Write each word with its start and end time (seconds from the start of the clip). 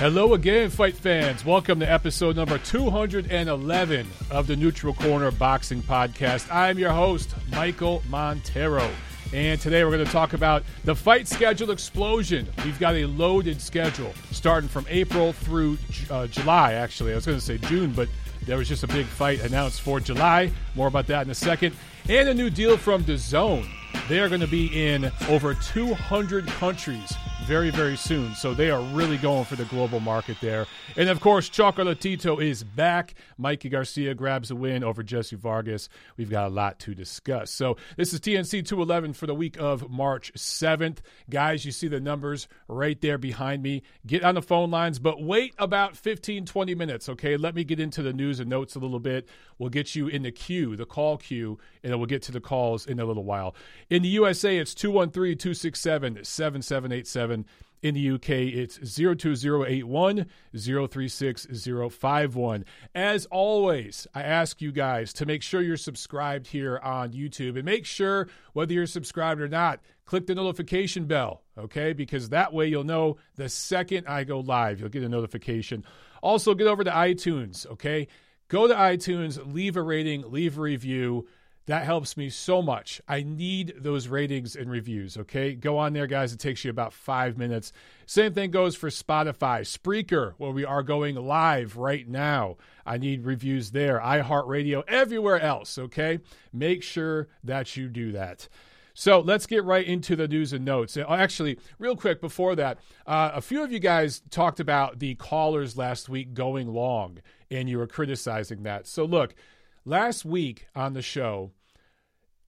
Hello 0.00 0.32
again, 0.32 0.70
fight 0.70 0.96
fans. 0.96 1.44
Welcome 1.44 1.78
to 1.80 1.92
episode 1.92 2.34
number 2.34 2.56
211 2.56 4.06
of 4.30 4.46
the 4.46 4.56
Neutral 4.56 4.94
Corner 4.94 5.30
Boxing 5.30 5.82
Podcast. 5.82 6.50
I'm 6.50 6.78
your 6.78 6.92
host, 6.92 7.34
Michael 7.50 8.02
Montero. 8.08 8.90
And 9.34 9.60
today 9.60 9.84
we're 9.84 9.90
going 9.90 10.06
to 10.06 10.10
talk 10.10 10.32
about 10.32 10.62
the 10.84 10.94
fight 10.94 11.28
schedule 11.28 11.70
explosion. 11.70 12.48
We've 12.64 12.80
got 12.80 12.94
a 12.94 13.04
loaded 13.04 13.60
schedule 13.60 14.14
starting 14.30 14.70
from 14.70 14.86
April 14.88 15.34
through 15.34 15.76
uh, 16.08 16.28
July, 16.28 16.72
actually. 16.72 17.12
I 17.12 17.16
was 17.16 17.26
going 17.26 17.38
to 17.38 17.44
say 17.44 17.58
June, 17.58 17.92
but 17.92 18.08
there 18.46 18.56
was 18.56 18.68
just 18.68 18.84
a 18.84 18.88
big 18.88 19.04
fight 19.04 19.42
announced 19.42 19.82
for 19.82 20.00
July. 20.00 20.50
More 20.76 20.88
about 20.88 21.08
that 21.08 21.26
in 21.26 21.30
a 21.30 21.34
second. 21.34 21.76
And 22.08 22.26
a 22.26 22.32
new 22.32 22.48
deal 22.48 22.78
from 22.78 23.04
DAZN. 23.04 23.68
They 24.08 24.20
are 24.20 24.30
going 24.30 24.40
to 24.40 24.46
be 24.46 24.88
in 24.92 25.12
over 25.28 25.52
200 25.52 26.46
countries 26.46 27.12
very, 27.50 27.70
very 27.70 27.96
soon. 27.96 28.32
So 28.36 28.54
they 28.54 28.70
are 28.70 28.80
really 28.80 29.16
going 29.16 29.44
for 29.44 29.56
the 29.56 29.64
global 29.64 29.98
market 29.98 30.36
there. 30.40 30.68
And 30.96 31.08
of 31.08 31.18
course, 31.18 31.50
Chocolatito 31.50 32.40
is 32.40 32.62
back. 32.62 33.14
Mikey 33.38 33.68
Garcia 33.68 34.14
grabs 34.14 34.52
a 34.52 34.54
win 34.54 34.84
over 34.84 35.02
Jesse 35.02 35.34
Vargas. 35.34 35.88
We've 36.16 36.30
got 36.30 36.46
a 36.46 36.54
lot 36.54 36.78
to 36.78 36.94
discuss. 36.94 37.50
So 37.50 37.76
this 37.96 38.12
is 38.12 38.20
TNC 38.20 38.64
211 38.64 39.14
for 39.14 39.26
the 39.26 39.34
week 39.34 39.56
of 39.58 39.90
March 39.90 40.32
7th. 40.34 40.98
Guys, 41.28 41.64
you 41.64 41.72
see 41.72 41.88
the 41.88 41.98
numbers 41.98 42.46
right 42.68 43.00
there 43.00 43.18
behind 43.18 43.64
me. 43.64 43.82
Get 44.06 44.22
on 44.22 44.36
the 44.36 44.42
phone 44.42 44.70
lines, 44.70 45.00
but 45.00 45.20
wait 45.20 45.52
about 45.58 45.96
15, 45.96 46.46
20 46.46 46.74
minutes, 46.76 47.08
okay? 47.08 47.36
Let 47.36 47.56
me 47.56 47.64
get 47.64 47.80
into 47.80 48.00
the 48.00 48.12
news 48.12 48.38
and 48.38 48.48
notes 48.48 48.76
a 48.76 48.78
little 48.78 49.00
bit. 49.00 49.28
We'll 49.58 49.70
get 49.70 49.96
you 49.96 50.06
in 50.06 50.22
the 50.22 50.30
queue, 50.30 50.76
the 50.76 50.86
call 50.86 51.16
queue, 51.16 51.58
and 51.82 51.92
then 51.92 51.98
we'll 51.98 52.06
get 52.06 52.22
to 52.22 52.32
the 52.32 52.40
calls 52.40 52.86
in 52.86 53.00
a 53.00 53.04
little 53.04 53.24
while. 53.24 53.56
In 53.90 54.02
the 54.02 54.08
USA, 54.08 54.56
it's 54.56 54.72
213 54.72 55.36
267 55.36 56.24
7787. 56.24 57.39
In 57.82 57.94
the 57.94 58.10
UK, 58.10 58.28
it's 58.28 58.76
02081 58.94 60.26
036051. 60.54 62.64
As 62.94 63.24
always, 63.26 64.06
I 64.14 64.22
ask 64.22 64.60
you 64.60 64.70
guys 64.70 65.14
to 65.14 65.24
make 65.24 65.42
sure 65.42 65.62
you're 65.62 65.78
subscribed 65.78 66.48
here 66.48 66.78
on 66.82 67.12
YouTube 67.12 67.56
and 67.56 67.64
make 67.64 67.86
sure, 67.86 68.28
whether 68.52 68.74
you're 68.74 68.86
subscribed 68.86 69.40
or 69.40 69.48
not, 69.48 69.80
click 70.04 70.26
the 70.26 70.34
notification 70.34 71.06
bell, 71.06 71.42
okay? 71.56 71.94
Because 71.94 72.28
that 72.28 72.52
way 72.52 72.66
you'll 72.66 72.84
know 72.84 73.16
the 73.36 73.48
second 73.48 74.06
I 74.06 74.24
go 74.24 74.40
live, 74.40 74.80
you'll 74.80 74.90
get 74.90 75.02
a 75.02 75.08
notification. 75.08 75.82
Also, 76.22 76.52
get 76.52 76.66
over 76.66 76.84
to 76.84 76.90
iTunes, 76.90 77.66
okay? 77.66 78.08
Go 78.48 78.68
to 78.68 78.74
iTunes, 78.74 79.54
leave 79.54 79.76
a 79.76 79.82
rating, 79.82 80.30
leave 80.30 80.58
a 80.58 80.60
review. 80.60 81.26
That 81.70 81.84
helps 81.84 82.16
me 82.16 82.30
so 82.30 82.62
much. 82.62 83.00
I 83.06 83.22
need 83.22 83.74
those 83.76 84.08
ratings 84.08 84.56
and 84.56 84.68
reviews, 84.68 85.16
okay? 85.16 85.54
Go 85.54 85.78
on 85.78 85.92
there, 85.92 86.08
guys. 86.08 86.32
It 86.32 86.40
takes 86.40 86.64
you 86.64 86.70
about 86.72 86.92
five 86.92 87.38
minutes. 87.38 87.72
Same 88.06 88.34
thing 88.34 88.50
goes 88.50 88.74
for 88.74 88.88
Spotify, 88.88 89.60
Spreaker, 89.60 90.34
where 90.36 90.50
we 90.50 90.64
are 90.64 90.82
going 90.82 91.14
live 91.14 91.76
right 91.76 92.08
now. 92.08 92.56
I 92.84 92.98
need 92.98 93.24
reviews 93.24 93.70
there, 93.70 94.00
iHeartRadio, 94.00 94.82
everywhere 94.88 95.38
else, 95.38 95.78
okay? 95.78 96.18
Make 96.52 96.82
sure 96.82 97.28
that 97.44 97.76
you 97.76 97.88
do 97.88 98.10
that. 98.10 98.48
So 98.92 99.20
let's 99.20 99.46
get 99.46 99.62
right 99.62 99.86
into 99.86 100.16
the 100.16 100.26
news 100.26 100.52
and 100.52 100.64
notes. 100.64 100.96
Uh, 100.96 101.04
actually, 101.08 101.56
real 101.78 101.94
quick 101.94 102.20
before 102.20 102.56
that, 102.56 102.80
uh, 103.06 103.30
a 103.32 103.40
few 103.40 103.62
of 103.62 103.70
you 103.70 103.78
guys 103.78 104.22
talked 104.30 104.58
about 104.58 104.98
the 104.98 105.14
callers 105.14 105.78
last 105.78 106.08
week 106.08 106.34
going 106.34 106.66
long, 106.66 107.18
and 107.48 107.68
you 107.68 107.78
were 107.78 107.86
criticizing 107.86 108.64
that. 108.64 108.88
So 108.88 109.04
look, 109.04 109.36
last 109.84 110.24
week 110.24 110.66
on 110.74 110.94
the 110.94 111.02
show, 111.02 111.52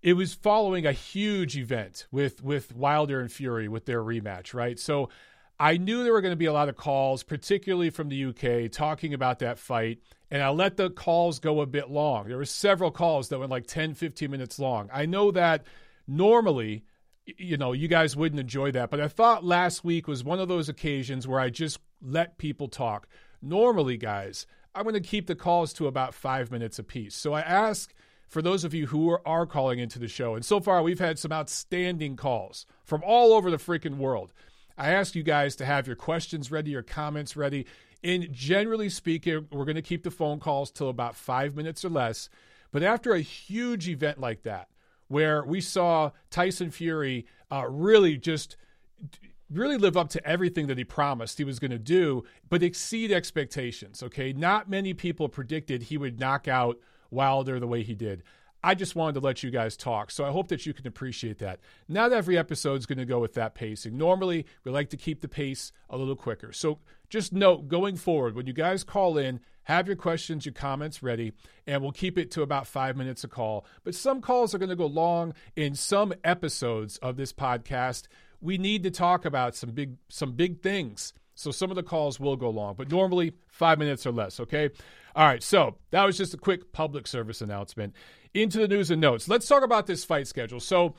it 0.02 0.14
was 0.14 0.34
following 0.34 0.84
a 0.84 0.92
huge 0.92 1.56
event 1.56 2.06
with 2.10 2.42
with 2.42 2.74
Wilder 2.74 3.20
and 3.20 3.30
Fury 3.30 3.68
with 3.68 3.86
their 3.86 4.02
rematch, 4.02 4.52
right? 4.52 4.78
So 4.78 5.08
I 5.60 5.76
knew 5.76 6.02
there 6.02 6.12
were 6.12 6.20
going 6.20 6.32
to 6.32 6.36
be 6.36 6.46
a 6.46 6.52
lot 6.52 6.68
of 6.68 6.76
calls, 6.76 7.22
particularly 7.22 7.90
from 7.90 8.08
the 8.08 8.24
UK, 8.24 8.70
talking 8.70 9.14
about 9.14 9.38
that 9.38 9.58
fight. 9.58 10.00
And 10.28 10.42
I 10.42 10.48
let 10.48 10.76
the 10.76 10.90
calls 10.90 11.38
go 11.38 11.60
a 11.60 11.66
bit 11.66 11.88
long. 11.88 12.26
There 12.26 12.38
were 12.38 12.44
several 12.44 12.90
calls 12.90 13.28
that 13.28 13.38
went 13.38 13.50
like 13.50 13.66
10, 13.66 13.94
15 13.94 14.30
minutes 14.30 14.58
long. 14.58 14.90
I 14.92 15.06
know 15.06 15.30
that 15.30 15.64
normally, 16.08 16.84
you 17.26 17.56
know, 17.56 17.72
you 17.72 17.86
guys 17.86 18.16
wouldn't 18.16 18.40
enjoy 18.40 18.72
that, 18.72 18.90
but 18.90 18.98
I 18.98 19.08
thought 19.08 19.44
last 19.44 19.84
week 19.84 20.08
was 20.08 20.24
one 20.24 20.40
of 20.40 20.48
those 20.48 20.68
occasions 20.68 21.28
where 21.28 21.38
I 21.38 21.50
just 21.50 21.78
let 22.00 22.38
people 22.38 22.66
talk. 22.66 23.06
Normally, 23.40 23.98
guys, 23.98 24.46
I'm 24.74 24.82
going 24.82 24.94
to 24.94 25.00
keep 25.00 25.26
the 25.26 25.36
calls 25.36 25.72
to 25.74 25.86
about 25.86 26.14
five 26.14 26.50
minutes 26.50 26.78
apiece. 26.78 27.14
So 27.14 27.34
I 27.34 27.42
ask 27.42 27.94
for 28.32 28.40
those 28.40 28.64
of 28.64 28.72
you 28.72 28.86
who 28.86 29.10
are, 29.26 29.44
calling 29.44 29.78
into 29.78 29.98
the 29.98 30.08
show. 30.08 30.34
And 30.34 30.42
so 30.42 30.58
far, 30.58 30.82
we've 30.82 30.98
had 30.98 31.18
some 31.18 31.32
outstanding 31.32 32.16
calls 32.16 32.64
from 32.82 33.02
all 33.04 33.34
over 33.34 33.50
the 33.50 33.58
freaking 33.58 33.98
world. 33.98 34.32
I 34.78 34.92
ask 34.92 35.14
you 35.14 35.22
guys 35.22 35.54
to 35.56 35.66
have 35.66 35.86
your 35.86 35.96
questions 35.96 36.50
ready, 36.50 36.70
your 36.70 36.82
comments 36.82 37.36
ready. 37.36 37.66
And 38.02 38.32
generally 38.32 38.88
speaking, 38.88 39.48
we're 39.52 39.66
going 39.66 39.76
to 39.76 39.82
keep 39.82 40.02
the 40.02 40.10
phone 40.10 40.40
calls 40.40 40.70
till 40.70 40.88
about 40.88 41.14
five 41.14 41.54
minutes 41.54 41.84
or 41.84 41.90
less. 41.90 42.30
But 42.70 42.82
after 42.82 43.12
a 43.12 43.20
huge 43.20 43.86
event 43.86 44.18
like 44.18 44.44
that, 44.44 44.68
where 45.08 45.44
we 45.44 45.60
saw 45.60 46.12
Tyson 46.30 46.70
Fury 46.70 47.26
uh, 47.50 47.66
really 47.68 48.16
just 48.16 48.56
really 49.50 49.76
live 49.76 49.98
up 49.98 50.08
to 50.08 50.26
everything 50.26 50.68
that 50.68 50.78
he 50.78 50.84
promised 50.84 51.36
he 51.36 51.44
was 51.44 51.58
going 51.58 51.70
to 51.70 51.78
do, 51.78 52.24
but 52.48 52.62
exceed 52.62 53.12
expectations. 53.12 54.02
Okay. 54.02 54.32
Not 54.32 54.70
many 54.70 54.94
people 54.94 55.28
predicted 55.28 55.82
he 55.82 55.98
would 55.98 56.18
knock 56.18 56.48
out 56.48 56.78
Wilder 57.12 57.60
the 57.60 57.66
way 57.66 57.82
he 57.82 57.94
did. 57.94 58.22
I 58.64 58.74
just 58.76 58.94
wanted 58.94 59.14
to 59.14 59.26
let 59.26 59.42
you 59.42 59.50
guys 59.50 59.76
talk, 59.76 60.12
so 60.12 60.24
I 60.24 60.30
hope 60.30 60.46
that 60.48 60.66
you 60.66 60.72
can 60.72 60.86
appreciate 60.86 61.38
that. 61.38 61.58
Not 61.88 62.12
every 62.12 62.38
episode 62.38 62.78
is 62.78 62.86
going 62.86 62.98
to 62.98 63.04
go 63.04 63.18
with 63.18 63.34
that 63.34 63.56
pacing. 63.56 63.98
Normally, 63.98 64.46
we 64.62 64.70
like 64.70 64.90
to 64.90 64.96
keep 64.96 65.20
the 65.20 65.28
pace 65.28 65.72
a 65.90 65.96
little 65.96 66.14
quicker. 66.14 66.52
So 66.52 66.78
just 67.10 67.32
note 67.32 67.66
going 67.66 67.96
forward, 67.96 68.36
when 68.36 68.46
you 68.46 68.52
guys 68.52 68.84
call 68.84 69.18
in, 69.18 69.40
have 69.64 69.88
your 69.88 69.96
questions, 69.96 70.46
your 70.46 70.52
comments 70.52 71.02
ready, 71.02 71.32
and 71.66 71.82
we'll 71.82 71.90
keep 71.90 72.16
it 72.16 72.30
to 72.32 72.42
about 72.42 72.68
five 72.68 72.96
minutes 72.96 73.24
a 73.24 73.28
call. 73.28 73.66
But 73.82 73.96
some 73.96 74.20
calls 74.20 74.54
are 74.54 74.58
going 74.58 74.68
to 74.68 74.76
go 74.76 74.86
long 74.86 75.34
in 75.56 75.74
some 75.74 76.12
episodes 76.22 76.98
of 76.98 77.16
this 77.16 77.32
podcast. 77.32 78.06
We 78.40 78.58
need 78.58 78.84
to 78.84 78.90
talk 78.92 79.24
about 79.24 79.56
some 79.56 79.70
big 79.70 79.96
some 80.08 80.32
big 80.32 80.62
things. 80.62 81.14
So 81.34 81.50
some 81.50 81.70
of 81.70 81.76
the 81.76 81.82
calls 81.82 82.20
will 82.20 82.36
go 82.36 82.50
long, 82.50 82.74
but 82.76 82.90
normally 82.90 83.32
five 83.48 83.78
minutes 83.78 84.06
or 84.06 84.12
less, 84.12 84.38
okay? 84.40 84.70
All 85.14 85.26
right, 85.26 85.42
so 85.42 85.76
that 85.90 86.04
was 86.04 86.16
just 86.16 86.34
a 86.34 86.38
quick 86.38 86.72
public 86.72 87.06
service 87.06 87.40
announcement. 87.40 87.94
Into 88.34 88.58
the 88.58 88.68
news 88.68 88.90
and 88.90 89.00
notes. 89.00 89.28
Let's 89.28 89.46
talk 89.46 89.62
about 89.62 89.86
this 89.86 90.04
fight 90.04 90.26
schedule. 90.26 90.60
So 90.60 90.94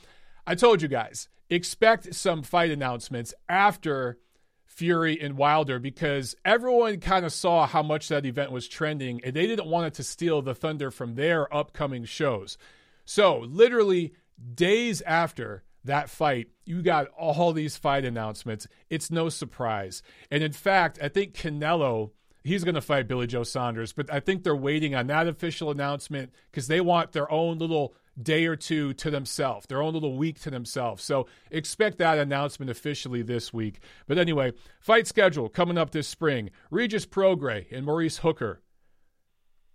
I 0.45 0.55
told 0.55 0.81
you 0.81 0.87
guys, 0.87 1.29
expect 1.49 2.13
some 2.13 2.43
fight 2.43 2.71
announcements 2.71 3.33
after 3.49 4.19
Fury 4.65 5.19
and 5.19 5.37
Wilder 5.37 5.79
because 5.79 6.35
everyone 6.43 6.99
kind 6.99 7.25
of 7.25 7.31
saw 7.31 7.67
how 7.67 7.83
much 7.83 8.07
that 8.09 8.25
event 8.25 8.51
was 8.51 8.67
trending 8.67 9.21
and 9.23 9.35
they 9.35 9.47
didn't 9.47 9.67
want 9.67 9.87
it 9.87 9.93
to 9.95 10.03
steal 10.03 10.41
the 10.41 10.55
thunder 10.55 10.89
from 10.89 11.15
their 11.15 11.53
upcoming 11.53 12.05
shows. 12.05 12.57
So, 13.05 13.39
literally 13.39 14.13
days 14.55 15.01
after 15.01 15.63
that 15.85 16.09
fight, 16.09 16.47
you 16.65 16.81
got 16.81 17.07
all 17.09 17.53
these 17.53 17.77
fight 17.77 18.05
announcements. 18.05 18.67
It's 18.89 19.11
no 19.11 19.29
surprise. 19.29 20.01
And 20.31 20.43
in 20.43 20.53
fact, 20.53 20.99
I 21.01 21.09
think 21.09 21.33
Canelo 21.33 22.11
he's 22.43 22.63
going 22.63 22.75
to 22.75 22.81
fight 22.81 23.07
Billy 23.07 23.27
Joe 23.27 23.43
Saunders. 23.43 23.93
But 23.93 24.11
I 24.11 24.19
think 24.19 24.43
they're 24.43 24.55
waiting 24.55 24.95
on 24.95 25.07
that 25.07 25.27
official 25.27 25.71
announcement 25.71 26.33
because 26.51 26.67
they 26.67 26.81
want 26.81 27.11
their 27.11 27.31
own 27.31 27.57
little 27.57 27.95
day 28.21 28.45
or 28.45 28.55
two 28.55 28.93
to 28.93 29.09
themselves, 29.09 29.65
their 29.67 29.81
own 29.81 29.93
little 29.93 30.15
week 30.15 30.39
to 30.41 30.51
themselves. 30.51 31.03
So 31.03 31.27
expect 31.49 31.97
that 31.97 32.19
announcement 32.19 32.69
officially 32.69 33.23
this 33.23 33.51
week. 33.51 33.79
But 34.07 34.17
anyway, 34.17 34.53
fight 34.79 35.07
schedule 35.07 35.49
coming 35.49 35.77
up 35.77 35.91
this 35.91 36.07
spring 36.07 36.51
Regis 36.69 37.05
Prograis 37.05 37.71
and 37.71 37.85
Maurice 37.85 38.17
Hooker. 38.17 38.61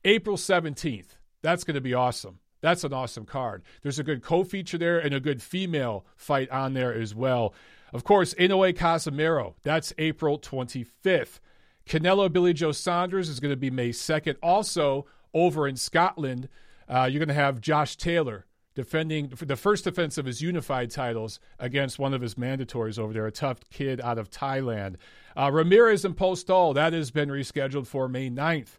April 0.05 0.37
17th. 0.37 1.17
That's 1.43 1.65
going 1.65 1.75
to 1.75 1.81
be 1.81 1.95
awesome. 1.95 2.39
That's 2.61 2.85
an 2.85 2.93
awesome 2.93 3.25
card. 3.25 3.63
There's 3.83 3.99
a 3.99 4.05
good 4.05 4.23
co 4.23 4.45
feature 4.45 4.79
there 4.79 4.99
and 4.99 5.15
a 5.15 5.21
good 5.21 5.43
female 5.43 6.05
fight 6.17 6.51
on 6.51 6.75
there 6.75 6.93
as 6.93 7.15
well. 7.15 7.55
Of 7.93 8.05
course, 8.05 8.35
Inoue 8.35 8.75
Casimero, 8.75 9.55
That's 9.63 9.93
April 9.99 10.39
25th. 10.39 11.41
Canelo 11.87 12.31
Billy 12.31 12.53
Joe 12.53 12.73
Saunders 12.73 13.29
is 13.29 13.41
going 13.41 13.53
to 13.53 13.57
be 13.57 13.71
May 13.71 13.91
2nd. 13.91 14.37
Also, 14.43 15.07
over 15.33 15.67
in 15.67 15.77
Scotland, 15.77 16.49
uh, 16.89 17.09
you're 17.11 17.19
going 17.19 17.29
to 17.29 17.35
have 17.35 17.61
Josh 17.61 17.97
Taylor 17.97 18.45
defending 18.75 19.33
the 19.41 19.57
first 19.57 19.85
defense 19.85 20.19
of 20.19 20.27
his 20.27 20.41
unified 20.41 20.91
titles 20.91 21.41
against 21.59 21.99
one 21.99 22.15
of 22.15 22.21
his 22.21 22.37
mandatories 22.37 22.99
over 22.99 23.13
there, 23.13 23.27
a 23.27 23.33
tough 23.33 23.59
kid 23.71 24.01
out 24.01 24.19
of 24.19 24.31
Thailand. 24.31 24.97
Uh, 25.37 25.51
Ramirez 25.51 26.05
and 26.05 26.17
Postol, 26.17 26.75
that 26.75 26.93
has 26.93 27.11
been 27.11 27.29
rescheduled 27.29 27.87
for 27.87 28.09
May 28.09 28.31
9th. 28.31 28.79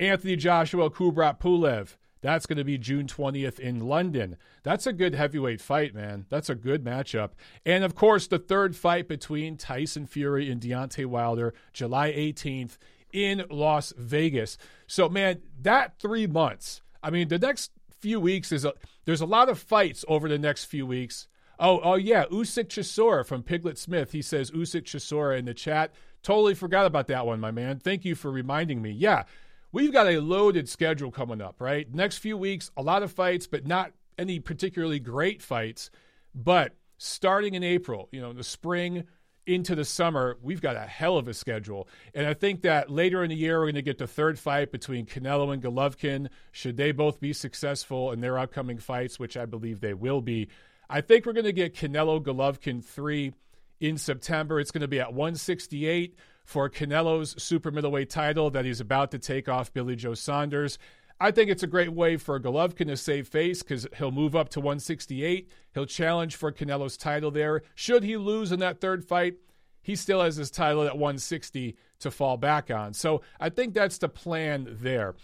Anthony 0.00 0.34
Joshua 0.34 0.90
Kubrat 0.90 1.38
Pulev, 1.38 1.96
that's 2.22 2.46
going 2.46 2.58
to 2.58 2.64
be 2.64 2.78
June 2.78 3.06
20th 3.06 3.58
in 3.58 3.80
London. 3.80 4.36
That's 4.62 4.86
a 4.86 4.92
good 4.92 5.14
heavyweight 5.14 5.60
fight, 5.60 5.94
man. 5.94 6.24
That's 6.30 6.48
a 6.48 6.54
good 6.54 6.84
matchup. 6.84 7.30
And 7.66 7.84
of 7.84 7.94
course, 7.94 8.26
the 8.28 8.38
third 8.38 8.74
fight 8.74 9.08
between 9.08 9.56
Tyson 9.56 10.06
Fury 10.06 10.50
and 10.50 10.60
Deontay 10.60 11.06
Wilder, 11.06 11.52
July 11.72 12.12
18th 12.12 12.78
in 13.12 13.44
Las 13.50 13.92
Vegas. 13.98 14.56
So, 14.86 15.08
man, 15.08 15.42
that 15.60 15.98
three 15.98 16.26
months. 16.26 16.80
I 17.02 17.10
mean, 17.10 17.28
the 17.28 17.38
next 17.38 17.72
few 18.00 18.20
weeks 18.20 18.52
is 18.52 18.64
a, 18.64 18.72
there's 19.04 19.20
a 19.20 19.26
lot 19.26 19.48
of 19.48 19.58
fights 19.58 20.04
over 20.08 20.28
the 20.28 20.38
next 20.38 20.64
few 20.64 20.86
weeks. 20.86 21.26
Oh, 21.58 21.80
oh 21.80 21.94
yeah, 21.94 22.24
Usyk 22.26 22.68
Chisora 22.68 23.26
from 23.26 23.42
Piglet 23.42 23.78
Smith. 23.78 24.12
He 24.12 24.22
says 24.22 24.50
Usyk 24.50 24.82
Chisora 24.82 25.38
in 25.38 25.44
the 25.44 25.54
chat. 25.54 25.92
Totally 26.22 26.54
forgot 26.54 26.86
about 26.86 27.08
that 27.08 27.26
one, 27.26 27.40
my 27.40 27.50
man. 27.50 27.78
Thank 27.78 28.04
you 28.04 28.14
for 28.14 28.30
reminding 28.30 28.80
me. 28.80 28.90
Yeah, 28.90 29.24
we've 29.72 29.92
got 29.92 30.06
a 30.06 30.20
loaded 30.20 30.68
schedule 30.68 31.10
coming 31.10 31.40
up, 31.40 31.60
right? 31.60 31.92
Next 31.92 32.18
few 32.18 32.36
weeks, 32.36 32.70
a 32.76 32.82
lot 32.82 33.02
of 33.02 33.10
fights, 33.10 33.46
but 33.46 33.66
not 33.66 33.92
any 34.18 34.38
particularly 34.38 35.00
great 35.00 35.42
fights. 35.42 35.90
But 36.34 36.76
starting 36.98 37.54
in 37.54 37.64
April, 37.64 38.08
you 38.12 38.20
know, 38.20 38.32
the 38.32 38.44
spring 38.44 39.04
into 39.44 39.74
the 39.74 39.84
summer, 39.84 40.38
we've 40.40 40.60
got 40.60 40.76
a 40.76 40.80
hell 40.80 41.16
of 41.16 41.26
a 41.26 41.34
schedule. 41.34 41.88
And 42.14 42.26
I 42.26 42.34
think 42.34 42.62
that 42.62 42.90
later 42.90 43.24
in 43.24 43.30
the 43.30 43.36
year, 43.36 43.58
we're 43.58 43.66
going 43.66 43.74
to 43.74 43.82
get 43.82 43.98
the 43.98 44.06
third 44.06 44.38
fight 44.38 44.70
between 44.70 45.06
Canelo 45.06 45.52
and 45.52 45.62
Golovkin. 45.62 46.28
Should 46.52 46.76
they 46.76 46.92
both 46.92 47.18
be 47.18 47.32
successful 47.32 48.12
in 48.12 48.20
their 48.20 48.38
upcoming 48.38 48.78
fights, 48.78 49.18
which 49.18 49.36
I 49.36 49.46
believe 49.46 49.80
they 49.80 49.94
will 49.94 50.20
be, 50.20 50.48
I 50.88 51.00
think 51.00 51.26
we're 51.26 51.32
going 51.32 51.46
to 51.46 51.52
get 51.52 51.74
Canelo 51.74 52.22
Golovkin 52.22 52.84
3 52.84 53.32
in 53.80 53.98
September. 53.98 54.60
It's 54.60 54.70
going 54.70 54.82
to 54.82 54.88
be 54.88 55.00
at 55.00 55.12
168 55.12 56.14
for 56.44 56.68
Canelo's 56.68 57.40
super 57.42 57.70
middleweight 57.70 58.10
title 58.10 58.50
that 58.50 58.64
he's 58.64 58.80
about 58.80 59.10
to 59.12 59.18
take 59.18 59.48
off 59.48 59.72
Billy 59.72 59.96
Joe 59.96 60.14
Saunders. 60.14 60.78
I 61.20 61.30
think 61.30 61.50
it's 61.50 61.62
a 61.62 61.68
great 61.68 61.92
way 61.92 62.16
for 62.16 62.40
Golovkin 62.40 62.88
to 62.88 62.96
save 62.96 63.28
face 63.28 63.62
because 63.62 63.86
he'll 63.96 64.10
move 64.10 64.34
up 64.34 64.48
to 64.50 64.60
168. 64.60 65.48
He'll 65.72 65.86
challenge 65.86 66.34
for 66.34 66.50
Canelo's 66.50 66.96
title 66.96 67.30
there. 67.30 67.62
Should 67.74 68.02
he 68.02 68.16
lose 68.16 68.50
in 68.50 68.58
that 68.60 68.80
third 68.80 69.04
fight, 69.04 69.36
he 69.82 69.94
still 69.94 70.20
has 70.20 70.36
his 70.36 70.50
title 70.50 70.82
at 70.82 70.94
160 70.94 71.76
to 72.00 72.10
fall 72.10 72.36
back 72.36 72.70
on. 72.70 72.92
So 72.94 73.22
I 73.38 73.50
think 73.50 73.74
that's 73.74 73.98
the 73.98 74.08
plan 74.08 74.78
there. 74.80 75.14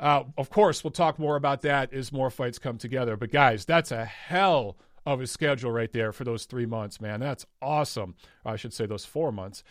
Uh, 0.00 0.24
of 0.36 0.50
course, 0.50 0.82
we'll 0.82 0.90
talk 0.90 1.18
more 1.18 1.36
about 1.36 1.62
that 1.62 1.92
as 1.92 2.12
more 2.12 2.30
fights 2.30 2.58
come 2.58 2.78
together. 2.78 3.16
But 3.16 3.30
guys, 3.30 3.64
that's 3.64 3.92
a 3.92 4.04
hell 4.04 4.76
of 5.06 5.20
a 5.20 5.26
schedule 5.26 5.70
right 5.70 5.92
there 5.92 6.12
for 6.12 6.24
those 6.24 6.46
three 6.46 6.66
months, 6.66 7.00
man. 7.00 7.20
That's 7.20 7.46
awesome. 7.60 8.14
I 8.44 8.56
should 8.56 8.72
say 8.72 8.86
those 8.86 9.04
four 9.04 9.30
months. 9.30 9.62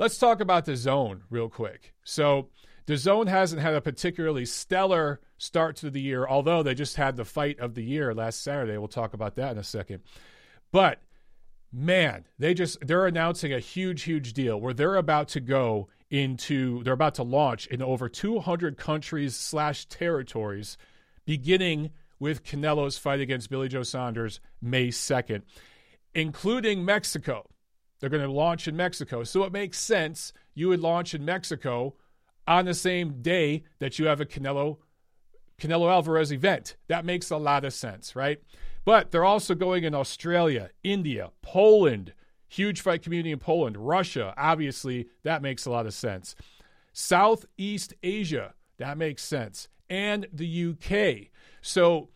Let's 0.00 0.16
talk 0.16 0.40
about 0.40 0.64
DAZN 0.64 1.20
real 1.28 1.50
quick. 1.50 1.92
So 2.04 2.48
DAZN 2.86 3.28
hasn't 3.28 3.60
had 3.60 3.74
a 3.74 3.82
particularly 3.82 4.46
stellar 4.46 5.20
start 5.36 5.76
to 5.76 5.90
the 5.90 6.00
year, 6.00 6.26
although 6.26 6.62
they 6.62 6.74
just 6.74 6.96
had 6.96 7.18
the 7.18 7.24
fight 7.26 7.60
of 7.60 7.74
the 7.74 7.84
year 7.84 8.14
last 8.14 8.42
Saturday. 8.42 8.78
We'll 8.78 8.88
talk 8.88 9.12
about 9.12 9.34
that 9.34 9.52
in 9.52 9.58
a 9.58 9.62
second. 9.62 10.00
But 10.72 11.02
man, 11.70 12.24
they 12.38 12.54
just 12.54 12.78
they're 12.80 13.06
announcing 13.06 13.52
a 13.52 13.58
huge, 13.58 14.04
huge 14.04 14.32
deal 14.32 14.58
where 14.58 14.72
they're 14.72 14.96
about 14.96 15.28
to 15.28 15.40
go 15.40 15.88
into 16.08 16.82
they're 16.82 16.94
about 16.94 17.16
to 17.16 17.22
launch 17.22 17.66
in 17.66 17.82
over 17.82 18.08
200 18.08 18.78
countries 18.78 19.36
slash 19.36 19.84
territories, 19.84 20.78
beginning 21.26 21.90
with 22.18 22.42
Canelo's 22.42 22.96
fight 22.96 23.20
against 23.20 23.50
Billy 23.50 23.68
Joe 23.68 23.82
Saunders 23.82 24.40
May 24.62 24.88
2nd, 24.88 25.42
including 26.14 26.86
Mexico. 26.86 27.49
They're 28.00 28.10
going 28.10 28.22
to 28.22 28.32
launch 28.32 28.66
in 28.66 28.76
Mexico. 28.76 29.22
So 29.24 29.44
it 29.44 29.52
makes 29.52 29.78
sense 29.78 30.32
you 30.54 30.68
would 30.68 30.80
launch 30.80 31.14
in 31.14 31.24
Mexico 31.24 31.94
on 32.46 32.64
the 32.64 32.74
same 32.74 33.22
day 33.22 33.62
that 33.78 33.98
you 33.98 34.06
have 34.06 34.20
a 34.20 34.26
Canelo 34.26 34.78
Canelo 35.60 35.90
Alvarez 35.90 36.32
event. 36.32 36.76
That 36.88 37.04
makes 37.04 37.30
a 37.30 37.36
lot 37.36 37.64
of 37.64 37.74
sense, 37.74 38.16
right? 38.16 38.40
But 38.84 39.10
they're 39.10 39.24
also 39.24 39.54
going 39.54 39.84
in 39.84 39.94
Australia, 39.94 40.70
India, 40.82 41.30
Poland, 41.42 42.14
huge 42.48 42.80
fight 42.80 43.02
community 43.02 43.30
in 43.30 43.38
Poland, 43.38 43.76
Russia, 43.76 44.34
obviously, 44.36 45.08
that 45.22 45.42
makes 45.42 45.66
a 45.66 45.70
lot 45.70 45.86
of 45.86 45.94
sense. 45.94 46.34
Southeast 46.92 47.94
Asia, 48.02 48.54
that 48.78 48.98
makes 48.98 49.22
sense. 49.22 49.68
And 49.88 50.26
the 50.32 50.70
UK. 50.70 51.28
So, 51.60 52.08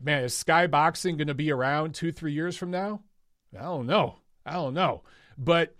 man, 0.00 0.24
is 0.24 0.34
Sky 0.34 0.66
Boxing 0.66 1.16
going 1.16 1.28
to 1.28 1.34
be 1.34 1.50
around 1.50 1.94
two, 1.94 2.12
three 2.12 2.32
years 2.32 2.56
from 2.56 2.70
now? 2.70 3.02
I 3.58 3.62
don't 3.62 3.86
know. 3.86 4.18
I 4.46 4.54
don't 4.54 4.74
know. 4.74 5.02
But 5.36 5.74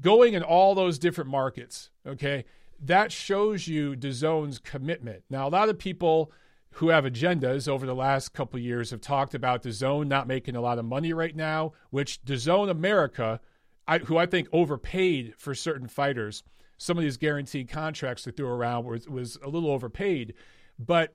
going 0.00 0.34
in 0.34 0.42
all 0.42 0.74
those 0.74 0.98
different 0.98 1.30
markets, 1.30 1.90
okay, 2.06 2.44
that 2.82 3.12
shows 3.12 3.68
you 3.68 3.94
DAZN's 3.96 4.58
commitment. 4.58 5.24
Now, 5.30 5.48
a 5.48 5.50
lot 5.50 5.68
of 5.68 5.78
people 5.78 6.32
who 6.72 6.90
have 6.90 7.04
agendas 7.04 7.68
over 7.68 7.86
the 7.86 7.94
last 7.94 8.34
couple 8.34 8.60
years 8.60 8.90
have 8.90 9.00
talked 9.00 9.34
about 9.34 9.62
DAZN 9.62 10.06
not 10.08 10.26
making 10.26 10.56
a 10.56 10.60
lot 10.60 10.78
of 10.78 10.84
money 10.84 11.12
right 11.12 11.34
now, 11.34 11.72
which 11.90 12.22
DAZN 12.24 12.70
America, 12.70 13.40
I, 13.88 13.98
who 13.98 14.18
I 14.18 14.26
think 14.26 14.48
overpaid 14.52 15.34
for 15.38 15.54
certain 15.54 15.88
fighters, 15.88 16.42
some 16.76 16.98
of 16.98 17.02
these 17.02 17.16
guaranteed 17.16 17.70
contracts 17.70 18.24
they 18.24 18.30
threw 18.30 18.48
around 18.48 18.84
was, 18.84 19.08
was 19.08 19.38
a 19.42 19.48
little 19.48 19.70
overpaid, 19.70 20.34
but 20.78 21.14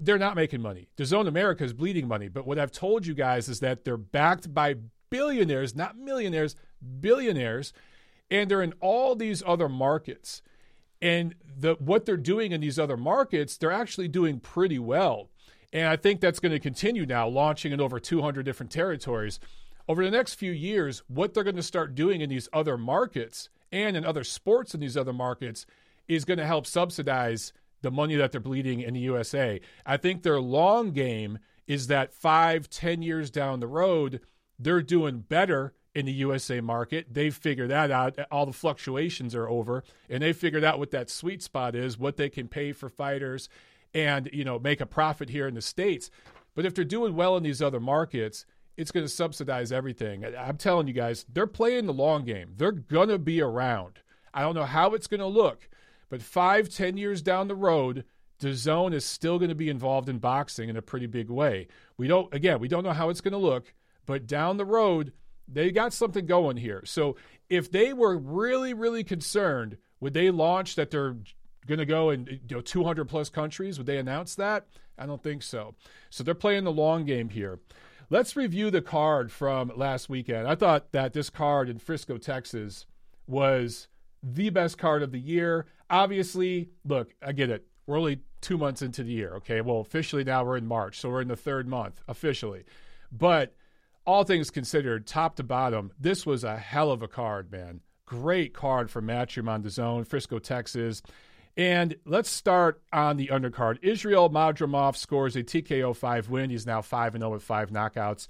they're 0.00 0.18
not 0.18 0.34
making 0.34 0.60
money. 0.60 0.88
DAZN 0.96 1.28
America 1.28 1.62
is 1.62 1.72
bleeding 1.72 2.08
money. 2.08 2.28
But 2.28 2.46
what 2.46 2.58
I've 2.58 2.72
told 2.72 3.06
you 3.06 3.14
guys 3.14 3.48
is 3.48 3.60
that 3.60 3.84
they're 3.84 3.96
backed 3.96 4.52
by 4.52 4.74
billionaires, 5.16 5.74
not 5.74 5.96
millionaires, 5.96 6.56
billionaires, 7.00 7.72
and 8.30 8.50
they're 8.50 8.62
in 8.62 8.74
all 8.80 9.14
these 9.14 9.42
other 9.46 9.68
markets. 9.68 10.42
And 11.00 11.34
the 11.58 11.76
what 11.78 12.04
they're 12.04 12.16
doing 12.18 12.52
in 12.52 12.60
these 12.60 12.78
other 12.78 12.96
markets, 12.96 13.56
they're 13.56 13.72
actually 13.72 14.08
doing 14.08 14.40
pretty 14.40 14.78
well. 14.78 15.30
And 15.72 15.88
I 15.88 15.96
think 15.96 16.20
that's 16.20 16.38
going 16.40 16.52
to 16.52 16.60
continue 16.60 17.06
now, 17.06 17.28
launching 17.28 17.72
in 17.72 17.80
over 17.80 17.98
200 17.98 18.44
different 18.44 18.72
territories. 18.72 19.40
Over 19.88 20.04
the 20.04 20.10
next 20.10 20.34
few 20.34 20.52
years, 20.52 21.02
what 21.08 21.32
they're 21.32 21.44
going 21.44 21.56
to 21.56 21.62
start 21.62 21.94
doing 21.94 22.20
in 22.20 22.28
these 22.28 22.48
other 22.52 22.76
markets 22.76 23.48
and 23.72 23.96
in 23.96 24.04
other 24.04 24.24
sports 24.24 24.74
in 24.74 24.80
these 24.80 24.96
other 24.96 25.12
markets 25.12 25.64
is 26.08 26.24
going 26.24 26.38
to 26.38 26.46
help 26.46 26.66
subsidize 26.66 27.52
the 27.82 27.90
money 27.90 28.16
that 28.16 28.32
they're 28.32 28.40
bleeding 28.40 28.80
in 28.80 28.94
the 28.94 29.00
USA. 29.00 29.60
I 29.84 29.96
think 29.96 30.22
their 30.22 30.40
long 30.40 30.92
game 30.92 31.38
is 31.66 31.86
that 31.86 32.12
five, 32.12 32.68
ten 32.70 33.02
years 33.02 33.30
down 33.30 33.60
the 33.60 33.66
road, 33.66 34.20
they're 34.58 34.82
doing 34.82 35.20
better 35.20 35.74
in 35.94 36.06
the 36.06 36.12
USA 36.12 36.60
market. 36.60 37.06
They've 37.12 37.34
figured 37.34 37.70
that 37.70 37.90
out. 37.90 38.18
All 38.30 38.46
the 38.46 38.52
fluctuations 38.52 39.34
are 39.34 39.48
over, 39.48 39.82
and 40.10 40.22
they 40.22 40.32
figured 40.32 40.64
out 40.64 40.78
what 40.78 40.90
that 40.90 41.10
sweet 41.10 41.42
spot 41.42 41.74
is, 41.74 41.98
what 41.98 42.16
they 42.16 42.28
can 42.28 42.48
pay 42.48 42.72
for 42.72 42.88
fighters, 42.88 43.48
and 43.94 44.28
you 44.32 44.44
know 44.44 44.58
make 44.58 44.80
a 44.80 44.86
profit 44.86 45.30
here 45.30 45.48
in 45.48 45.54
the 45.54 45.62
states. 45.62 46.10
But 46.54 46.66
if 46.66 46.74
they're 46.74 46.84
doing 46.84 47.16
well 47.16 47.36
in 47.36 47.42
these 47.42 47.62
other 47.62 47.80
markets, 47.80 48.44
it's 48.76 48.90
going 48.90 49.06
to 49.06 49.12
subsidize 49.12 49.72
everything. 49.72 50.24
I'm 50.38 50.56
telling 50.56 50.86
you 50.86 50.92
guys, 50.92 51.24
they're 51.32 51.46
playing 51.46 51.86
the 51.86 51.92
long 51.92 52.24
game. 52.24 52.52
They're 52.56 52.72
going 52.72 53.08
to 53.08 53.18
be 53.18 53.40
around. 53.40 54.00
I 54.34 54.42
don't 54.42 54.54
know 54.54 54.64
how 54.64 54.94
it's 54.94 55.06
going 55.06 55.20
to 55.20 55.26
look, 55.26 55.68
but 56.10 56.22
five, 56.22 56.68
ten 56.68 56.98
years 56.98 57.22
down 57.22 57.48
the 57.48 57.54
road, 57.54 58.04
DAZN 58.40 58.92
is 58.92 59.04
still 59.04 59.38
going 59.38 59.48
to 59.48 59.54
be 59.54 59.70
involved 59.70 60.10
in 60.10 60.18
boxing 60.18 60.68
in 60.68 60.76
a 60.76 60.82
pretty 60.82 61.06
big 61.06 61.30
way. 61.30 61.68
We 61.96 62.06
don't, 62.06 62.32
again, 62.34 62.60
we 62.60 62.68
don't 62.68 62.84
know 62.84 62.92
how 62.92 63.08
it's 63.08 63.22
going 63.22 63.32
to 63.32 63.38
look, 63.38 63.72
but 64.06 64.26
down 64.26 64.56
the 64.56 64.64
road, 64.64 65.12
they 65.48 65.70
got 65.70 65.92
something 65.92 66.26
going 66.26 66.56
here. 66.56 66.82
So 66.84 67.16
if 67.48 67.70
they 67.70 67.92
were 67.92 68.16
really, 68.16 68.74
really 68.74 69.04
concerned, 69.04 69.76
would 70.00 70.14
they 70.14 70.30
launch 70.30 70.76
that 70.76 70.90
they're 70.90 71.16
going 71.66 71.78
to 71.78 71.86
go 71.86 72.10
in 72.10 72.40
you 72.48 72.56
know 72.56 72.60
200 72.60 73.06
plus 73.06 73.28
countries? 73.28 73.78
Would 73.78 73.86
they 73.86 73.98
announce 73.98 74.34
that? 74.36 74.66
I 74.98 75.06
don't 75.06 75.22
think 75.22 75.42
so. 75.42 75.74
So 76.10 76.24
they're 76.24 76.34
playing 76.34 76.64
the 76.64 76.72
long 76.72 77.04
game 77.04 77.28
here. 77.28 77.58
Let's 78.08 78.36
review 78.36 78.70
the 78.70 78.82
card 78.82 79.32
from 79.32 79.72
last 79.74 80.08
weekend. 80.08 80.46
I 80.46 80.54
thought 80.54 80.92
that 80.92 81.12
this 81.12 81.28
card 81.28 81.68
in 81.68 81.78
Frisco, 81.78 82.18
Texas 82.18 82.86
was 83.26 83.88
the 84.22 84.50
best 84.50 84.78
card 84.78 85.02
of 85.02 85.10
the 85.10 85.18
year. 85.18 85.66
Obviously, 85.90 86.70
look, 86.84 87.14
I 87.20 87.32
get 87.32 87.50
it. 87.50 87.66
We're 87.86 87.98
only 87.98 88.20
two 88.40 88.58
months 88.58 88.82
into 88.82 89.02
the 89.02 89.12
year. 89.12 89.34
Okay. 89.36 89.60
Well, 89.60 89.80
officially 89.80 90.24
now 90.24 90.44
we're 90.44 90.56
in 90.56 90.66
March. 90.66 91.00
So 91.00 91.08
we're 91.08 91.22
in 91.22 91.28
the 91.28 91.36
third 91.36 91.66
month 91.66 92.02
officially. 92.06 92.64
But 93.10 93.54
all 94.06 94.24
things 94.24 94.50
considered, 94.50 95.06
top 95.06 95.36
to 95.36 95.42
bottom, 95.42 95.92
this 95.98 96.24
was 96.24 96.44
a 96.44 96.56
hell 96.56 96.90
of 96.90 97.02
a 97.02 97.08
card, 97.08 97.50
man. 97.50 97.80
Great 98.06 98.54
card 98.54 98.90
for 98.90 99.02
Matchroom 99.02 99.48
on 99.48 99.62
DAZN, 99.62 100.06
Frisco, 100.06 100.38
Texas. 100.38 101.02
And 101.56 101.96
let's 102.04 102.30
start 102.30 102.82
on 102.92 103.16
the 103.16 103.28
undercard. 103.28 103.78
Israel 103.82 104.30
Madrimov 104.30 104.96
scores 104.96 105.34
a 105.34 105.42
TKO 105.42 105.96
5 105.96 106.28
win. 106.28 106.50
He's 106.50 106.66
now 106.66 106.82
5 106.82 107.12
0 107.14 107.30
with 107.30 107.42
five 107.42 107.70
knockouts. 107.70 108.28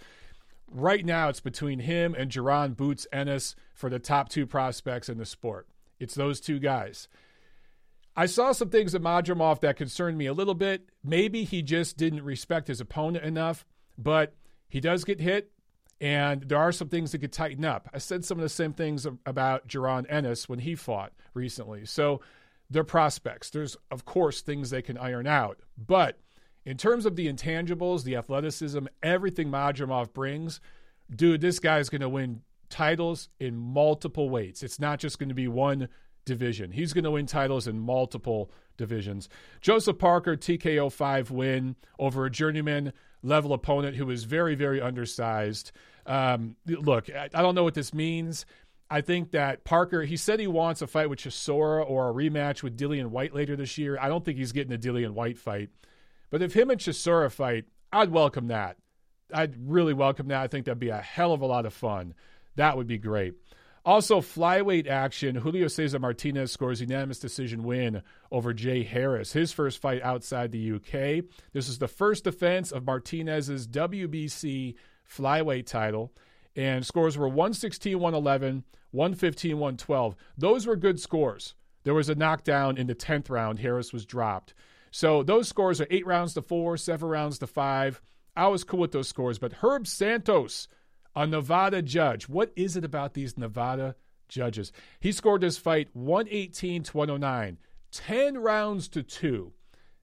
Right 0.70 1.04
now, 1.04 1.28
it's 1.28 1.40
between 1.40 1.80
him 1.80 2.14
and 2.16 2.30
Jaron 2.30 2.76
Boots 2.76 3.06
Ennis 3.12 3.54
for 3.74 3.90
the 3.90 3.98
top 3.98 4.28
two 4.28 4.46
prospects 4.46 5.08
in 5.08 5.18
the 5.18 5.26
sport. 5.26 5.68
It's 5.98 6.14
those 6.14 6.40
two 6.40 6.58
guys. 6.58 7.08
I 8.16 8.26
saw 8.26 8.52
some 8.52 8.70
things 8.70 8.94
at 8.94 9.02
Madrimov 9.02 9.60
that 9.60 9.76
concerned 9.76 10.16
me 10.16 10.26
a 10.26 10.32
little 10.32 10.54
bit. 10.54 10.88
Maybe 11.04 11.44
he 11.44 11.62
just 11.62 11.96
didn't 11.96 12.24
respect 12.24 12.68
his 12.68 12.80
opponent 12.80 13.24
enough, 13.24 13.66
but 13.98 14.34
he 14.68 14.80
does 14.80 15.04
get 15.04 15.20
hit. 15.20 15.50
And 16.00 16.42
there 16.42 16.58
are 16.58 16.72
some 16.72 16.88
things 16.88 17.12
that 17.12 17.20
could 17.20 17.32
tighten 17.32 17.64
up. 17.64 17.88
I 17.94 17.98
said 17.98 18.24
some 18.24 18.38
of 18.38 18.42
the 18.42 18.48
same 18.48 18.72
things 18.72 19.06
about 19.24 19.66
Jaron 19.66 20.04
Ennis 20.10 20.48
when 20.48 20.58
he 20.58 20.74
fought 20.74 21.12
recently. 21.32 21.86
So 21.86 22.20
they're 22.68 22.84
prospects. 22.84 23.50
There's, 23.50 23.76
of 23.90 24.04
course, 24.04 24.42
things 24.42 24.70
they 24.70 24.82
can 24.82 24.98
iron 24.98 25.26
out. 25.26 25.60
But 25.78 26.18
in 26.66 26.76
terms 26.76 27.06
of 27.06 27.16
the 27.16 27.32
intangibles, 27.32 28.04
the 28.04 28.16
athleticism, 28.16 28.86
everything 29.02 29.48
Madrimov 29.48 30.12
brings, 30.12 30.60
dude, 31.14 31.40
this 31.40 31.60
guy's 31.60 31.88
going 31.88 32.00
to 32.02 32.08
win 32.08 32.42
titles 32.68 33.28
in 33.38 33.56
multiple 33.56 34.28
weights. 34.28 34.62
It's 34.62 34.80
not 34.80 34.98
just 34.98 35.18
going 35.18 35.28
to 35.28 35.34
be 35.34 35.48
one 35.48 35.88
division. 36.24 36.72
He's 36.72 36.92
going 36.92 37.04
to 37.04 37.12
win 37.12 37.26
titles 37.26 37.68
in 37.68 37.78
multiple 37.78 38.50
divisions. 38.76 39.28
Joseph 39.60 39.98
Parker, 39.98 40.36
TKO 40.36 40.92
5 40.92 41.30
win 41.30 41.76
over 41.98 42.26
a 42.26 42.30
journeyman 42.30 42.92
level 43.26 43.52
opponent 43.52 43.96
who 43.96 44.08
is 44.10 44.24
very, 44.24 44.54
very 44.54 44.80
undersized. 44.80 45.72
Um, 46.06 46.56
look, 46.66 47.10
I 47.10 47.28
don't 47.28 47.54
know 47.54 47.64
what 47.64 47.74
this 47.74 47.92
means. 47.92 48.46
I 48.88 49.00
think 49.00 49.32
that 49.32 49.64
Parker, 49.64 50.02
he 50.02 50.16
said 50.16 50.38
he 50.38 50.46
wants 50.46 50.80
a 50.80 50.86
fight 50.86 51.10
with 51.10 51.18
Chisora 51.18 51.88
or 51.88 52.08
a 52.08 52.12
rematch 52.12 52.62
with 52.62 52.78
Dillian 52.78 53.06
Whyte 53.06 53.34
later 53.34 53.56
this 53.56 53.76
year. 53.78 53.98
I 54.00 54.08
don't 54.08 54.24
think 54.24 54.38
he's 54.38 54.52
getting 54.52 54.72
a 54.72 54.78
Dillian 54.78 55.10
Whyte 55.10 55.38
fight. 55.38 55.70
But 56.30 56.42
if 56.42 56.54
him 56.54 56.70
and 56.70 56.80
Chisora 56.80 57.30
fight, 57.30 57.64
I'd 57.92 58.10
welcome 58.10 58.48
that. 58.48 58.76
I'd 59.32 59.56
really 59.68 59.92
welcome 59.92 60.28
that. 60.28 60.40
I 60.40 60.46
think 60.46 60.66
that'd 60.66 60.78
be 60.78 60.90
a 60.90 60.98
hell 60.98 61.32
of 61.32 61.40
a 61.40 61.46
lot 61.46 61.66
of 61.66 61.74
fun. 61.74 62.14
That 62.54 62.76
would 62.76 62.86
be 62.86 62.98
great. 62.98 63.34
Also, 63.86 64.20
flyweight 64.20 64.88
action. 64.88 65.36
Julio 65.36 65.68
Cesar 65.68 66.00
Martinez 66.00 66.50
scores 66.50 66.80
unanimous 66.80 67.20
decision 67.20 67.62
win 67.62 68.02
over 68.32 68.52
Jay 68.52 68.82
Harris, 68.82 69.32
his 69.32 69.52
first 69.52 69.80
fight 69.80 70.02
outside 70.02 70.50
the 70.50 70.72
UK. 70.72 71.24
This 71.52 71.68
is 71.68 71.78
the 71.78 71.86
first 71.86 72.24
defense 72.24 72.72
of 72.72 72.84
Martinez's 72.84 73.68
WBC 73.68 74.74
flyweight 75.08 75.66
title, 75.66 76.12
and 76.56 76.84
scores 76.84 77.16
were 77.16 77.28
116 77.28 77.96
111, 77.96 78.64
115 78.90 79.56
112. 79.56 80.16
Those 80.36 80.66
were 80.66 80.74
good 80.74 80.98
scores. 80.98 81.54
There 81.84 81.94
was 81.94 82.08
a 82.08 82.16
knockdown 82.16 82.78
in 82.78 82.88
the 82.88 82.94
10th 82.96 83.30
round. 83.30 83.60
Harris 83.60 83.92
was 83.92 84.04
dropped. 84.04 84.52
So 84.90 85.22
those 85.22 85.46
scores 85.46 85.80
are 85.80 85.86
eight 85.90 86.06
rounds 86.06 86.34
to 86.34 86.42
four, 86.42 86.76
seven 86.76 87.08
rounds 87.08 87.38
to 87.38 87.46
five. 87.46 88.02
I 88.34 88.48
was 88.48 88.64
cool 88.64 88.80
with 88.80 88.90
those 88.90 89.06
scores, 89.08 89.38
but 89.38 89.52
Herb 89.52 89.86
Santos 89.86 90.66
a 91.16 91.26
Nevada 91.26 91.80
judge. 91.80 92.28
What 92.28 92.52
is 92.54 92.76
it 92.76 92.84
about 92.84 93.14
these 93.14 93.38
Nevada 93.38 93.96
judges? 94.28 94.70
He 95.00 95.10
scored 95.10 95.40
this 95.40 95.56
fight 95.56 95.88
118 95.94 96.82
to 96.84 96.96
109, 96.96 97.58
10 97.90 98.38
rounds 98.38 98.88
to 98.88 99.02
two. 99.02 99.54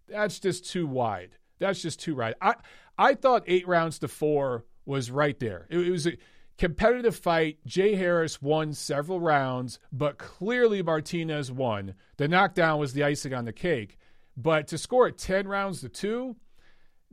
That's 0.09 0.39
just 0.39 0.69
too 0.69 0.87
wide. 0.87 1.37
That's 1.59 1.81
just 1.81 2.01
too 2.01 2.15
wide. 2.15 2.35
I, 2.41 2.55
I 2.97 3.13
thought 3.13 3.43
eight 3.45 3.67
rounds 3.67 3.99
to 3.99 4.07
four 4.07 4.65
was 4.85 5.11
right 5.11 5.39
there. 5.39 5.67
It, 5.69 5.77
it 5.77 5.91
was 5.91 6.07
a 6.07 6.17
competitive 6.57 7.15
fight. 7.15 7.59
Jay 7.65 7.95
Harris 7.95 8.41
won 8.41 8.73
several 8.73 9.19
rounds, 9.19 9.79
but 9.91 10.17
clearly 10.17 10.81
Martinez 10.81 11.51
won. 11.51 11.93
The 12.17 12.27
knockdown 12.27 12.79
was 12.79 12.93
the 12.93 13.03
icing 13.03 13.33
on 13.33 13.45
the 13.45 13.53
cake. 13.53 13.97
But 14.35 14.67
to 14.69 14.79
score 14.79 15.07
it 15.07 15.19
10 15.19 15.47
rounds 15.47 15.81
to 15.81 15.89
two, 15.89 16.35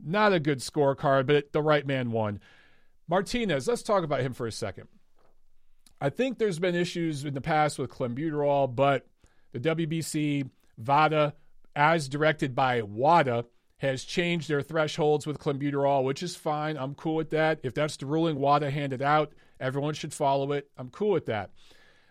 not 0.03 0.33
a 0.33 0.39
good 0.39 0.59
scorecard, 0.59 1.27
but 1.27 1.53
the 1.53 1.61
right 1.61 1.85
man 1.85 2.11
won. 2.11 2.39
Martinez, 3.07 3.67
let's 3.67 3.83
talk 3.83 4.03
about 4.03 4.21
him 4.21 4.33
for 4.33 4.47
a 4.47 4.51
second. 4.51 4.87
I 5.99 6.09
think 6.09 6.37
there's 6.37 6.59
been 6.59 6.75
issues 6.75 7.25
in 7.25 7.33
the 7.33 7.41
past 7.41 7.77
with 7.77 7.91
clenbuterol, 7.91 8.73
but 8.73 9.07
the 9.51 9.59
WBC, 9.59 10.49
VADA, 10.77 11.35
as 11.75 12.09
directed 12.09 12.55
by 12.55 12.81
WADA, 12.81 13.45
has 13.77 14.03
changed 14.03 14.47
their 14.47 14.61
thresholds 14.61 15.25
with 15.25 15.39
clenbuterol, 15.39 16.03
which 16.03 16.21
is 16.23 16.35
fine. 16.35 16.77
I'm 16.77 16.95
cool 16.95 17.15
with 17.15 17.31
that. 17.31 17.59
If 17.63 17.73
that's 17.73 17.97
the 17.97 18.05
ruling 18.05 18.37
WADA 18.37 18.69
handed 18.71 19.01
out, 19.01 19.33
everyone 19.59 19.93
should 19.93 20.13
follow 20.13 20.51
it. 20.51 20.69
I'm 20.77 20.89
cool 20.89 21.11
with 21.11 21.25
that. 21.25 21.49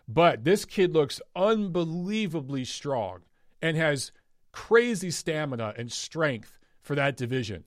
But 0.07 0.43
this 0.43 0.65
kid 0.65 0.93
looks 0.93 1.21
unbelievably 1.35 2.65
strong 2.65 3.21
and 3.61 3.77
has 3.77 4.11
crazy 4.51 5.11
stamina 5.11 5.73
and 5.77 5.91
strength 5.91 6.59
for 6.81 6.95
that 6.95 7.15
division. 7.15 7.63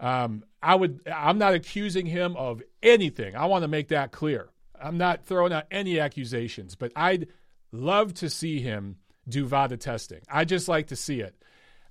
Um, 0.00 0.44
I 0.62 0.74
would. 0.74 1.00
I'm 1.12 1.38
not 1.38 1.54
accusing 1.54 2.06
him 2.06 2.36
of 2.36 2.62
anything. 2.82 3.36
I 3.36 3.46
want 3.46 3.62
to 3.62 3.68
make 3.68 3.88
that 3.88 4.12
clear. 4.12 4.48
I'm 4.80 4.98
not 4.98 5.24
throwing 5.24 5.52
out 5.52 5.66
any 5.70 5.98
accusations, 5.98 6.74
but 6.74 6.92
I'd 6.94 7.28
love 7.72 8.14
to 8.14 8.30
see 8.30 8.60
him 8.60 8.96
do 9.28 9.44
VADA 9.44 9.76
testing. 9.76 10.20
I 10.30 10.44
just 10.44 10.68
like 10.68 10.88
to 10.88 10.96
see 10.96 11.20
it. 11.20 11.34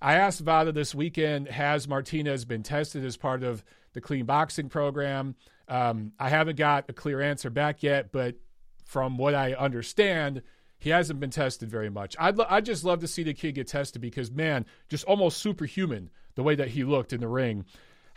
I 0.02 0.16
asked 0.16 0.42
VADA 0.42 0.72
this 0.72 0.94
weekend, 0.96 1.48
has 1.50 1.88
Martinez 1.88 2.46
been 2.46 2.64
tested 2.64 3.04
as 3.04 3.18
part 3.18 3.44
of 3.44 3.64
the 3.94 4.02
clean 4.02 4.26
boxing 4.26 4.70
program? 4.70 5.36
Um, 5.68 6.14
I 6.20 6.30
haven't 6.30 6.56
got 6.56 6.86
a 6.90 6.94
clear 6.94 7.22
answer 7.22 7.50
back 7.50 7.84
yet, 7.84 8.12
but 8.12 8.36
from 8.86 9.18
what 9.18 9.36
I 9.36 9.54
understand, 9.54 10.44
he 10.80 10.92
hasn't 10.92 11.20
been 11.20 11.32
tested 11.32 11.70
very 11.70 11.90
much. 11.90 12.16
I'd, 12.20 12.40
I'd 12.40 12.66
just 12.66 12.84
love 12.84 13.00
to 13.02 13.08
see 13.08 13.24
the 13.24 13.34
kid 13.34 13.56
get 13.56 13.68
tested 13.68 14.02
because, 14.02 14.32
man, 14.32 14.66
just 14.88 15.04
almost 15.06 15.38
superhuman 15.38 16.10
the 16.36 16.44
way 16.44 16.56
that 16.56 16.70
he 16.70 16.84
looked 16.84 17.12
in 17.12 17.20
the 17.20 17.28
ring. 17.28 17.66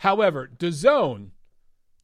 However, 0.01 0.49
DAZN, 0.57 1.29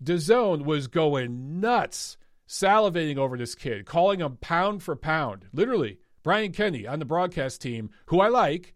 DAZN 0.03 0.65
was 0.65 0.85
going 0.85 1.59
nuts, 1.59 2.15
salivating 2.47 3.17
over 3.17 3.35
this 3.35 3.55
kid, 3.55 3.87
calling 3.87 4.19
him 4.19 4.37
pound 4.39 4.83
for 4.83 4.95
pound. 4.95 5.47
Literally, 5.51 5.97
Brian 6.21 6.51
Kenny 6.51 6.85
on 6.85 6.99
the 6.99 7.05
broadcast 7.05 7.59
team, 7.59 7.89
who 8.05 8.19
I 8.19 8.27
like, 8.27 8.75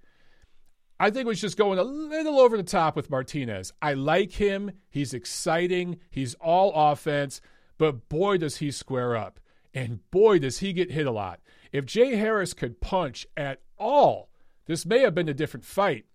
I 1.00 1.12
think 1.12 1.28
was 1.28 1.40
just 1.40 1.56
going 1.56 1.78
a 1.78 1.84
little 1.84 2.40
over 2.40 2.58
the 2.58 2.64
top 2.64 2.96
with 2.96 3.12
Martinez. 3.12 3.72
I 3.80 3.94
like 3.94 4.32
him. 4.32 4.72
He's 4.90 5.14
exciting. 5.14 6.00
He's 6.10 6.34
all 6.42 6.74
offense, 6.74 7.42
but 7.78 8.10
boy, 8.10 8.40
does 8.40 8.58
he 8.58 8.72
square 8.72 9.16
up. 9.16 9.40
And 9.72 10.00
boy, 10.10 10.40
does 10.40 10.58
he 10.58 10.74
get 10.74 10.90
hit 10.90 11.06
a 11.06 11.12
lot. 11.12 11.42
If 11.72 11.86
Jay 11.86 12.16
Harris 12.16 12.56
could 12.56 12.82
punch 12.82 13.28
at 13.38 13.62
all, 13.78 14.32
this 14.66 14.84
may 14.84 15.02
have 15.02 15.14
been 15.14 15.30
a 15.30 15.34
different 15.36 15.64
fight 15.64 16.06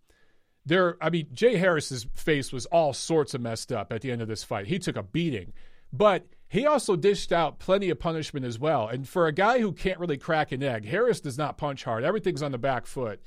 there 0.67 0.97
I 1.01 1.11
mean 1.11 1.29
Jay 1.33 1.57
Harris's 1.57 2.07
face 2.15 2.53
was 2.53 2.67
all 2.67 2.93
sorts 2.93 3.33
of 3.33 3.41
messed 3.41 3.73
up 3.73 3.93
at 3.93 4.03
the 4.03 4.11
end 4.11 4.21
of 4.21 4.29
this 4.29 4.45
fight. 4.45 4.67
He 4.67 4.79
took 4.79 4.97
a 4.97 5.03
beating. 5.03 5.53
But 5.93 6.27
he 6.49 6.67
also 6.67 6.97
dished 6.97 7.33
out 7.33 7.59
plenty 7.59 7.91
of 7.91 7.99
punishment 7.99 8.45
as 8.45 8.59
well. 8.59 8.89
And 8.89 9.09
for 9.09 9.27
a 9.27 9.33
guy 9.33 9.61
who 9.61 9.73
can't 9.73 9.99
really 9.99 10.19
crack 10.19 10.53
an 10.53 10.63
egg, 10.63 10.85
Harris 10.85 11.21
does 11.21 11.39
not 11.39 11.59
punch 11.59 11.85
hard. 11.85 12.05
Everything's 12.05 12.43
on 12.43 12.53
the 12.53 12.59
back 12.59 12.87
foot. 12.87 13.21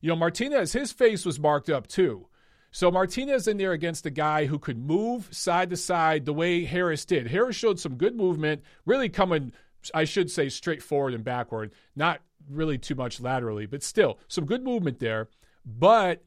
You 0.00 0.10
know, 0.10 0.16
Martinez, 0.16 0.72
his 0.72 0.92
face 0.92 1.24
was 1.24 1.38
marked 1.38 1.70
up 1.70 1.86
too. 1.86 2.26
So 2.72 2.90
Martinez 2.90 3.48
in 3.48 3.56
there 3.56 3.72
against 3.72 4.06
a 4.06 4.10
guy 4.10 4.46
who 4.46 4.58
could 4.58 4.78
move 4.78 5.28
side 5.32 5.70
to 5.70 5.76
side 5.76 6.24
the 6.24 6.32
way 6.32 6.64
Harris 6.64 7.04
did. 7.04 7.26
Harris 7.26 7.56
showed 7.56 7.80
some 7.80 7.96
good 7.96 8.14
movement, 8.14 8.62
really 8.86 9.08
coming, 9.08 9.52
I 9.92 10.04
should 10.04 10.30
say, 10.30 10.48
straight 10.48 10.82
forward 10.82 11.14
and 11.14 11.24
backward, 11.24 11.72
not 11.96 12.20
really 12.48 12.78
too 12.78 12.94
much 12.94 13.20
laterally, 13.20 13.66
but 13.66 13.82
still 13.82 14.18
some 14.28 14.46
good 14.46 14.62
movement 14.62 15.00
there. 15.00 15.28
But 15.66 16.22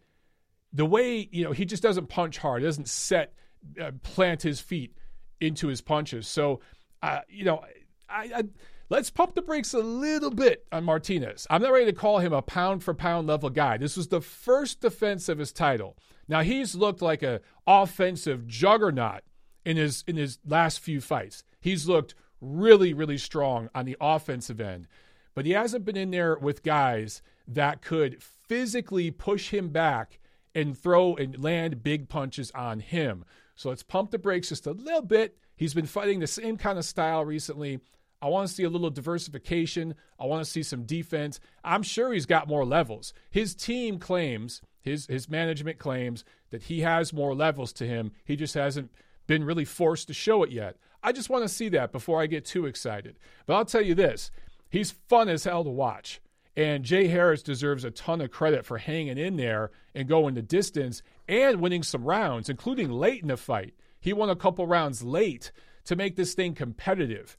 the 0.74 0.86
way 0.86 1.30
you 1.32 1.44
know 1.44 1.52
he 1.52 1.66
just 1.66 1.84
doesn't 1.84 2.10
punch 2.10 2.40
hard, 2.40 2.64
doesn't 2.64 2.90
set 2.90 3.34
uh, 3.80 3.92
plant 4.02 4.42
his 4.42 4.60
feet 4.60 4.96
into 5.40 5.68
his 5.68 5.82
punches. 5.82 6.28
So, 6.28 6.62
uh, 7.02 7.20
you 7.30 7.46
know, 7.46 7.64
I, 8.10 8.32
I, 8.36 8.44
let's 8.90 9.10
pump 9.10 9.36
the 9.36 9.42
brakes 9.42 9.74
a 9.74 9.80
little 9.80 10.32
bit 10.32 10.66
on 10.72 10.84
Martinez. 10.84 11.46
I'm 11.50 11.62
not 11.62 11.72
ready 11.72 11.86
to 11.86 11.94
call 11.94 12.20
him 12.20 12.34
a 12.34 12.42
pound 12.42 12.84
for 12.84 12.94
pound 12.94 13.28
level 13.28 13.50
guy. 13.50 13.78
This 13.78 13.98
was 13.98 14.08
the 14.08 14.22
first 14.22 14.82
defense 14.82 15.30
of 15.30 15.38
his 15.38 15.52
title. 15.52 15.98
Now 16.28 16.42
he's 16.42 16.76
looked 16.76 17.02
like 17.02 17.24
a 17.24 17.42
offensive 17.68 18.48
juggernaut 18.48 19.22
in 19.66 19.78
his 19.78 20.04
in 20.08 20.16
his 20.16 20.40
last 20.46 20.80
few 20.80 21.02
fights. 21.02 21.44
He's 21.60 21.88
looked 21.88 22.16
really 22.42 22.94
really 22.94 23.18
strong 23.18 23.70
on 23.76 23.86
the 23.86 23.98
offensive 24.02 24.60
end, 24.60 24.88
but 25.34 25.46
he 25.46 25.52
hasn't 25.52 25.86
been 25.86 25.98
in 25.98 26.12
there 26.12 26.38
with 26.38 26.64
guys 26.64 27.22
that 27.48 27.82
could 27.82 28.22
physically 28.22 29.12
push 29.12 29.50
him 29.50 29.70
back 29.70 30.20
and 30.56 30.78
throw 30.78 31.16
and 31.16 31.44
land 31.44 31.84
big 31.84 32.10
punches 32.10 32.52
on 32.52 32.80
him. 32.80 33.26
So 33.56 33.70
let's 33.70 33.84
pump 33.84 34.12
the 34.12 34.20
brakes 34.20 34.50
just 34.50 34.68
a 34.68 34.72
little 34.72 35.02
bit. 35.02 35.38
He's 35.56 35.74
been 35.74 35.86
fighting 35.86 36.20
the 36.20 36.28
same 36.28 36.58
kind 36.58 36.78
of 36.78 36.86
style 36.86 37.24
recently. 37.24 37.80
I 38.22 38.28
want 38.28 38.48
to 38.48 38.54
see 38.54 38.64
a 38.64 38.70
little 38.70 38.90
diversification. 38.90 39.96
I 40.20 40.26
want 40.26 40.44
to 40.44 40.50
see 40.50 40.64
some 40.64 40.84
defense. 40.84 41.40
I'm 41.64 41.84
sure 41.84 42.14
he's 42.14 42.26
got 42.26 42.48
more 42.48 42.66
levels. 42.66 43.14
His 43.30 43.54
team 43.54 44.00
claims, 44.00 44.62
his 44.82 45.06
his 45.08 45.30
management 45.30 45.78
claims 45.78 46.24
that 46.50 46.64
he 46.64 46.82
has 46.82 47.12
more 47.12 47.36
levels 47.36 47.74
to 47.74 47.86
him. 47.86 48.12
He 48.24 48.36
just 48.36 48.54
hasn't 48.54 48.92
been 49.28 49.44
really 49.44 49.66
forced 49.66 50.08
to 50.08 50.14
show 50.14 50.44
it 50.44 50.52
yet. 50.52 50.78
I 51.04 51.12
just 51.12 51.30
want 51.30 51.44
to 51.44 51.50
see 51.50 51.68
that 51.70 51.92
before 51.92 52.22
I 52.22 52.28
get 52.28 52.46
too 52.46 52.66
excited. 52.66 53.18
But 53.46 53.56
I'll 53.56 53.66
tell 53.66 53.82
you 53.82 53.94
this, 53.94 54.32
he's 54.70 54.92
fun 54.92 55.28
as 55.28 55.44
hell 55.44 55.66
to 55.66 55.70
watch. 55.70 56.22
And 56.56 56.84
Jay 56.84 57.08
Harris 57.08 57.42
deserves 57.42 57.84
a 57.84 57.92
ton 57.92 58.22
of 58.22 58.32
credit 58.32 58.66
for 58.66 58.78
hanging 58.78 59.18
in 59.18 59.38
there 59.38 59.72
and 59.96 60.08
going 60.08 60.36
the 60.36 60.42
distance 60.42 61.02
and 61.28 61.60
winning 61.60 61.84
some 61.84 62.04
rounds, 62.04 62.50
including 62.50 62.92
late 62.92 63.22
in 63.22 63.30
the 63.30 63.38
fight. 63.38 63.74
He 64.00 64.14
won 64.14 64.30
a 64.30 64.36
couple 64.36 64.68
rounds 64.68 65.04
late 65.04 65.52
to 65.86 65.96
make 65.96 66.16
this 66.16 66.34
thing 66.36 66.54
competitive. 66.54 67.36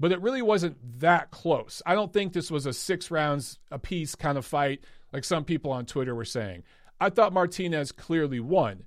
But 0.00 0.12
it 0.12 0.20
really 0.20 0.42
wasn't 0.42 1.00
that 1.00 1.30
close. 1.30 1.80
I 1.86 1.94
don't 1.94 2.12
think 2.12 2.32
this 2.32 2.50
was 2.50 2.66
a 2.66 2.72
six 2.72 3.10
rounds 3.10 3.58
apiece 3.70 4.14
kind 4.14 4.36
of 4.36 4.44
fight 4.44 4.84
like 5.12 5.24
some 5.24 5.44
people 5.44 5.70
on 5.70 5.86
Twitter 5.86 6.14
were 6.14 6.24
saying. 6.24 6.64
I 7.00 7.10
thought 7.10 7.32
Martinez 7.32 7.92
clearly 7.92 8.40
won. 8.40 8.84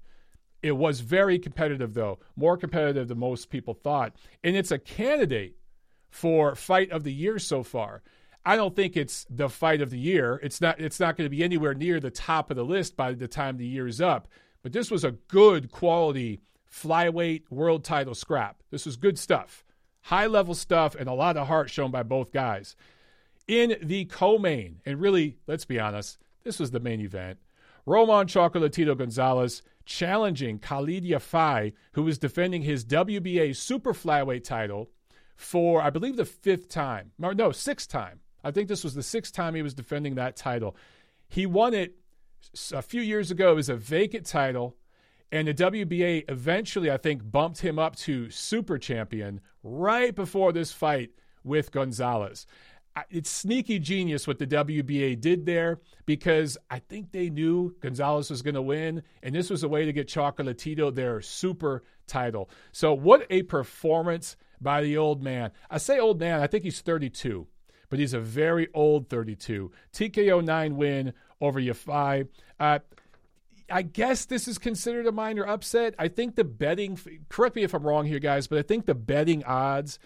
It 0.62 0.74
was 0.74 1.00
very 1.00 1.40
competitive, 1.40 1.94
though, 1.94 2.20
more 2.36 2.58
competitive 2.58 3.08
than 3.08 3.20
most 3.20 3.50
people 3.50 3.74
thought. 3.74 4.16
And 4.44 4.56
it's 4.56 4.72
a 4.72 4.78
candidate 4.78 5.56
for 6.10 6.56
fight 6.56 6.92
of 6.92 7.04
the 7.04 7.14
year 7.14 7.40
so 7.40 7.64
far. 7.64 8.04
I 8.46 8.56
don't 8.56 8.76
think 8.76 8.96
it's 8.96 9.26
the 9.30 9.50
fight 9.50 9.82
of 9.82 9.90
the 9.90 10.00
year. 10.00 10.40
It's 10.42 10.62
not. 10.62 10.80
It's 10.80 11.00
not 11.00 11.18
going 11.18 11.26
to 11.26 11.36
be 11.36 11.44
anywhere 11.44 11.74
near 11.74 12.00
the 12.00 12.12
top 12.12 12.50
of 12.50 12.58
the 12.58 12.66
list 12.66 12.96
by 12.96 13.14
the 13.14 13.28
time 13.28 13.58
the 13.58 13.68
year 13.68 13.88
is 13.88 14.02
up. 14.02 14.28
But 14.64 14.74
this 14.74 14.90
was 14.92 15.04
a 15.04 15.12
good 15.12 15.72
quality 15.72 16.42
flyweight 16.72 17.44
world 17.50 17.84
title 17.84 18.16
scrap. 18.16 18.62
This 18.72 18.86
was 18.86 18.96
good 18.96 19.18
stuff, 19.18 19.64
high 20.02 20.28
level 20.28 20.54
stuff, 20.54 20.96
and 20.96 21.10
a 21.10 21.14
lot 21.14 21.38
of 21.38 21.48
heart 21.48 21.70
shown 21.70 21.92
by 21.92 22.04
both 22.04 22.32
guys. 22.32 22.76
In 23.48 23.78
the 23.82 24.06
co-main, 24.06 24.80
and 24.86 25.02
really, 25.02 25.38
let's 25.48 25.66
be 25.66 25.80
honest, 25.80 26.20
this 26.44 26.60
was 26.60 26.72
the 26.72 26.80
main 26.80 27.02
event. 27.02 27.40
Roman 27.86 28.28
Chocolatito 28.28 28.96
Gonzalez 28.96 29.64
challenging 29.86 30.60
Khalid 30.60 31.04
Yafai, 31.04 31.74
who 31.94 32.04
was 32.04 32.20
defending 32.20 32.62
his 32.62 32.86
WBA 32.86 33.56
super 33.56 33.94
flyweight 33.94 34.44
title 34.44 34.92
for, 35.36 35.82
I 35.82 35.90
believe, 35.90 36.16
the 36.16 36.26
fifth 36.26 36.70
time. 36.70 37.12
Or 37.22 37.34
no, 37.34 37.52
sixth 37.52 37.90
time. 37.90 38.20
I 38.50 38.52
think 38.52 38.68
this 38.68 38.84
was 38.84 38.94
the 38.94 39.04
sixth 39.04 39.34
time 39.34 39.56
he 39.56 39.62
was 39.62 39.74
defending 39.74 40.16
that 40.16 40.36
title. 40.36 40.76
He 41.28 41.46
won 41.46 41.74
it 41.74 41.96
a 42.74 42.82
few 42.82 43.02
years 43.02 43.32
ago. 43.32 43.56
Was 43.56 43.70
a 43.70 43.76
vacant 43.76 44.26
title. 44.26 44.76
And 45.32 45.48
the 45.48 45.54
WBA 45.54 46.26
eventually, 46.28 46.90
I 46.90 46.98
think, 46.98 47.30
bumped 47.30 47.60
him 47.60 47.78
up 47.78 47.96
to 47.98 48.32
super 48.32 48.80
champion 48.80 49.42
right 49.62 50.16
before 50.16 50.52
this 50.52 50.72
fight 50.72 51.12
with 51.44 51.72
Gonzalez. 51.72 52.48
It's 53.10 53.30
sneaky 53.30 53.80
genius 53.80 54.28
what 54.28 54.40
the 54.40 54.48
WBA 54.48 55.22
did 55.22 55.46
there 55.46 55.80
because 56.06 56.58
I 56.70 56.80
think 56.80 57.12
they 57.12 57.30
knew 57.30 57.76
Gonzalez 57.80 58.30
was 58.30 58.42
going 58.42 58.56
to 58.56 58.62
win, 58.62 59.04
and 59.22 59.34
this 59.34 59.50
was 59.50 59.64
a 59.64 59.70
way 59.70 59.86
to 59.86 59.94
get 59.94 60.08
Chocolatito 60.08 60.94
their 60.94 61.22
super 61.22 61.84
title. 62.08 62.50
So, 62.72 62.94
what 62.94 63.28
a 63.30 63.44
performance 63.44 64.36
by 64.60 64.82
the 64.82 64.98
old 64.98 65.24
man. 65.24 65.52
I 65.70 65.78
say 65.78 66.00
old 66.00 66.20
man, 66.20 66.42
I 66.42 66.48
think 66.48 66.64
he's 66.64 66.82
32, 66.82 67.48
but 67.90 68.00
he's 68.00 68.14
a 68.14 68.20
very 68.20 68.68
old 68.74 69.10
32. 69.10 69.72
TKO 69.94 70.44
9 70.44 70.76
win 70.76 71.14
over 71.42 71.60
Yafai. 71.60 72.28
Uh, 72.60 72.80
I 73.72 73.82
guess 73.84 74.26
this 74.26 74.48
is 74.48 74.58
considered 74.58 75.06
a 75.08 75.12
minor 75.12 75.48
upset. 75.48 75.96
I 76.00 76.08
think 76.08 76.36
the 76.36 76.44
betting, 76.44 77.00
correct 77.30 77.56
me 77.56 77.64
if 77.64 77.74
I'm 77.74 77.86
wrong 77.86 78.06
here, 78.06 78.20
guys, 78.20 78.48
but 78.48 78.58
I 78.58 78.64
think 78.64 78.86
the 78.86 78.96
betting 78.96 79.44
odds 79.44 80.00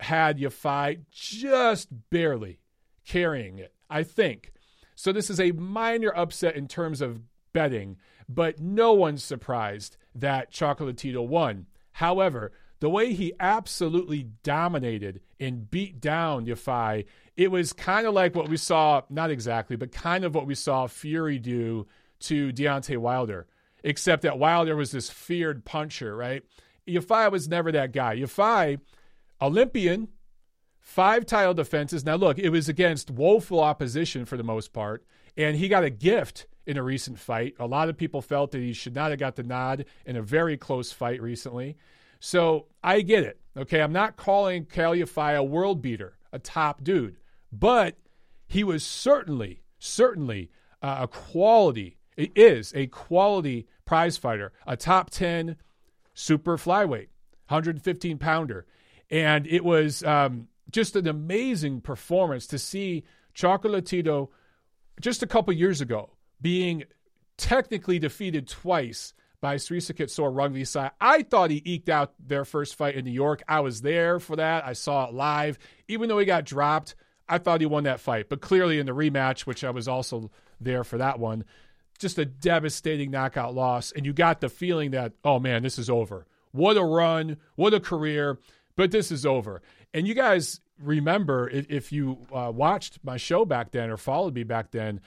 had 0.00 0.38
Yafai 0.38 1.00
just 1.10 1.88
barely 2.10 2.60
carrying 3.04 3.58
it. 3.58 3.72
I 3.90 4.02
think. 4.02 4.52
So 4.94 5.12
this 5.12 5.30
is 5.30 5.40
a 5.40 5.52
minor 5.52 6.12
upset 6.14 6.56
in 6.56 6.68
terms 6.68 7.00
of 7.00 7.20
betting, 7.52 7.96
but 8.28 8.60
no 8.60 8.92
one's 8.92 9.24
surprised 9.24 9.96
that 10.14 10.52
Chocolatito 10.52 11.26
won. 11.26 11.66
However, 11.92 12.52
the 12.80 12.90
way 12.90 13.12
he 13.12 13.32
absolutely 13.40 14.30
dominated 14.42 15.20
and 15.40 15.70
beat 15.70 16.00
down 16.00 16.46
Yafai, 16.46 17.06
it 17.38 17.52
was 17.52 17.72
kind 17.72 18.04
of 18.04 18.14
like 18.14 18.34
what 18.34 18.48
we 18.48 18.56
saw, 18.56 19.00
not 19.08 19.30
exactly, 19.30 19.76
but 19.76 19.92
kind 19.92 20.24
of 20.24 20.34
what 20.34 20.44
we 20.44 20.56
saw 20.56 20.88
Fury 20.88 21.38
do 21.38 21.86
to 22.18 22.52
Deontay 22.52 22.98
Wilder, 22.98 23.46
except 23.84 24.22
that 24.22 24.40
Wilder 24.40 24.74
was 24.74 24.90
this 24.90 25.08
feared 25.08 25.64
puncher, 25.64 26.16
right? 26.16 26.42
Yafai 26.88 27.30
was 27.30 27.46
never 27.46 27.70
that 27.70 27.92
guy. 27.92 28.16
Yafai, 28.16 28.80
Olympian, 29.40 30.08
five 30.80 31.26
title 31.26 31.54
defenses. 31.54 32.04
Now, 32.04 32.16
look, 32.16 32.40
it 32.40 32.50
was 32.50 32.68
against 32.68 33.08
woeful 33.08 33.60
opposition 33.60 34.24
for 34.24 34.36
the 34.36 34.42
most 34.42 34.72
part, 34.72 35.04
and 35.36 35.56
he 35.56 35.68
got 35.68 35.84
a 35.84 35.90
gift 35.90 36.48
in 36.66 36.76
a 36.76 36.82
recent 36.82 37.20
fight. 37.20 37.54
A 37.60 37.66
lot 37.68 37.88
of 37.88 37.96
people 37.96 38.20
felt 38.20 38.50
that 38.50 38.58
he 38.58 38.72
should 38.72 38.96
not 38.96 39.10
have 39.10 39.20
got 39.20 39.36
the 39.36 39.44
nod 39.44 39.84
in 40.04 40.16
a 40.16 40.22
very 40.22 40.56
close 40.56 40.90
fight 40.90 41.22
recently. 41.22 41.76
So 42.18 42.66
I 42.82 43.02
get 43.02 43.22
it. 43.22 43.38
Okay, 43.56 43.80
I'm 43.80 43.92
not 43.92 44.16
calling 44.16 44.64
Kal 44.64 44.92
Yafai 44.92 45.36
a 45.36 45.44
world 45.44 45.80
beater, 45.80 46.18
a 46.32 46.40
top 46.40 46.82
dude, 46.82 47.16
but 47.52 47.96
he 48.46 48.64
was 48.64 48.84
certainly, 48.84 49.62
certainly 49.78 50.50
uh, 50.82 50.98
a 51.02 51.08
quality 51.08 51.98
it 52.18 52.36
is 52.36 52.72
a 52.74 52.88
quality 52.88 53.68
prize 53.84 54.18
fighter, 54.18 54.52
a 54.66 54.76
top 54.76 55.08
10 55.08 55.54
super 56.14 56.58
flyweight, 56.58 57.10
115 57.46 58.18
pounder. 58.18 58.66
And 59.08 59.46
it 59.46 59.64
was 59.64 60.02
um, 60.02 60.48
just 60.68 60.96
an 60.96 61.06
amazing 61.06 61.80
performance 61.80 62.48
to 62.48 62.58
see 62.58 63.04
Chocolatito 63.36 64.30
just 65.00 65.22
a 65.22 65.28
couple 65.28 65.54
years 65.54 65.80
ago 65.80 66.10
being 66.42 66.82
technically 67.36 68.00
defeated 68.00 68.48
twice 68.48 69.14
by 69.40 69.54
Srisaket 69.54 70.10
Sor 70.10 70.32
Rungvisai. 70.32 70.90
I 71.00 71.22
thought 71.22 71.50
he 71.50 71.62
eked 71.64 71.88
out 71.88 72.14
their 72.18 72.44
first 72.44 72.74
fight 72.74 72.96
in 72.96 73.04
New 73.04 73.12
York. 73.12 73.44
I 73.46 73.60
was 73.60 73.80
there 73.80 74.18
for 74.18 74.34
that. 74.34 74.66
I 74.66 74.72
saw 74.72 75.06
it 75.06 75.14
live. 75.14 75.56
Even 75.86 76.08
though 76.08 76.18
he 76.18 76.26
got 76.26 76.44
dropped, 76.44 76.96
I 77.28 77.38
thought 77.38 77.60
he 77.60 77.66
won 77.66 77.84
that 77.84 78.00
fight. 78.00 78.28
But 78.28 78.40
clearly 78.40 78.78
in 78.78 78.86
the 78.86 78.92
rematch, 78.92 79.40
which 79.40 79.64
I 79.64 79.70
was 79.70 79.88
also 79.88 80.30
there 80.60 80.84
for 80.84 80.98
that 80.98 81.18
one, 81.18 81.44
just 81.98 82.18
a 82.18 82.24
devastating 82.24 83.10
knockout 83.10 83.54
loss. 83.54 83.92
And 83.92 84.06
you 84.06 84.12
got 84.12 84.40
the 84.40 84.48
feeling 84.48 84.92
that, 84.92 85.12
oh 85.24 85.38
man, 85.38 85.62
this 85.62 85.78
is 85.78 85.90
over. 85.90 86.26
What 86.52 86.76
a 86.76 86.84
run, 86.84 87.36
what 87.56 87.74
a 87.74 87.80
career, 87.80 88.38
but 88.76 88.90
this 88.90 89.10
is 89.10 89.26
over. 89.26 89.62
And 89.92 90.06
you 90.06 90.14
guys 90.14 90.60
remember, 90.80 91.48
if, 91.48 91.70
if 91.70 91.92
you 91.92 92.26
uh, 92.32 92.52
watched 92.54 92.98
my 93.02 93.16
show 93.16 93.44
back 93.44 93.72
then 93.72 93.90
or 93.90 93.96
followed 93.96 94.34
me 94.34 94.44
back 94.44 94.70
then, 94.70 95.00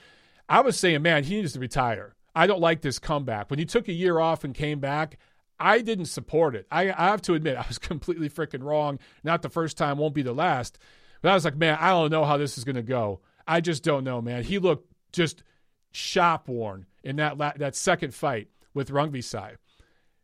I 0.48 0.60
was 0.60 0.78
saying, 0.78 1.02
man, 1.02 1.24
he 1.24 1.36
needs 1.36 1.54
to 1.54 1.60
retire. 1.60 2.14
I 2.34 2.46
don't 2.46 2.60
like 2.60 2.82
this 2.82 2.98
comeback. 2.98 3.50
When 3.50 3.58
he 3.58 3.64
took 3.64 3.88
a 3.88 3.92
year 3.92 4.18
off 4.18 4.44
and 4.44 4.54
came 4.54 4.80
back, 4.80 5.18
I 5.58 5.80
didn't 5.80 6.06
support 6.06 6.54
it. 6.54 6.66
I, 6.70 6.90
I 6.90 7.08
have 7.08 7.22
to 7.22 7.34
admit, 7.34 7.56
I 7.58 7.64
was 7.66 7.78
completely 7.78 8.28
freaking 8.28 8.62
wrong. 8.62 8.98
Not 9.24 9.42
the 9.42 9.48
first 9.48 9.76
time, 9.76 9.98
won't 9.98 10.14
be 10.14 10.22
the 10.22 10.34
last. 10.34 10.78
But 11.22 11.30
I 11.30 11.34
was 11.34 11.44
like, 11.44 11.56
man, 11.56 11.78
I 11.80 11.90
don't 11.90 12.10
know 12.10 12.24
how 12.24 12.36
this 12.36 12.58
is 12.58 12.64
going 12.64 12.76
to 12.76 12.82
go. 12.82 13.20
I 13.46 13.60
just 13.60 13.82
don't 13.82 14.04
know, 14.04 14.20
man. 14.20 14.42
He 14.42 14.58
looked 14.58 14.92
just 15.12 15.42
shop 15.92 16.48
worn 16.48 16.86
in 17.02 17.16
that 17.16 17.38
la- 17.38 17.52
that 17.56 17.76
second 17.76 18.14
fight 18.14 18.48
with 18.74 18.90
Rungvisai. 18.90 19.56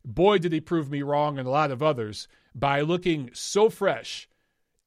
Boy, 0.04 0.38
did 0.38 0.52
he 0.52 0.61
prove 0.61 0.90
me 0.90 1.02
wrong 1.02 1.38
and 1.38 1.46
a 1.46 1.50
lot 1.50 1.70
of 1.70 1.82
others 1.82 2.28
by 2.54 2.80
looking 2.80 3.30
so 3.32 3.70
fresh 3.70 4.28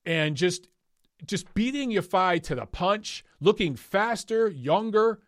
and 0.05 0.35
just 0.35 0.67
just 1.25 1.53
beating 1.53 1.91
Yafai 1.91 2.41
to 2.43 2.55
the 2.55 2.65
punch, 2.65 3.23
looking 3.39 3.75
faster, 3.75 4.49
younger, 4.49 5.19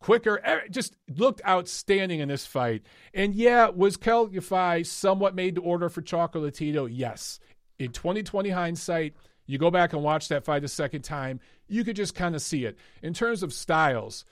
quicker. 0.00 0.62
Just 0.70 0.96
looked 1.14 1.42
outstanding 1.46 2.20
in 2.20 2.28
this 2.28 2.46
fight. 2.46 2.82
And 3.12 3.34
yeah, 3.34 3.68
was 3.68 3.96
Kal 3.96 4.28
Yafai 4.28 4.86
somewhat 4.86 5.34
made 5.34 5.56
to 5.56 5.62
order 5.62 5.88
for 5.88 6.02
Chocolatito? 6.02 6.88
Yes. 6.90 7.38
In 7.78 7.92
2020 7.92 8.50
hindsight, 8.50 9.14
you 9.52 9.58
go 9.58 9.70
back 9.70 9.92
and 9.92 10.02
watch 10.02 10.28
that 10.28 10.44
fight 10.44 10.64
a 10.64 10.68
second 10.68 11.02
time, 11.02 11.40
you 11.68 11.84
could 11.84 11.96
just 11.96 12.14
kind 12.14 12.34
of 12.34 12.42
see 12.42 12.64
it. 12.64 12.76
In 13.02 13.14
terms 13.14 13.42
of 13.42 13.52
styles, 13.52 14.24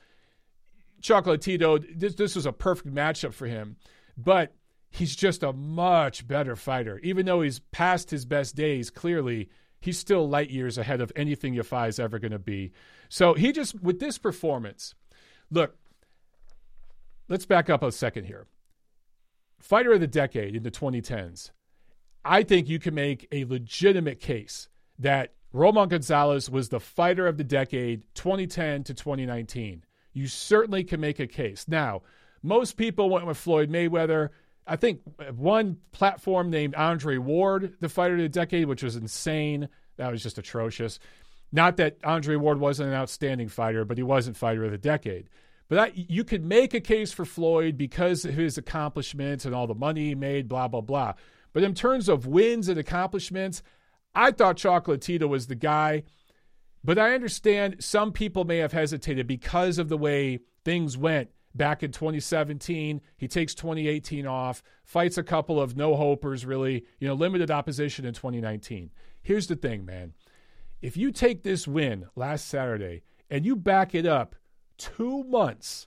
Chocolatito, 1.01 1.85
this, 1.99 2.15
this 2.15 2.37
was 2.37 2.47
a 2.47 2.53
perfect 2.53 2.95
matchup 2.95 3.33
for 3.33 3.47
him. 3.47 3.77
But 4.17 4.55
he's 4.91 5.17
just 5.17 5.43
a 5.43 5.53
much 5.53 6.27
better 6.27 6.57
fighter. 6.57 6.99
Even 7.03 7.27
though 7.27 7.43
he's 7.43 7.61
past 7.73 8.11
his 8.11 8.25
best 8.25 8.55
days, 8.55 8.91
clearly, 8.91 9.49
he's 9.81 9.99
still 9.99 10.29
light 10.29 10.51
years 10.51 10.77
ahead 10.77 11.01
of 11.01 11.13
anything 11.17 11.55
Yafai 11.55 11.89
is 11.89 11.99
ever 11.99 12.19
going 12.19 12.33
to 12.33 12.39
be. 12.39 12.73
So 13.09 13.35
he 13.35 13.53
just, 13.53 13.81
with 13.83 14.01
this 14.01 14.19
performance, 14.19 14.95
look, 15.51 15.77
let's 17.29 17.47
back 17.47 17.71
up 17.71 17.83
a 17.83 17.93
second 17.93 18.25
here. 18.25 18.47
Fighter 19.59 19.93
of 19.93 20.01
the 20.01 20.07
decade 20.07 20.57
in 20.57 20.63
the 20.63 20.71
2010s. 20.71 21.51
I 22.25 22.43
think 22.43 22.69
you 22.69 22.79
can 22.79 22.95
make 22.95 23.27
a 23.33 23.45
legitimate 23.45 24.21
case 24.21 24.69
that 25.01 25.33
Roman 25.53 25.89
Gonzalez 25.89 26.49
was 26.49 26.69
the 26.69 26.81
fighter 26.81 27.27
of 27.27 27.37
the 27.37 27.45
decade 27.45 28.03
2010 28.15 28.85
to 28.85 28.95
2019 28.95 29.83
you 30.13 30.27
certainly 30.27 30.85
can 30.85 31.01
make 31.01 31.21
a 31.21 31.27
case. 31.27 31.67
Now, 31.69 32.03
most 32.43 32.77
people 32.77 33.11
went 33.11 33.27
with 33.27 33.37
Floyd 33.37 33.71
Mayweather. 33.71 34.31
I 34.67 34.77
think 34.77 35.01
one 35.37 35.79
platform 35.93 36.51
named 36.51 36.75
Andre 36.75 37.19
Ward 37.19 37.77
the 37.81 37.89
fighter 37.89 38.15
of 38.15 38.21
the 38.21 38.29
decade, 38.29 38.67
which 38.67 38.83
was 38.83 38.97
insane. 38.97 39.69
That 39.97 40.11
was 40.11 40.23
just 40.23 40.39
atrocious. 40.39 40.99
Not 41.53 41.77
that 41.79 41.99
Andre 42.05 42.37
Ward 42.37 42.61
wasn't 42.61 42.91
an 42.91 42.95
outstanding 42.95 43.49
fighter, 43.49 43.85
but 43.85 43.97
he 43.97 44.03
wasn't 44.03 44.37
fighter 44.37 44.65
of 44.65 44.71
the 44.71 44.79
decade. 44.79 45.29
But 45.69 45.77
that, 45.77 46.11
you 46.11 46.25
could 46.25 46.45
make 46.45 46.75
a 46.75 46.81
case 46.81 47.13
for 47.13 47.25
Floyd 47.25 47.77
because 47.77 48.25
of 48.25 48.35
his 48.35 48.59
accomplishments 48.59 49.45
and 49.45 49.55
all 49.55 49.67
the 49.67 49.75
money 49.75 50.09
he 50.09 50.15
made, 50.15 50.49
blah, 50.49 50.69
blah, 50.69 50.81
blah. 50.81 51.15
But 51.53 51.63
in 51.63 51.75
terms 51.75 52.09
of 52.09 52.27
wins 52.27 52.69
and 52.69 52.79
accomplishments, 52.79 53.63
I 54.15 54.31
thought 54.33 54.57
Chocolatito 54.57 55.29
was 55.29 55.47
the 55.47 55.55
guy– 55.55 56.05
but 56.83 56.99
I 56.99 57.15
understand 57.15 57.77
some 57.81 58.13
people 58.13 58.45
may 58.45 58.59
have 58.59 58.73
hesitated 58.73 59.27
because 59.27 59.79
of 59.79 59.89
the 59.89 59.99
way 59.99 60.41
things 60.65 60.97
went 60.97 61.31
back 61.55 61.83
in 61.83 61.93
2017. 61.93 63.01
He 63.17 63.29
takes 63.29 63.55
2018 63.55 64.27
off, 64.27 64.63
fights 64.85 65.19
a 65.19 65.23
couple 65.23 65.61
of 65.61 65.77
no 65.77 65.95
hopers, 65.95 66.47
really, 66.47 66.87
you 66.99 67.07
know, 67.07 67.15
limited 67.15 67.51
opposition 67.51 68.07
in 68.07 68.15
2019. 68.15 68.91
Here's 69.23 69.47
the 69.47 69.57
thing, 69.57 69.85
man. 69.85 70.15
If 70.81 70.97
you 70.97 71.13
take 71.13 71.43
this 71.43 71.69
win 71.69 72.07
last 72.17 72.49
Saturday 72.49 73.03
and 73.29 73.45
you 73.45 73.57
back 73.57 73.95
it 73.95 74.07
up 74.07 74.35
two 74.79 75.25
months, 75.25 75.87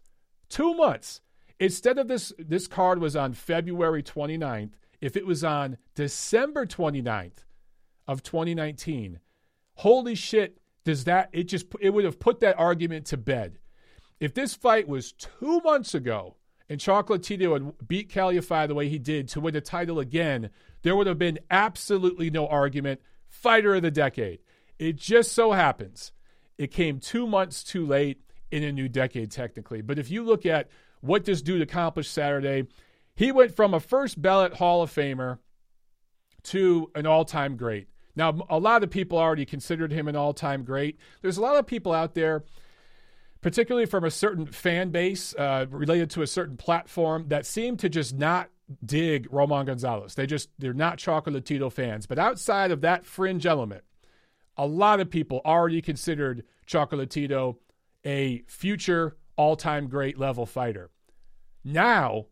two 0.49 0.75
months, 0.75 1.21
instead 1.59 1.97
of 1.97 2.07
this, 2.07 2.31
this 2.37 2.67
card 2.67 2.99
was 2.99 3.15
on 3.15 3.33
February 3.33 4.03
29th, 4.03 4.73
if 5.01 5.17
it 5.17 5.25
was 5.25 5.43
on 5.43 5.77
December 5.95 6.67
29th 6.67 7.43
of 8.07 8.23
2019, 8.23 9.19
holy 9.75 10.15
shit, 10.15 10.59
does 10.83 11.05
that 11.05 11.29
it 11.31 11.43
just 11.43 11.67
it 11.79 11.91
would 11.91 12.05
have 12.05 12.19
put 12.19 12.41
that 12.41 12.59
argument 12.59 13.05
to 13.07 13.17
bed. 13.17 13.59
If 14.19 14.33
this 14.33 14.53
fight 14.53 14.87
was 14.87 15.13
two 15.13 15.61
months 15.61 15.93
ago 15.93 16.35
and 16.69 16.79
Chocolatito 16.79 17.53
had 17.53 17.87
beat 17.87 18.09
Yafai 18.09 18.67
the 18.67 18.75
way 18.75 18.89
he 18.89 18.99
did 18.99 19.27
to 19.29 19.39
win 19.39 19.53
the 19.53 19.61
title 19.61 19.99
again, 19.99 20.49
there 20.81 20.95
would 20.95 21.07
have 21.07 21.19
been 21.19 21.39
absolutely 21.49 22.29
no 22.29 22.47
argument. 22.47 23.01
Fighter 23.27 23.75
of 23.75 23.81
the 23.81 23.91
decade. 23.91 24.39
It 24.77 24.95
just 24.95 25.31
so 25.31 25.51
happens 25.53 26.11
it 26.57 26.71
came 26.71 26.99
two 26.99 27.27
months 27.27 27.63
too 27.63 27.85
late 27.85 28.21
in 28.51 28.63
a 28.63 28.71
new 28.71 28.87
decade, 28.87 29.31
technically. 29.31 29.81
But 29.81 29.99
if 29.99 30.11
you 30.11 30.23
look 30.23 30.45
at 30.45 30.69
what 31.01 31.25
this 31.25 31.41
dude 31.41 31.61
accomplished 31.61 32.11
Saturday, 32.11 32.67
he 33.15 33.31
went 33.31 33.55
from 33.55 33.73
a 33.73 33.79
first 33.79 34.21
ballot 34.21 34.53
Hall 34.53 34.83
of 34.83 34.91
Famer 34.91 35.39
to 36.43 36.91
an 36.95 37.05
all 37.05 37.25
time 37.25 37.57
great. 37.57 37.87
Now, 38.15 38.45
a 38.49 38.59
lot 38.59 38.83
of 38.83 38.89
people 38.89 39.17
already 39.17 39.45
considered 39.45 39.91
him 39.91 40.07
an 40.07 40.15
all 40.15 40.33
time 40.33 40.63
great. 40.63 40.97
There's 41.21 41.37
a 41.37 41.41
lot 41.41 41.57
of 41.57 41.65
people 41.65 41.93
out 41.93 42.13
there, 42.13 42.43
particularly 43.41 43.85
from 43.85 44.03
a 44.03 44.11
certain 44.11 44.45
fan 44.45 44.89
base 44.89 45.33
uh, 45.35 45.65
related 45.69 46.09
to 46.11 46.21
a 46.21 46.27
certain 46.27 46.57
platform, 46.57 47.25
that 47.29 47.45
seem 47.45 47.77
to 47.77 47.89
just 47.89 48.15
not 48.15 48.49
dig 48.85 49.27
Roman 49.31 49.65
Gonzalez. 49.65 50.15
They 50.15 50.25
just, 50.25 50.49
they're 50.59 50.73
not 50.73 50.97
Chocolatito 50.97 51.71
fans. 51.71 52.05
But 52.05 52.19
outside 52.19 52.71
of 52.71 52.81
that 52.81 53.05
fringe 53.05 53.45
element, 53.45 53.83
a 54.57 54.67
lot 54.67 54.99
of 54.99 55.09
people 55.09 55.41
already 55.43 55.81
considered 55.81 56.43
Chocolatito 56.67 57.57
a 58.05 58.43
future 58.47 59.17
all 59.35 59.55
time 59.55 59.87
great 59.87 60.19
level 60.19 60.45
fighter. 60.45 60.91
Now, 61.63 62.27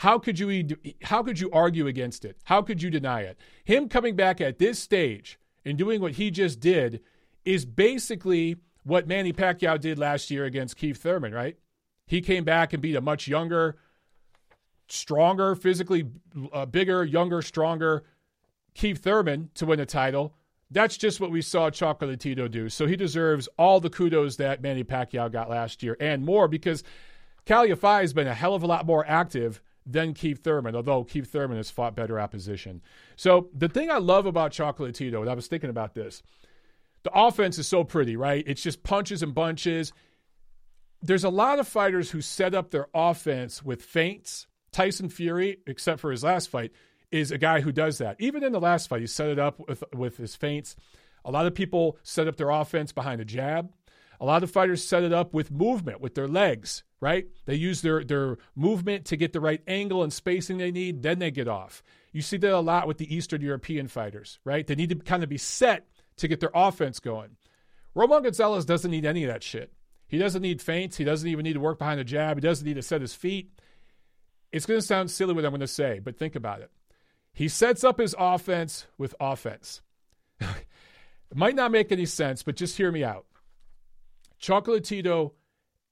how 0.00 0.18
could 0.18 0.38
you 0.38 0.66
how 1.02 1.22
could 1.22 1.38
you 1.38 1.50
argue 1.50 1.86
against 1.86 2.24
it? 2.24 2.38
How 2.44 2.62
could 2.62 2.80
you 2.80 2.88
deny 2.88 3.20
it? 3.20 3.38
Him 3.64 3.86
coming 3.86 4.16
back 4.16 4.40
at 4.40 4.58
this 4.58 4.78
stage 4.78 5.38
and 5.62 5.76
doing 5.76 6.00
what 6.00 6.12
he 6.12 6.30
just 6.30 6.58
did 6.58 7.02
is 7.44 7.66
basically 7.66 8.56
what 8.82 9.06
Manny 9.06 9.30
Pacquiao 9.30 9.78
did 9.78 9.98
last 9.98 10.30
year 10.30 10.46
against 10.46 10.78
Keith 10.78 10.96
Thurman, 10.96 11.34
right? 11.34 11.58
He 12.06 12.22
came 12.22 12.44
back 12.44 12.72
and 12.72 12.80
beat 12.80 12.96
a 12.96 13.02
much 13.02 13.28
younger, 13.28 13.76
stronger, 14.88 15.54
physically 15.54 16.08
uh, 16.50 16.64
bigger, 16.64 17.04
younger, 17.04 17.42
stronger 17.42 18.02
Keith 18.72 19.02
Thurman 19.02 19.50
to 19.56 19.66
win 19.66 19.80
a 19.80 19.86
title. 19.86 20.34
That's 20.70 20.96
just 20.96 21.20
what 21.20 21.30
we 21.30 21.42
saw 21.42 21.68
Chocolatito 21.68 22.50
do. 22.50 22.70
So 22.70 22.86
he 22.86 22.96
deserves 22.96 23.50
all 23.58 23.80
the 23.80 23.90
kudos 23.90 24.36
that 24.36 24.62
Manny 24.62 24.82
Pacquiao 24.82 25.30
got 25.30 25.50
last 25.50 25.82
year 25.82 25.98
and 26.00 26.24
more 26.24 26.48
because 26.48 26.84
Kal 27.44 27.66
Yafai 27.66 28.00
has 28.00 28.14
been 28.14 28.28
a 28.28 28.34
hell 28.34 28.54
of 28.54 28.62
a 28.62 28.66
lot 28.66 28.86
more 28.86 29.06
active 29.06 29.60
than 29.86 30.14
Keith 30.14 30.42
Thurman, 30.42 30.76
although 30.76 31.04
Keith 31.04 31.30
Thurman 31.30 31.56
has 31.56 31.70
fought 31.70 31.96
better 31.96 32.20
opposition. 32.20 32.82
So 33.16 33.48
the 33.54 33.68
thing 33.68 33.90
I 33.90 33.98
love 33.98 34.26
about 34.26 34.52
Chocolatito, 34.52 35.20
and 35.20 35.30
I 35.30 35.34
was 35.34 35.46
thinking 35.46 35.70
about 35.70 35.94
this, 35.94 36.22
the 37.02 37.10
offense 37.14 37.58
is 37.58 37.66
so 37.66 37.84
pretty, 37.84 38.16
right? 38.16 38.44
It's 38.46 38.62
just 38.62 38.82
punches 38.82 39.22
and 39.22 39.34
bunches. 39.34 39.92
There's 41.02 41.24
a 41.24 41.30
lot 41.30 41.58
of 41.58 41.66
fighters 41.66 42.10
who 42.10 42.20
set 42.20 42.54
up 42.54 42.70
their 42.70 42.88
offense 42.94 43.62
with 43.62 43.82
feints. 43.82 44.46
Tyson 44.70 45.08
Fury, 45.08 45.58
except 45.66 46.00
for 46.00 46.10
his 46.10 46.22
last 46.22 46.50
fight, 46.50 46.72
is 47.10 47.32
a 47.32 47.38
guy 47.38 47.60
who 47.60 47.72
does 47.72 47.98
that. 47.98 48.16
Even 48.20 48.44
in 48.44 48.52
the 48.52 48.60
last 48.60 48.88
fight, 48.88 49.00
he 49.00 49.06
set 49.06 49.28
it 49.28 49.38
up 49.38 49.58
with, 49.66 49.82
with 49.94 50.16
his 50.18 50.36
feints. 50.36 50.76
A 51.24 51.30
lot 51.30 51.46
of 51.46 51.54
people 51.54 51.98
set 52.02 52.28
up 52.28 52.36
their 52.36 52.50
offense 52.50 52.92
behind 52.92 53.20
a 53.20 53.24
jab. 53.24 53.72
A 54.20 54.26
lot 54.26 54.42
of 54.42 54.50
fighters 54.50 54.86
set 54.86 55.02
it 55.02 55.12
up 55.12 55.32
with 55.32 55.50
movement, 55.50 56.00
with 56.00 56.14
their 56.14 56.28
legs, 56.28 56.84
right? 57.00 57.26
They 57.46 57.54
use 57.54 57.80
their, 57.80 58.04
their 58.04 58.36
movement 58.54 59.06
to 59.06 59.16
get 59.16 59.32
the 59.32 59.40
right 59.40 59.62
angle 59.66 60.02
and 60.02 60.12
spacing 60.12 60.58
they 60.58 60.70
need, 60.70 61.02
then 61.02 61.18
they 61.18 61.30
get 61.30 61.48
off. 61.48 61.82
You 62.12 62.20
see 62.20 62.36
that 62.36 62.52
a 62.52 62.60
lot 62.60 62.86
with 62.86 62.98
the 62.98 63.14
Eastern 63.14 63.40
European 63.40 63.88
fighters, 63.88 64.38
right? 64.44 64.66
They 64.66 64.74
need 64.74 64.90
to 64.90 64.96
kind 64.96 65.22
of 65.22 65.30
be 65.30 65.38
set 65.38 65.86
to 66.18 66.28
get 66.28 66.40
their 66.40 66.50
offense 66.54 67.00
going. 67.00 67.36
Roman 67.94 68.22
Gonzalez 68.22 68.66
doesn't 68.66 68.90
need 68.90 69.06
any 69.06 69.24
of 69.24 69.32
that 69.32 69.42
shit. 69.42 69.72
He 70.06 70.18
doesn't 70.18 70.42
need 70.42 70.60
feints. 70.60 70.96
He 70.96 71.04
doesn't 71.04 71.28
even 71.28 71.44
need 71.44 71.54
to 71.54 71.60
work 71.60 71.78
behind 71.78 72.00
a 72.00 72.04
jab. 72.04 72.36
He 72.36 72.40
doesn't 72.40 72.66
need 72.66 72.74
to 72.74 72.82
set 72.82 73.00
his 73.00 73.14
feet. 73.14 73.50
It's 74.52 74.66
going 74.66 74.80
to 74.80 74.86
sound 74.86 75.10
silly 75.10 75.32
what 75.32 75.44
I'm 75.44 75.52
going 75.52 75.60
to 75.60 75.66
say, 75.66 76.00
but 76.00 76.18
think 76.18 76.34
about 76.34 76.60
it. 76.60 76.70
He 77.32 77.48
sets 77.48 77.84
up 77.84 78.00
his 78.00 78.14
offense 78.18 78.86
with 78.98 79.14
offense. 79.20 79.82
it 80.40 80.66
might 81.34 81.54
not 81.54 81.70
make 81.70 81.92
any 81.92 82.06
sense, 82.06 82.42
but 82.42 82.56
just 82.56 82.76
hear 82.76 82.90
me 82.90 83.04
out. 83.04 83.24
Chocolatito, 84.40 85.32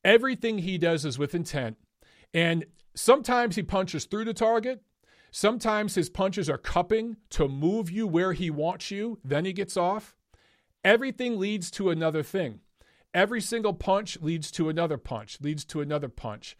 everything 0.04 0.58
he 0.58 0.78
does 0.78 1.04
is 1.04 1.18
with 1.18 1.34
intent. 1.34 1.76
And 2.32 2.66
sometimes 2.94 3.56
he 3.56 3.62
punches 3.62 4.04
through 4.04 4.24
the 4.24 4.34
target. 4.34 4.82
Sometimes 5.30 5.94
his 5.94 6.08
punches 6.08 6.48
are 6.48 6.58
cupping 6.58 7.16
to 7.30 7.48
move 7.48 7.90
you 7.90 8.06
where 8.06 8.32
he 8.32 8.50
wants 8.50 8.90
you. 8.90 9.18
Then 9.22 9.44
he 9.44 9.52
gets 9.52 9.76
off. 9.76 10.14
Everything 10.84 11.38
leads 11.38 11.70
to 11.72 11.90
another 11.90 12.22
thing. 12.22 12.60
Every 13.12 13.40
single 13.40 13.74
punch 13.74 14.20
leads 14.20 14.50
to 14.52 14.68
another 14.68 14.96
punch, 14.96 15.40
leads 15.40 15.64
to 15.66 15.80
another 15.80 16.08
punch. 16.08 16.56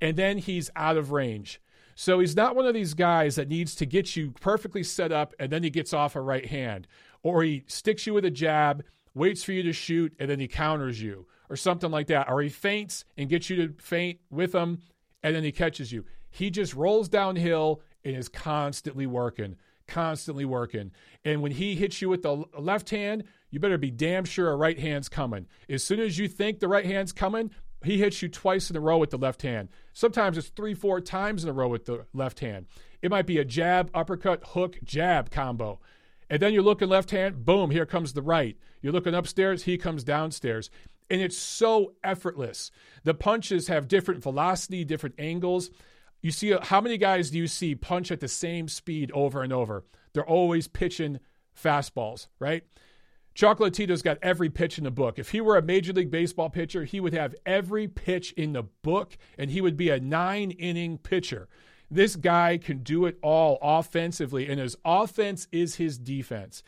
And 0.00 0.16
then 0.16 0.38
he's 0.38 0.70
out 0.76 0.96
of 0.96 1.12
range. 1.12 1.60
So 1.94 2.20
he's 2.20 2.36
not 2.36 2.56
one 2.56 2.66
of 2.66 2.74
these 2.74 2.94
guys 2.94 3.36
that 3.36 3.48
needs 3.48 3.74
to 3.76 3.86
get 3.86 4.16
you 4.16 4.32
perfectly 4.40 4.82
set 4.82 5.12
up 5.12 5.34
and 5.38 5.50
then 5.50 5.62
he 5.62 5.70
gets 5.70 5.92
off 5.92 6.16
a 6.16 6.20
right 6.20 6.46
hand. 6.46 6.86
Or 7.22 7.42
he 7.42 7.64
sticks 7.66 8.06
you 8.06 8.14
with 8.14 8.24
a 8.24 8.30
jab, 8.30 8.84
waits 9.14 9.44
for 9.44 9.52
you 9.52 9.62
to 9.62 9.72
shoot, 9.72 10.14
and 10.18 10.30
then 10.30 10.40
he 10.40 10.48
counters 10.48 11.00
you 11.00 11.26
or 11.52 11.56
something 11.56 11.90
like 11.90 12.06
that. 12.06 12.30
Or 12.30 12.40
he 12.40 12.48
feints 12.48 13.04
and 13.18 13.28
gets 13.28 13.50
you 13.50 13.56
to 13.56 13.74
feint 13.80 14.20
with 14.30 14.54
him 14.54 14.78
and 15.22 15.36
then 15.36 15.44
he 15.44 15.52
catches 15.52 15.92
you. 15.92 16.06
He 16.30 16.50
just 16.50 16.74
rolls 16.74 17.10
downhill 17.10 17.82
and 18.04 18.16
is 18.16 18.30
constantly 18.30 19.06
working, 19.06 19.56
constantly 19.86 20.46
working. 20.46 20.92
And 21.26 21.42
when 21.42 21.52
he 21.52 21.74
hits 21.74 22.00
you 22.00 22.08
with 22.08 22.22
the 22.22 22.44
left 22.58 22.88
hand, 22.88 23.24
you 23.50 23.60
better 23.60 23.76
be 23.76 23.90
damn 23.90 24.24
sure 24.24 24.50
a 24.50 24.56
right 24.56 24.78
hand's 24.78 25.10
coming. 25.10 25.46
As 25.68 25.84
soon 25.84 26.00
as 26.00 26.18
you 26.18 26.26
think 26.26 26.58
the 26.58 26.68
right 26.68 26.86
hand's 26.86 27.12
coming, 27.12 27.50
he 27.84 27.98
hits 27.98 28.22
you 28.22 28.30
twice 28.30 28.70
in 28.70 28.76
a 28.76 28.80
row 28.80 28.96
with 28.96 29.10
the 29.10 29.18
left 29.18 29.42
hand. 29.42 29.68
Sometimes 29.92 30.38
it's 30.38 30.48
three, 30.48 30.72
four 30.72 31.00
times 31.02 31.44
in 31.44 31.50
a 31.50 31.52
row 31.52 31.68
with 31.68 31.84
the 31.84 32.06
left 32.14 32.40
hand. 32.40 32.66
It 33.02 33.10
might 33.10 33.26
be 33.26 33.38
a 33.38 33.44
jab, 33.44 33.90
uppercut, 33.92 34.42
hook, 34.48 34.78
jab 34.84 35.30
combo. 35.30 35.80
And 36.30 36.40
then 36.40 36.54
you're 36.54 36.62
looking 36.62 36.88
left 36.88 37.10
hand, 37.10 37.44
boom, 37.44 37.70
here 37.70 37.84
comes 37.84 38.14
the 38.14 38.22
right. 38.22 38.56
You're 38.80 38.92
looking 38.92 39.14
upstairs, 39.14 39.64
he 39.64 39.76
comes 39.76 40.02
downstairs 40.02 40.70
and 41.10 41.20
it's 41.20 41.36
so 41.36 41.94
effortless. 42.02 42.70
The 43.04 43.14
punches 43.14 43.68
have 43.68 43.88
different 43.88 44.22
velocity, 44.22 44.84
different 44.84 45.16
angles. 45.18 45.70
You 46.20 46.30
see, 46.30 46.52
uh, 46.54 46.64
how 46.64 46.80
many 46.80 46.98
guys 46.98 47.30
do 47.30 47.38
you 47.38 47.46
see 47.46 47.74
punch 47.74 48.10
at 48.10 48.20
the 48.20 48.28
same 48.28 48.68
speed 48.68 49.10
over 49.12 49.42
and 49.42 49.52
over? 49.52 49.84
They're 50.12 50.24
always 50.24 50.68
pitching 50.68 51.20
fastballs, 51.56 52.28
right? 52.38 52.62
Chocolatito's 53.34 54.02
got 54.02 54.18
every 54.22 54.50
pitch 54.50 54.76
in 54.78 54.84
the 54.84 54.90
book. 54.90 55.18
If 55.18 55.30
he 55.30 55.40
were 55.40 55.56
a 55.56 55.62
Major 55.62 55.92
League 55.92 56.10
Baseball 56.10 56.50
pitcher, 56.50 56.84
he 56.84 57.00
would 57.00 57.14
have 57.14 57.34
every 57.46 57.88
pitch 57.88 58.32
in 58.32 58.52
the 58.52 58.64
book 58.82 59.16
and 59.38 59.50
he 59.50 59.60
would 59.60 59.76
be 59.76 59.88
a 59.88 60.00
nine 60.00 60.50
inning 60.50 60.98
pitcher. 60.98 61.48
This 61.90 62.16
guy 62.16 62.58
can 62.58 62.78
do 62.78 63.04
it 63.04 63.18
all 63.22 63.58
offensively, 63.60 64.48
and 64.48 64.58
his 64.58 64.76
offense 64.82 65.46
is 65.52 65.74
his 65.74 65.98
defense. 65.98 66.62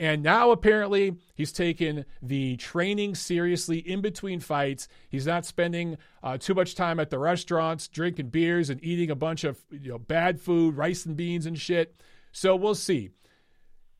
And 0.00 0.22
now 0.22 0.50
apparently 0.50 1.18
he's 1.34 1.52
taken 1.52 2.06
the 2.22 2.56
training 2.56 3.14
seriously 3.14 3.80
in 3.80 4.00
between 4.00 4.40
fights. 4.40 4.88
He's 5.10 5.26
not 5.26 5.44
spending 5.44 5.98
uh, 6.22 6.38
too 6.38 6.54
much 6.54 6.74
time 6.74 6.98
at 6.98 7.10
the 7.10 7.18
restaurants, 7.18 7.86
drinking 7.86 8.30
beers 8.30 8.70
and 8.70 8.82
eating 8.82 9.10
a 9.10 9.14
bunch 9.14 9.44
of 9.44 9.62
you 9.70 9.90
know, 9.90 9.98
bad 9.98 10.40
food, 10.40 10.74
rice 10.74 11.04
and 11.04 11.18
beans 11.18 11.44
and 11.44 11.58
shit. 11.58 12.00
So 12.32 12.56
we'll 12.56 12.74
see. 12.74 13.10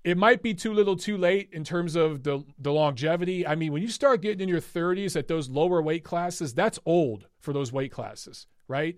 It 0.03 0.17
might 0.17 0.43
be 0.43 0.55
too 0.55 0.73
little 0.73 0.97
too 0.97 1.19
late 1.19 1.51
in 1.53 1.65
terms 1.65 1.97
of 1.97 2.23
the, 2.23 2.47
the 2.59 2.73
longevity. 2.73 3.47
I 3.47 3.55
mean, 3.55 3.71
when 3.71 3.83
you 3.83 3.89
start 3.89 4.23
getting 4.23 4.41
in 4.41 4.49
your 4.49 4.63
30s 4.63 5.17
at 5.17 5.29
those 5.29 5.51
lower 5.51 5.83
weight 5.83 6.03
classes, 6.03 6.55
that's 6.55 6.79
old 6.87 7.27
for 7.41 7.53
those 7.53 7.75
weight 7.75 7.93
classes, 7.93 8.47
right? 8.69 8.97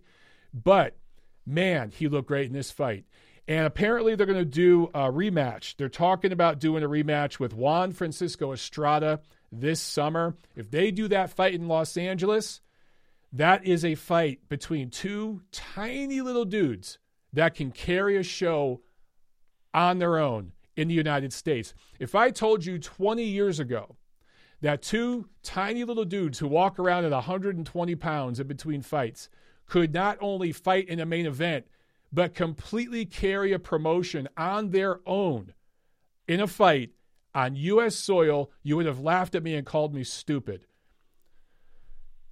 But 0.55 0.97
man, 1.45 1.91
he 1.91 2.07
looked 2.07 2.29
great 2.29 2.47
in 2.47 2.53
this 2.53 2.71
fight. 2.71 3.07
And 3.49 3.67
apparently, 3.67 4.15
they're 4.15 4.27
going 4.27 4.39
to 4.39 4.45
do 4.45 4.85
a 4.95 5.11
rematch. 5.11 5.77
They're 5.77 5.89
talking 5.89 6.33
about 6.33 6.61
doing 6.61 6.85
a 6.85 6.89
rematch 6.89 7.39
with 7.39 7.55
Juan 7.55 7.93
Francisco 7.93 8.53
Estrada 8.53 9.21
this 9.51 9.81
summer. 9.81 10.37
If 10.55 10.71
they 10.71 10.91
do 10.91 11.09
that 11.09 11.31
fight 11.31 11.55
in 11.55 11.69
Los 11.69 11.97
Angeles, 11.97 12.61
that 13.33 13.67
is 13.67 13.85
a 13.85 13.95
fight 13.95 14.49
between 14.49 14.91
two 14.91 15.43
tiny 15.51 16.21
little 16.21 16.45
dudes 16.45 16.99
that 17.33 17.55
can 17.55 17.71
carry 17.71 18.17
a 18.17 18.23
show 18.23 18.83
on 19.75 19.99
their 19.99 20.19
own 20.19 20.53
in 20.77 20.89
the 20.89 20.95
United 20.95 21.33
States. 21.33 21.75
If 21.99 22.15
I 22.15 22.31
told 22.31 22.65
you 22.65 22.79
20 22.79 23.25
years 23.25 23.59
ago 23.59 23.97
that 24.61 24.83
two 24.83 25.29
tiny 25.43 25.85
little 25.85 26.05
dudes 26.05 26.39
who 26.39 26.47
walk 26.47 26.79
around 26.79 27.05
at 27.05 27.11
120 27.11 27.95
pounds 27.97 28.39
in 28.39 28.47
between 28.47 28.83
fights 28.83 29.29
could 29.67 29.93
not 29.93 30.19
only 30.21 30.53
fight 30.53 30.89
in 30.89 31.01
a 31.01 31.07
main 31.07 31.27
event, 31.27 31.67
but 32.12 32.35
completely 32.35 33.07
carry 33.07 33.53
a 33.53 33.59
promotion 33.59 34.29
on 34.37 34.70
their 34.70 35.01
own 35.07 35.55
in 36.29 36.40
a 36.40 36.46
fight 36.46 36.90
on 37.35 37.57
U.S. 37.57 37.96
soil, 37.96 38.51
you 38.62 38.77
would 38.77 38.87
have 38.87 39.01
laughed 39.01 39.35
at 39.35 39.42
me 39.42 39.55
and 39.55 39.66
called 39.66 39.94
me 39.94 40.05
stupid. 40.05 40.66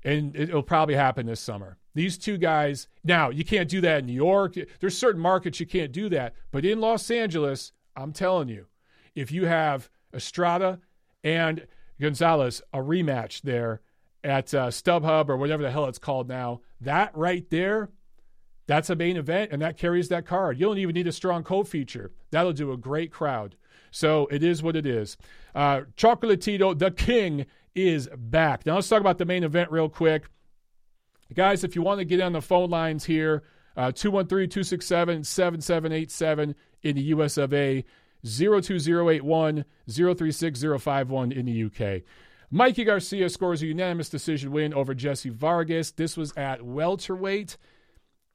And 0.03 0.37
it'll 0.37 0.63
probably 0.63 0.95
happen 0.95 1.27
this 1.27 1.41
summer. 1.41 1.79
These 1.95 2.19
two 2.19 2.39
guys, 2.39 2.89
now 3.03 3.31
you 3.31 3.45
can't 3.45 3.69
do 3.69 3.81
that 3.81 4.01
in 4.01 4.07
New 4.07 4.13
York. 4.13 4.55
There's 4.79 4.97
certain 4.97 5.21
markets 5.21 5.61
you 5.61 5.67
can't 5.67 5.93
do 5.93 6.09
that. 6.11 6.35
But 6.51 6.65
in 6.65 6.81
Los 6.81 7.11
Angeles, 7.11 7.73
I'm 7.97 8.13
telling 8.13 8.49
you, 8.49 8.67
if 9.15 9.33
you 9.33 9.47
have 9.47 9.91
Estrada 10.15 10.81
and 11.25 11.67
Gonzalez, 12.01 12.63
a 12.73 12.79
rematch 12.79 13.43
there 13.43 13.81
at 14.23 14.55
uh, 14.55 14.69
StubHub 14.69 15.29
or 15.29 15.37
whatever 15.37 15.63
the 15.63 15.71
hell 15.71 15.87
it's 15.87 15.99
called 15.99 16.29
now, 16.29 16.61
that 16.81 17.15
right 17.17 17.49
there 17.51 17.91
that's 18.71 18.89
a 18.89 18.95
main 18.95 19.17
event, 19.17 19.51
and 19.51 19.61
that 19.63 19.77
carries 19.77 20.11
that 20.11 20.25
card. 20.25 20.61
You 20.61 20.67
don't 20.67 20.79
even 20.79 20.95
need 20.95 21.09
a 21.09 21.13
strong 21.13 21.43
co 21.43 21.65
feature. 21.65 22.13
That'll 22.31 22.53
do 22.53 22.71
a 22.71 22.77
great 22.77 23.11
crowd. 23.11 23.57
So 23.91 24.29
it 24.31 24.45
is 24.45 24.63
what 24.63 24.77
it 24.77 24.87
is. 24.87 25.17
Uh, 25.57 25.81
Chocolatito, 25.97 26.79
the 26.79 26.93
king, 26.93 27.47
is 27.75 28.09
back. 28.17 28.65
Now 28.65 28.77
let's 28.77 28.89
talk 28.89 29.01
about 29.01 29.19
the 29.19 29.25
main 29.25 29.43
event 29.43 29.73
real 29.73 29.89
quick. 29.89 30.29
Guys, 31.35 31.65
if 31.65 31.75
you 31.75 31.83
want 31.83 31.99
to 31.99 32.05
get 32.05 32.21
on 32.21 32.33
the 32.33 32.41
phone 32.41 32.71
lines 32.71 33.05
here, 33.05 33.43
uh, 33.77 33.91
213 33.91 34.49
267 34.49 35.25
7787 35.25 36.55
in 36.83 36.95
the 36.95 37.03
US 37.03 37.39
of 37.39 37.53
A. 37.53 37.85
02081 38.25 39.65
036051 39.89 41.33
in 41.33 41.47
the 41.47 41.65
UK. 41.65 42.03
Mikey 42.53 42.85
Garcia 42.85 43.29
scores 43.29 43.63
a 43.63 43.67
unanimous 43.67 44.09
decision 44.09 44.53
win 44.53 44.73
over 44.75 44.95
Jesse 44.95 45.31
Vargas. 45.31 45.91
This 45.91 46.17
was 46.17 46.33
at 46.37 46.63
welterweight. 46.63 47.57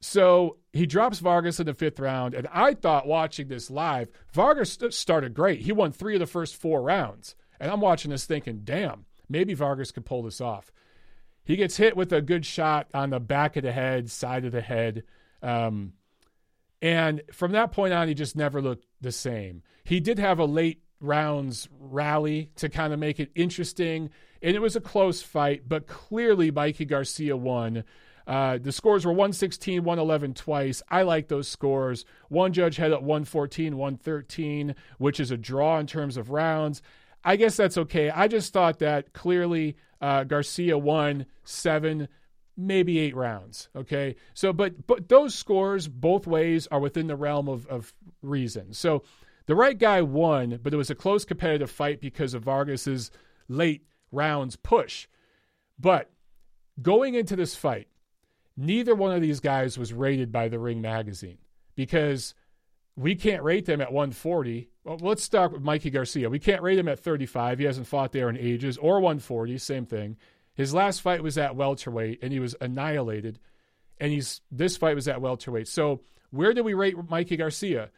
So 0.06 0.58
he 0.72 0.86
drops 0.86 1.18
Vargas 1.18 1.58
in 1.58 1.66
the 1.66 1.74
fifth 1.74 1.98
round. 1.98 2.34
And 2.34 2.46
I 2.52 2.74
thought 2.74 3.08
watching 3.08 3.48
this 3.48 3.72
live, 3.72 4.08
Vargas 4.32 4.78
started 4.90 5.34
great. 5.34 5.62
He 5.62 5.72
won 5.72 5.90
three 5.90 6.14
of 6.14 6.20
the 6.20 6.26
first 6.26 6.54
four 6.54 6.80
rounds. 6.80 7.34
And 7.58 7.72
I'm 7.72 7.80
watching 7.80 8.12
this 8.12 8.24
thinking, 8.24 8.60
damn, 8.62 9.04
maybe 9.28 9.52
Vargas 9.52 9.90
could 9.90 10.06
pull 10.06 10.22
this 10.22 10.40
off. 10.40 10.70
He 11.42 11.56
gets 11.56 11.76
hit 11.76 11.96
with 11.96 12.12
a 12.12 12.22
good 12.22 12.46
shot 12.46 12.86
on 12.94 13.10
the 13.10 13.18
back 13.18 13.56
of 13.56 13.64
the 13.64 13.72
head, 13.72 14.08
side 14.08 14.44
of 14.44 14.52
the 14.52 14.60
head. 14.60 15.02
Um, 15.42 15.94
and 16.80 17.22
from 17.32 17.50
that 17.52 17.72
point 17.72 17.92
on, 17.92 18.06
he 18.06 18.14
just 18.14 18.36
never 18.36 18.62
looked 18.62 18.86
the 19.00 19.10
same. 19.10 19.64
He 19.82 19.98
did 19.98 20.20
have 20.20 20.38
a 20.38 20.44
late 20.44 20.82
rounds 21.00 21.68
rally 21.80 22.52
to 22.56 22.68
kind 22.68 22.92
of 22.92 23.00
make 23.00 23.18
it 23.18 23.32
interesting. 23.34 24.10
And 24.40 24.54
it 24.54 24.60
was 24.62 24.76
a 24.76 24.80
close 24.80 25.20
fight, 25.20 25.68
but 25.68 25.88
clearly 25.88 26.52
Mikey 26.52 26.84
Garcia 26.84 27.36
won. 27.36 27.82
Uh, 28.26 28.58
the 28.58 28.72
scores 28.72 29.04
were 29.04 29.12
116, 29.12 29.84
111 29.84 30.34
twice. 30.34 30.82
I 30.88 31.02
like 31.02 31.28
those 31.28 31.48
scores. 31.48 32.04
One 32.28 32.52
judge 32.52 32.76
had 32.76 32.90
it 32.90 33.02
114, 33.02 33.76
113, 33.76 34.74
which 34.98 35.20
is 35.20 35.30
a 35.30 35.36
draw 35.36 35.78
in 35.78 35.86
terms 35.86 36.16
of 36.16 36.30
rounds. 36.30 36.82
I 37.24 37.36
guess 37.36 37.56
that's 37.56 37.78
okay. 37.78 38.10
I 38.10 38.28
just 38.28 38.52
thought 38.52 38.78
that 38.80 39.12
clearly 39.12 39.76
uh, 40.00 40.24
Garcia 40.24 40.76
won 40.78 41.26
seven, 41.44 42.08
maybe 42.56 42.98
eight 42.98 43.14
rounds. 43.14 43.68
Okay. 43.76 44.16
So, 44.34 44.52
but 44.52 44.86
but 44.86 45.08
those 45.08 45.34
scores 45.34 45.88
both 45.88 46.26
ways 46.26 46.66
are 46.68 46.80
within 46.80 47.06
the 47.06 47.16
realm 47.16 47.48
of, 47.48 47.66
of 47.66 47.92
reason. 48.22 48.72
So 48.72 49.02
the 49.46 49.54
right 49.54 49.78
guy 49.78 50.02
won, 50.02 50.58
but 50.62 50.74
it 50.74 50.76
was 50.76 50.90
a 50.90 50.94
close 50.94 51.24
competitive 51.24 51.70
fight 51.70 52.00
because 52.00 52.34
of 52.34 52.42
Vargas's 52.42 53.10
late 53.48 53.82
rounds 54.10 54.56
push. 54.56 55.06
But 55.78 56.10
going 56.82 57.14
into 57.14 57.36
this 57.36 57.54
fight, 57.54 57.88
neither 58.56 58.94
one 58.94 59.12
of 59.12 59.20
these 59.20 59.40
guys 59.40 59.78
was 59.78 59.92
rated 59.92 60.32
by 60.32 60.48
the 60.48 60.58
Ring 60.58 60.80
magazine 60.80 61.38
because 61.74 62.34
we 62.96 63.14
can't 63.14 63.42
rate 63.42 63.66
them 63.66 63.80
at 63.80 63.92
140. 63.92 64.70
Well, 64.84 64.98
let's 65.00 65.22
start 65.22 65.52
with 65.52 65.62
Mikey 65.62 65.90
Garcia. 65.90 66.30
We 66.30 66.38
can't 66.38 66.62
rate 66.62 66.78
him 66.78 66.88
at 66.88 67.00
35. 67.00 67.58
He 67.58 67.64
hasn't 67.64 67.86
fought 67.86 68.12
there 68.12 68.30
in 68.30 68.36
ages, 68.36 68.78
or 68.78 68.94
140, 69.00 69.58
same 69.58 69.84
thing. 69.84 70.16
His 70.54 70.72
last 70.72 71.02
fight 71.02 71.22
was 71.22 71.36
at 71.36 71.56
welterweight, 71.56 72.20
and 72.22 72.32
he 72.32 72.40
was 72.40 72.56
annihilated. 72.60 73.38
And 74.00 74.12
he's 74.12 74.40
this 74.50 74.76
fight 74.76 74.94
was 74.94 75.08
at 75.08 75.20
welterweight. 75.20 75.68
So 75.68 76.00
where 76.30 76.54
do 76.54 76.62
we 76.62 76.74
rate 76.74 76.96
Mikey 77.08 77.36
Garcia? 77.36 77.90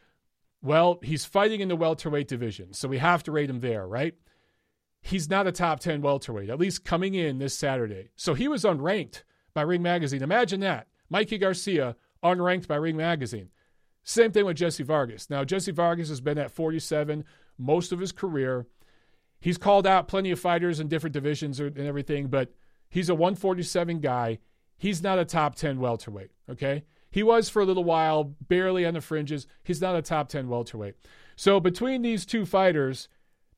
Well, 0.61 0.99
he's 1.01 1.23
fighting 1.23 1.61
in 1.61 1.69
the 1.69 1.75
welterweight 1.77 2.27
division, 2.27 2.73
so 2.73 2.89
we 2.89 2.97
have 2.97 3.23
to 3.23 3.31
rate 3.31 3.49
him 3.49 3.61
there, 3.61 3.87
right? 3.87 4.15
He's 5.01 5.29
not 5.29 5.47
a 5.47 5.53
top 5.53 5.79
10 5.79 6.01
welterweight, 6.01 6.49
at 6.49 6.59
least 6.59 6.83
coming 6.83 7.13
in 7.13 7.37
this 7.37 7.57
Saturday. 7.57 8.09
So 8.17 8.33
he 8.33 8.49
was 8.49 8.65
unranked 8.65 9.23
by 9.53 9.61
Ring 9.61 9.81
Magazine. 9.81 10.21
Imagine 10.21 10.59
that. 10.61 10.87
Mikey 11.09 11.37
Garcia, 11.37 11.95
unranked 12.23 12.67
by 12.67 12.75
Ring 12.75 12.97
Magazine. 12.97 13.49
Same 14.03 14.31
thing 14.31 14.45
with 14.45 14.57
Jesse 14.57 14.83
Vargas. 14.83 15.29
Now, 15.29 15.43
Jesse 15.43 15.71
Vargas 15.71 16.09
has 16.09 16.21
been 16.21 16.37
at 16.37 16.51
47 16.51 17.23
most 17.57 17.91
of 17.91 17.99
his 17.99 18.11
career. 18.11 18.65
He's 19.39 19.57
called 19.57 19.85
out 19.85 20.07
plenty 20.07 20.31
of 20.31 20.39
fighters 20.39 20.79
in 20.79 20.87
different 20.87 21.13
divisions 21.13 21.59
and 21.59 21.77
everything, 21.77 22.27
but 22.27 22.53
he's 22.89 23.09
a 23.09 23.15
147 23.15 23.99
guy. 23.99 24.39
He's 24.77 25.03
not 25.03 25.19
a 25.19 25.25
top 25.25 25.55
10 25.55 25.79
welterweight, 25.79 26.31
okay? 26.49 26.83
He 27.11 27.23
was 27.23 27.49
for 27.49 27.61
a 27.61 27.65
little 27.65 27.83
while, 27.83 28.35
barely 28.47 28.85
on 28.85 28.93
the 28.93 29.01
fringes. 29.01 29.47
He's 29.63 29.81
not 29.81 29.95
a 29.95 30.01
top 30.01 30.29
10 30.29 30.47
welterweight. 30.47 30.95
So 31.35 31.59
between 31.59 32.01
these 32.01 32.25
two 32.25 32.45
fighters, 32.45 33.09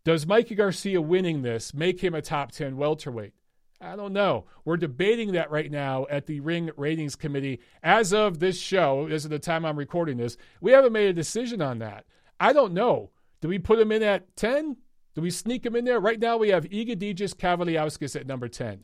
does 0.03 0.25
Mikey 0.25 0.55
Garcia 0.55 1.01
winning 1.01 1.41
this 1.41 1.73
make 1.73 2.03
him 2.03 2.15
a 2.15 2.21
top 2.21 2.51
10 2.51 2.77
welterweight? 2.77 3.33
I 3.81 3.95
don't 3.95 4.13
know. 4.13 4.45
We're 4.63 4.77
debating 4.77 5.31
that 5.31 5.49
right 5.49 5.71
now 5.71 6.05
at 6.09 6.27
the 6.27 6.39
Ring 6.39 6.69
Ratings 6.77 7.15
Committee. 7.15 7.59
As 7.81 8.13
of 8.13 8.39
this 8.39 8.59
show, 8.59 9.07
as 9.07 9.25
of 9.25 9.31
the 9.31 9.39
time 9.39 9.65
I'm 9.65 9.77
recording 9.77 10.17
this, 10.17 10.37
we 10.61 10.71
haven't 10.71 10.93
made 10.93 11.07
a 11.07 11.13
decision 11.13 11.61
on 11.61 11.79
that. 11.79 12.05
I 12.39 12.53
don't 12.53 12.73
know. 12.73 13.09
Do 13.41 13.47
we 13.47 13.57
put 13.57 13.79
him 13.79 13.91
in 13.91 14.03
at 14.03 14.35
10? 14.35 14.77
Do 15.15 15.21
we 15.21 15.31
sneak 15.31 15.65
him 15.65 15.75
in 15.75 15.85
there? 15.85 15.99
Right 15.99 16.19
now, 16.19 16.37
we 16.37 16.49
have 16.49 16.65
Egidijus 16.65 17.35
Kavaliauskas 17.35 18.15
at 18.15 18.27
number 18.27 18.47
10. 18.47 18.81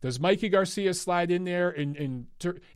Does 0.00 0.18
Mikey 0.18 0.48
Garcia 0.48 0.94
slide 0.94 1.30
in 1.30 1.44
there 1.44 1.70
and, 1.70 1.96
and, 1.96 2.26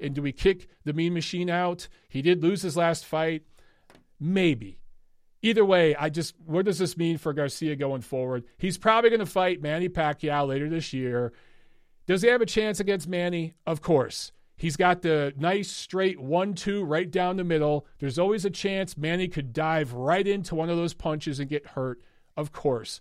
and 0.00 0.14
do 0.14 0.22
we 0.22 0.32
kick 0.32 0.68
the 0.84 0.92
mean 0.92 1.12
machine 1.12 1.50
out? 1.50 1.88
He 2.08 2.22
did 2.22 2.42
lose 2.42 2.62
his 2.62 2.76
last 2.76 3.04
fight. 3.04 3.42
Maybe. 4.20 4.78
Either 5.42 5.64
way, 5.64 5.94
I 5.96 6.08
just, 6.08 6.34
what 6.46 6.66
does 6.66 6.78
this 6.78 6.96
mean 6.96 7.18
for 7.18 7.32
Garcia 7.32 7.76
going 7.76 8.02
forward? 8.02 8.44
He's 8.56 8.78
probably 8.78 9.10
going 9.10 9.20
to 9.20 9.26
fight 9.26 9.60
Manny 9.60 9.88
Pacquiao 9.88 10.46
later 10.46 10.68
this 10.68 10.92
year. 10.92 11.32
Does 12.06 12.22
he 12.22 12.28
have 12.28 12.42
a 12.42 12.46
chance 12.46 12.80
against 12.80 13.08
Manny? 13.08 13.54
Of 13.66 13.80
course. 13.80 14.32
He's 14.56 14.76
got 14.76 15.02
the 15.02 15.34
nice 15.36 15.70
straight 15.70 16.20
one 16.20 16.54
two 16.54 16.84
right 16.84 17.10
down 17.10 17.36
the 17.36 17.44
middle. 17.44 17.86
There's 17.98 18.18
always 18.18 18.44
a 18.44 18.50
chance 18.50 18.96
Manny 18.96 19.26
could 19.26 19.52
dive 19.52 19.92
right 19.92 20.26
into 20.26 20.54
one 20.54 20.70
of 20.70 20.76
those 20.76 20.94
punches 20.94 21.40
and 21.40 21.48
get 21.48 21.68
hurt. 21.68 22.00
Of 22.36 22.52
course. 22.52 23.00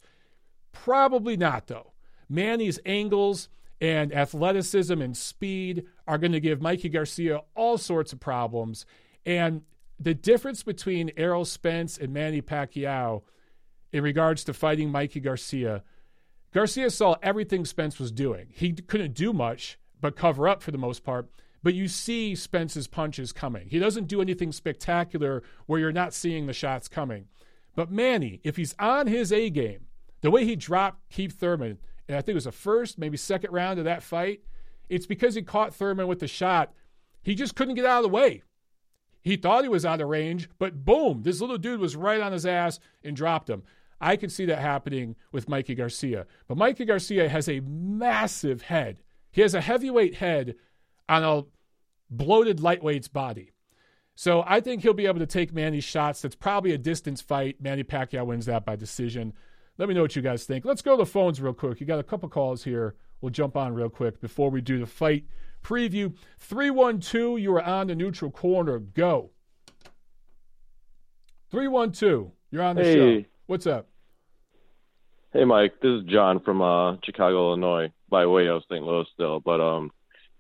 Probably 0.72 1.38
not, 1.38 1.68
though. 1.68 1.94
Manny's 2.28 2.80
angles, 2.86 3.50
and 3.84 4.16
athleticism 4.16 5.02
and 5.02 5.16
speed 5.16 5.86
are 6.08 6.18
going 6.18 6.32
to 6.32 6.40
give 6.40 6.62
Mikey 6.62 6.88
Garcia 6.88 7.42
all 7.54 7.78
sorts 7.78 8.14
of 8.14 8.20
problems. 8.22 8.86
And 9.26 9.64
the 10.00 10.14
difference 10.14 10.64
between 10.64 11.12
Errol 11.18 11.44
Spence 11.44 11.98
and 11.98 12.14
Manny 12.14 12.42
Pacquiao 12.42 13.24
in 13.92 14.02
regards 14.02 14.46
to 14.46 14.54
fighting 14.54 14.90
Mikey 14.90 15.20
Garcia, 15.20 15.84
Garcia 16.54 16.90
saw 16.90 17.16
everything 17.22 17.66
Spence 17.66 18.00
was 18.00 18.12
doing. 18.12 18.48
He 18.52 18.74
couldn't 18.74 19.14
do 19.14 19.34
much 19.34 19.78
but 20.00 20.16
cover 20.16 20.48
up 20.48 20.62
for 20.62 20.72
the 20.72 20.78
most 20.78 21.04
part. 21.04 21.30
But 21.64 21.74
you 21.74 21.88
see 21.88 22.36
Spence's 22.36 22.88
punches 22.88 23.32
coming. 23.32 23.70
He 23.70 23.80
doesn't 23.80 24.08
do 24.08 24.22
anything 24.22 24.52
spectacular 24.52 25.44
where 25.66 25.80
you're 25.80 25.94
not 25.94 26.14
seeing 26.14 26.46
the 26.46 26.54
shots 26.54 26.90
coming. 26.90 27.28
But 27.74 27.90
Manny, 27.90 28.42
if 28.44 28.58
he's 28.58 28.76
on 28.80 29.08
his 29.08 29.32
A 29.32 29.50
game, 29.50 29.86
the 30.22 30.30
way 30.30 30.46
he 30.46 30.56
dropped 30.56 31.10
Keith 31.10 31.40
Thurman 31.40 31.78
and 32.08 32.18
I 32.18 32.22
think 32.22 32.34
it 32.34 32.36
was 32.36 32.44
the 32.44 32.52
first, 32.52 32.98
maybe 32.98 33.18
second 33.18 33.52
round 33.52 33.80
of 33.80 33.86
that 33.86 34.04
fight. 34.04 34.42
It's 34.90 35.06
because 35.06 35.36
he 35.36 35.42
caught 35.42 35.74
Thurman 35.74 36.08
with 36.08 36.20
the 36.20 36.28
shot. 36.28 36.74
He 37.24 37.36
just 37.36 37.56
couldn't 37.56 37.76
get 37.76 37.86
out 37.86 37.98
of 37.98 38.04
the 38.04 38.10
way. 38.10 38.44
He 39.22 39.38
thought 39.38 39.64
he 39.64 39.70
was 39.70 39.86
out 39.86 40.02
of 40.02 40.10
range, 40.10 40.50
but 40.60 40.84
boom, 40.84 41.24
this 41.24 41.40
little 41.40 41.58
dude 41.58 41.80
was 41.80 41.96
right 41.96 42.20
on 42.20 42.34
his 42.34 42.46
ass 42.46 42.80
and 43.04 43.16
dropped 43.16 43.50
him. 43.50 43.64
I 44.04 44.16
can 44.16 44.30
see 44.30 44.46
that 44.46 44.60
happening 44.60 45.16
with 45.32 45.50
Mikey 45.50 45.76
Garcia. 45.76 46.26
But 46.48 46.58
Mikey 46.58 46.86
Garcia 46.86 47.30
has 47.30 47.48
a 47.48 47.62
massive 47.62 48.64
head. 48.64 49.04
He 49.32 49.42
has 49.42 49.54
a 49.54 49.62
heavyweight 49.62 50.16
head 50.16 50.56
on 51.10 51.24
a 51.24 51.44
bloated 52.10 52.60
lightweight's 52.60 53.08
body. 53.08 53.52
So 54.16 54.44
I 54.46 54.60
think 54.60 54.84
he'll 54.84 54.94
be 54.94 55.08
able 55.08 55.20
to 55.20 55.26
take 55.26 55.54
Manny's 55.54 55.84
shots. 55.84 56.22
That's 56.22 56.36
probably 56.36 56.74
a 56.74 56.78
distance 56.78 57.22
fight. 57.22 57.58
Manny 57.60 57.84
Pacquiao 57.84 58.26
wins 58.26 58.46
that 58.46 58.66
by 58.66 58.76
decision. 58.76 59.34
Let 59.78 59.90
me 59.90 59.96
know 59.96 60.04
what 60.04 60.16
you 60.16 60.22
guys 60.22 60.44
think. 60.44 60.66
Let's 60.66 60.84
go 60.84 60.92
to 60.92 60.98
the 60.98 61.06
phones 61.06 61.42
real 61.42 61.54
quick. 61.54 61.80
You 61.80 61.88
got 61.88 62.00
a 62.00 62.04
couple 62.04 62.30
calls 62.30 62.64
here. 62.64 62.96
We'll 63.22 63.32
jump 63.32 63.58
on 63.58 63.74
real 63.74 63.90
quick 63.90 64.20
before 64.22 64.52
we 64.52 64.62
do 64.62 64.80
the 64.80 64.86
fight 64.86 65.26
preview. 65.64 66.16
312, 66.40 67.40
you 67.40 67.56
are 67.56 67.62
on 67.62 67.88
the 67.88 67.96
neutral 67.96 68.30
corner. 68.30 68.78
Go. 68.80 69.32
312, 71.50 72.32
you're 72.52 72.64
on 72.64 72.76
the 72.76 72.84
hey. 72.84 72.94
show. 72.96 73.26
What's 73.48 73.66
up? 73.66 73.88
Hey, 75.34 75.46
Mike. 75.46 75.74
This 75.82 76.02
is 76.02 76.06
John 76.06 76.40
from 76.40 76.62
uh, 76.62 76.98
Chicago, 77.04 77.50
Illinois, 77.50 77.92
by 78.10 78.26
way 78.26 78.48
of 78.48 78.62
St. 78.70 78.84
Louis 78.84 79.06
still. 79.14 79.40
But 79.40 79.60
um, 79.60 79.92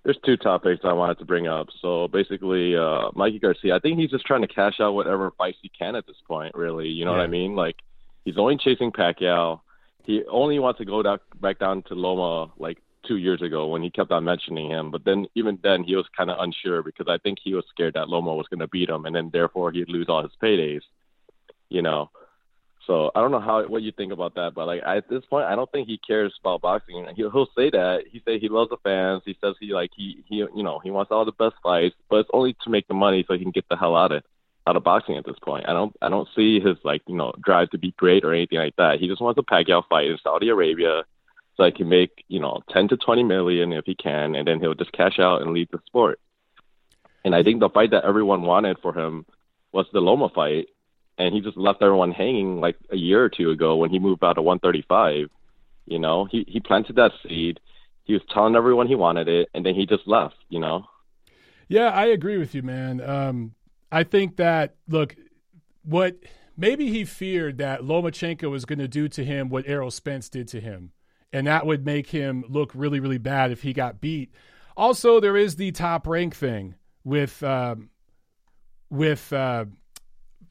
there's 0.03 0.19
two 0.23 0.37
topics 0.37 0.81
I 0.83 0.93
wanted 0.93 1.17
to 1.19 1.25
bring 1.25 1.47
up. 1.47 1.67
So 1.81 2.07
basically, 2.07 2.77
uh, 2.77 3.09
Mikey 3.15 3.39
Garcia, 3.39 3.75
I 3.75 3.79
think 3.79 3.99
he's 3.99 4.11
just 4.11 4.25
trying 4.25 4.41
to 4.41 4.47
cash 4.47 4.79
out 4.79 4.93
whatever 4.93 5.31
fights 5.37 5.57
he 5.61 5.69
can 5.69 5.95
at 5.95 6.05
this 6.05 6.21
point, 6.27 6.53
really. 6.55 6.87
You 6.87 7.05
know 7.05 7.11
yeah. 7.11 7.17
what 7.17 7.23
I 7.23 7.27
mean? 7.27 7.55
Like– 7.55 7.77
He's 8.25 8.37
only 8.37 8.57
chasing 8.57 8.91
Pacquiao. 8.91 9.61
He 10.03 10.23
only 10.29 10.59
wants 10.59 10.79
to 10.79 10.85
go 10.85 11.01
down, 11.01 11.19
back 11.41 11.59
down 11.59 11.83
to 11.83 11.95
Loma 11.95 12.51
like 12.57 12.77
two 13.07 13.17
years 13.17 13.41
ago 13.41 13.67
when 13.67 13.83
he 13.83 13.89
kept 13.89 14.11
on 14.11 14.23
mentioning 14.23 14.69
him. 14.69 14.91
But 14.91 15.03
then 15.05 15.25
even 15.35 15.59
then 15.61 15.83
he 15.83 15.95
was 15.95 16.05
kind 16.15 16.29
of 16.29 16.37
unsure 16.39 16.83
because 16.83 17.07
I 17.09 17.17
think 17.17 17.37
he 17.43 17.53
was 17.53 17.65
scared 17.69 17.95
that 17.95 18.09
Loma 18.09 18.33
was 18.33 18.47
going 18.49 18.59
to 18.59 18.67
beat 18.67 18.89
him 18.89 19.05
and 19.05 19.15
then 19.15 19.29
therefore 19.31 19.71
he'd 19.71 19.89
lose 19.89 20.07
all 20.09 20.23
his 20.23 20.31
paydays. 20.41 20.81
You 21.69 21.81
know. 21.81 22.11
So 22.85 23.11
I 23.15 23.21
don't 23.21 23.31
know 23.31 23.39
how 23.39 23.65
what 23.67 23.81
you 23.81 23.93
think 23.93 24.11
about 24.11 24.35
that, 24.35 24.53
but 24.53 24.67
like 24.67 24.81
at 24.85 25.09
this 25.09 25.23
point, 25.25 25.45
I 25.45 25.55
don't 25.55 25.71
think 25.71 25.87
he 25.87 25.97
cares 25.97 26.33
about 26.41 26.61
boxing. 26.61 27.07
He'll, 27.15 27.31
he'll 27.31 27.49
say 27.55 27.69
that 27.69 28.03
he 28.11 28.21
say 28.25 28.39
he 28.39 28.49
loves 28.49 28.71
the 28.71 28.77
fans. 28.83 29.21
He 29.25 29.37
says 29.41 29.55
he 29.59 29.73
like 29.73 29.91
he 29.95 30.23
he 30.27 30.37
you 30.37 30.63
know 30.63 30.79
he 30.79 30.91
wants 30.91 31.11
all 31.11 31.23
the 31.23 31.31
best 31.31 31.55
fights, 31.63 31.95
but 32.09 32.17
it's 32.17 32.29
only 32.33 32.55
to 32.63 32.69
make 32.69 32.87
the 32.87 32.93
money 32.93 33.23
so 33.25 33.35
he 33.35 33.43
can 33.43 33.51
get 33.51 33.69
the 33.69 33.77
hell 33.77 33.95
out 33.95 34.11
of 34.11 34.23
out 34.67 34.75
of 34.75 34.83
boxing 34.83 35.17
at 35.17 35.25
this 35.25 35.39
point. 35.41 35.67
I 35.67 35.73
don't 35.73 35.95
I 36.01 36.09
don't 36.09 36.27
see 36.35 36.59
his 36.59 36.77
like 36.83 37.01
you 37.07 37.15
know 37.15 37.33
drive 37.41 37.69
to 37.69 37.77
be 37.77 37.91
great 37.91 38.25
or 38.25 38.33
anything 38.33 38.59
like 38.59 38.75
that. 38.75 38.99
He 38.99 39.07
just 39.07 39.21
wants 39.21 39.39
a 39.39 39.43
Pacquiao 39.43 39.83
fight 39.87 40.07
in 40.07 40.17
Saudi 40.21 40.49
Arabia, 40.49 41.03
so 41.55 41.63
he 41.63 41.71
can 41.71 41.87
make 41.87 42.25
you 42.27 42.41
know 42.41 42.61
ten 42.69 42.89
to 42.89 42.97
twenty 42.97 43.23
million 43.23 43.71
if 43.71 43.85
he 43.85 43.95
can, 43.95 44.35
and 44.35 44.45
then 44.45 44.59
he'll 44.59 44.73
just 44.73 44.91
cash 44.91 45.19
out 45.19 45.41
and 45.41 45.51
leave 45.51 45.69
the 45.71 45.79
sport. 45.85 46.19
And 47.23 47.33
I 47.33 47.43
think 47.43 47.61
the 47.61 47.69
fight 47.69 47.91
that 47.91 48.03
everyone 48.03 48.41
wanted 48.41 48.77
for 48.81 48.93
him 48.93 49.25
was 49.71 49.85
the 49.93 50.01
Loma 50.01 50.27
fight, 50.27 50.67
and 51.17 51.33
he 51.33 51.41
just 51.41 51.57
left 51.57 51.81
everyone 51.81 52.11
hanging 52.11 52.59
like 52.59 52.75
a 52.91 52.97
year 52.97 53.23
or 53.23 53.29
two 53.29 53.51
ago 53.51 53.75
when 53.75 53.89
he 53.89 53.99
moved 53.99 54.23
out 54.23 54.37
of 54.37 54.43
135. 54.43 55.29
You 55.85 55.99
know, 55.99 56.25
he 56.25 56.45
he 56.47 56.59
planted 56.59 56.95
that 56.95 57.11
seed. 57.27 57.59
He 58.03 58.13
was 58.13 58.21
telling 58.33 58.55
everyone 58.55 58.87
he 58.87 58.95
wanted 58.95 59.27
it, 59.27 59.49
and 59.53 59.65
then 59.65 59.75
he 59.75 59.85
just 59.85 60.07
left. 60.07 60.35
You 60.49 60.59
know. 60.59 60.85
Yeah, 61.67 61.89
I 61.89 62.05
agree 62.05 62.37
with 62.37 62.53
you, 62.53 62.63
man. 62.63 63.01
Um, 63.01 63.53
I 63.91 64.03
think 64.03 64.37
that 64.37 64.75
look, 64.87 65.15
what 65.83 66.17
maybe 66.57 66.89
he 66.89 67.05
feared 67.05 67.57
that 67.57 67.81
Lomachenko 67.81 68.49
was 68.49 68.65
going 68.65 68.79
to 68.79 68.87
do 68.87 69.07
to 69.09 69.23
him 69.23 69.49
what 69.49 69.67
Errol 69.67 69.91
Spence 69.91 70.29
did 70.29 70.47
to 70.49 70.61
him, 70.61 70.91
and 71.31 71.47
that 71.47 71.65
would 71.65 71.85
make 71.85 72.07
him 72.07 72.43
look 72.47 72.71
really, 72.73 72.99
really 72.99 73.17
bad 73.17 73.51
if 73.51 73.61
he 73.63 73.73
got 73.73 74.01
beat. 74.01 74.33
Also, 74.75 75.19
there 75.19 75.37
is 75.37 75.57
the 75.57 75.71
top 75.71 76.07
rank 76.07 76.35
thing 76.35 76.75
with 77.03 77.43
um, 77.43 77.89
with 78.89 79.31
uh, 79.33 79.65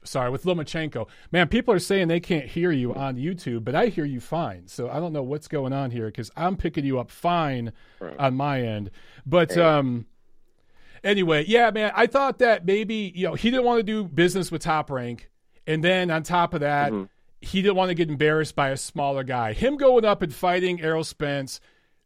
sorry 0.03 0.29
with 0.29 0.43
Lomachenko. 0.43 1.07
Man, 1.31 1.47
people 1.47 1.73
are 1.73 1.79
saying 1.79 2.07
they 2.07 2.19
can't 2.19 2.45
hear 2.45 2.71
you 2.71 2.93
on 2.93 3.15
YouTube, 3.15 3.63
but 3.63 3.75
I 3.75 3.87
hear 3.87 4.05
you 4.05 4.19
fine. 4.19 4.67
So 4.67 4.89
I 4.89 4.99
don't 4.99 5.13
know 5.13 5.23
what's 5.23 5.47
going 5.47 5.73
on 5.73 5.91
here 5.91 6.07
because 6.07 6.31
I'm 6.35 6.55
picking 6.55 6.85
you 6.85 6.99
up 6.99 7.09
fine 7.09 7.73
right. 7.99 8.17
on 8.17 8.35
my 8.35 8.61
end. 8.61 8.91
But 9.25 9.57
um, 9.57 10.05
anyway, 11.03 11.45
yeah, 11.47 11.71
man, 11.71 11.91
I 11.95 12.07
thought 12.07 12.39
that 12.39 12.65
maybe 12.65 13.11
you 13.15 13.27
know 13.27 13.35
he 13.35 13.49
didn't 13.49 13.65
want 13.65 13.79
to 13.79 13.83
do 13.83 14.03
business 14.03 14.51
with 14.51 14.61
Top 14.61 14.89
Rank, 14.89 15.29
and 15.67 15.83
then 15.83 16.11
on 16.11 16.23
top 16.23 16.53
of 16.53 16.61
that. 16.61 16.91
Mm-hmm. 16.91 17.05
He 17.45 17.61
didn't 17.61 17.75
want 17.75 17.89
to 17.89 17.93
get 17.93 18.07
embarrassed 18.07 18.55
by 18.55 18.69
a 18.69 18.77
smaller 18.77 19.21
guy. 19.25 19.51
Him 19.51 19.75
going 19.75 20.05
up 20.05 20.21
and 20.21 20.33
fighting 20.33 20.79
Errol 20.79 21.03
Spence, 21.03 21.59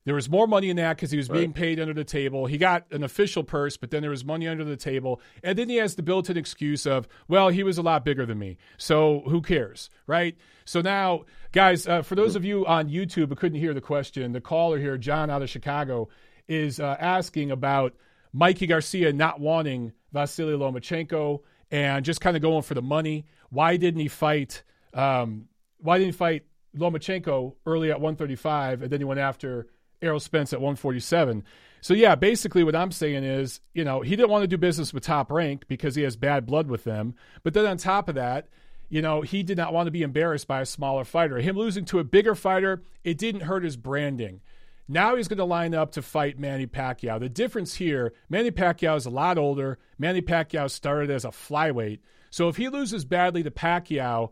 there 0.07 0.15
was 0.15 0.29
more 0.29 0.47
money 0.47 0.69
in 0.69 0.77
that 0.77 0.95
because 0.95 1.11
he 1.11 1.17
was 1.17 1.29
right. 1.29 1.39
being 1.39 1.51
paid 1.51 1.81
under 1.81 1.93
the 1.93 2.05
table. 2.05 2.45
He 2.45 2.57
got 2.57 2.85
an 2.91 3.03
official 3.03 3.43
purse, 3.43 3.75
but 3.75 3.91
then 3.91 4.01
there 4.01 4.09
was 4.09 4.23
money 4.23 4.47
under 4.47 4.63
the 4.63 4.77
table. 4.77 5.19
And 5.43 5.59
then 5.59 5.67
he 5.67 5.75
has 5.75 5.95
the 5.95 6.01
built 6.01 6.29
in 6.29 6.37
excuse 6.37 6.85
of, 6.85 7.09
well, 7.27 7.49
he 7.49 7.61
was 7.61 7.77
a 7.77 7.81
lot 7.81 8.05
bigger 8.05 8.25
than 8.25 8.39
me. 8.39 8.55
So 8.77 9.23
who 9.27 9.41
cares, 9.41 9.89
right? 10.07 10.37
So 10.63 10.79
now, 10.79 11.25
guys, 11.51 11.85
uh, 11.89 12.03
for 12.03 12.15
those 12.15 12.37
of 12.37 12.45
you 12.45 12.65
on 12.65 12.87
YouTube 12.87 13.27
who 13.27 13.35
couldn't 13.35 13.59
hear 13.59 13.73
the 13.73 13.81
question, 13.81 14.31
the 14.31 14.39
caller 14.39 14.79
here, 14.79 14.97
John 14.97 15.29
out 15.29 15.41
of 15.41 15.49
Chicago, 15.49 16.07
is 16.47 16.79
uh, 16.79 16.95
asking 16.97 17.51
about 17.51 17.93
Mikey 18.31 18.67
Garcia 18.67 19.11
not 19.11 19.41
wanting 19.41 19.91
Vasily 20.13 20.53
Lomachenko 20.53 21.41
and 21.69 22.05
just 22.05 22.21
kind 22.21 22.37
of 22.37 22.41
going 22.41 22.63
for 22.63 22.75
the 22.75 22.81
money. 22.81 23.25
Why 23.49 23.75
didn't 23.75 23.99
he 23.99 24.07
fight? 24.07 24.63
Um, 24.93 25.49
why 25.79 25.97
didn't 25.97 26.13
he 26.13 26.17
fight 26.17 26.45
Lomachenko 26.77 27.55
early 27.65 27.91
at 27.91 27.99
135 27.99 28.83
and 28.83 28.89
then 28.89 29.01
he 29.01 29.03
went 29.03 29.19
after 29.19 29.67
Errol 30.01 30.19
Spence 30.19 30.53
at 30.53 30.59
147. 30.59 31.43
So 31.81 31.93
yeah, 31.93 32.15
basically 32.15 32.63
what 32.63 32.75
I'm 32.75 32.91
saying 32.91 33.23
is, 33.23 33.61
you 33.73 33.83
know, 33.83 34.01
he 34.01 34.15
didn't 34.15 34.29
want 34.29 34.43
to 34.43 34.47
do 34.47 34.57
business 34.57 34.93
with 34.93 35.03
Top 35.03 35.31
Rank 35.31 35.67
because 35.67 35.95
he 35.95 36.03
has 36.03 36.15
bad 36.15 36.45
blood 36.45 36.67
with 36.67 36.83
them. 36.83 37.15
But 37.43 37.53
then 37.53 37.65
on 37.65 37.77
top 37.77 38.09
of 38.09 38.15
that, 38.15 38.49
you 38.89 39.01
know, 39.01 39.21
he 39.21 39.43
did 39.43 39.57
not 39.57 39.73
want 39.73 39.87
to 39.87 39.91
be 39.91 40.01
embarrassed 40.01 40.47
by 40.47 40.61
a 40.61 40.65
smaller 40.65 41.03
fighter. 41.03 41.37
Him 41.37 41.57
losing 41.57 41.85
to 41.85 41.99
a 41.99 42.03
bigger 42.03 42.35
fighter, 42.35 42.83
it 43.03 43.17
didn't 43.17 43.41
hurt 43.41 43.63
his 43.63 43.77
branding. 43.77 44.41
Now 44.87 45.15
he's 45.15 45.27
going 45.27 45.37
to 45.39 45.45
line 45.45 45.75
up 45.75 45.91
to 45.91 46.01
fight 46.01 46.39
Manny 46.39 46.65
Pacquiao. 46.65 47.19
The 47.19 47.27
difference 47.27 47.75
here, 47.75 48.13
Manny 48.29 48.51
Pacquiao 48.51 48.95
is 48.95 49.05
a 49.05 49.09
lot 49.09 49.37
older. 49.37 49.77
Manny 49.97 50.21
Pacquiao 50.21 50.69
started 50.69 51.09
as 51.09 51.25
a 51.25 51.29
flyweight. 51.29 51.99
So 52.29 52.47
if 52.47 52.55
he 52.55 52.69
loses 52.69 53.03
badly 53.03 53.43
to 53.43 53.51
Pacquiao, 53.51 54.31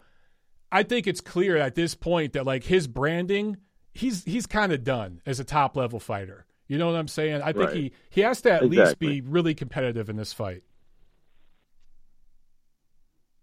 I 0.71 0.83
think 0.83 1.07
it's 1.07 1.21
clear 1.21 1.57
at 1.57 1.75
this 1.75 1.93
point 1.95 2.33
that 2.33 2.45
like 2.45 2.63
his 2.63 2.87
branding 2.87 3.57
he's 3.95 4.23
he's 4.25 4.45
kind 4.45 4.71
of 4.71 4.83
done 4.83 5.21
as 5.25 5.39
a 5.39 5.43
top 5.43 5.75
level 5.75 5.99
fighter. 5.99 6.45
You 6.67 6.77
know 6.77 6.87
what 6.87 6.95
I'm 6.95 7.07
saying? 7.07 7.41
I 7.41 7.53
think 7.53 7.67
right. 7.67 7.75
he 7.75 7.91
he 8.09 8.21
has 8.21 8.41
to 8.41 8.51
at 8.51 8.63
exactly. 8.63 8.77
least 8.77 8.99
be 8.99 9.21
really 9.21 9.55
competitive 9.55 10.09
in 10.09 10.17
this 10.17 10.33
fight. 10.33 10.63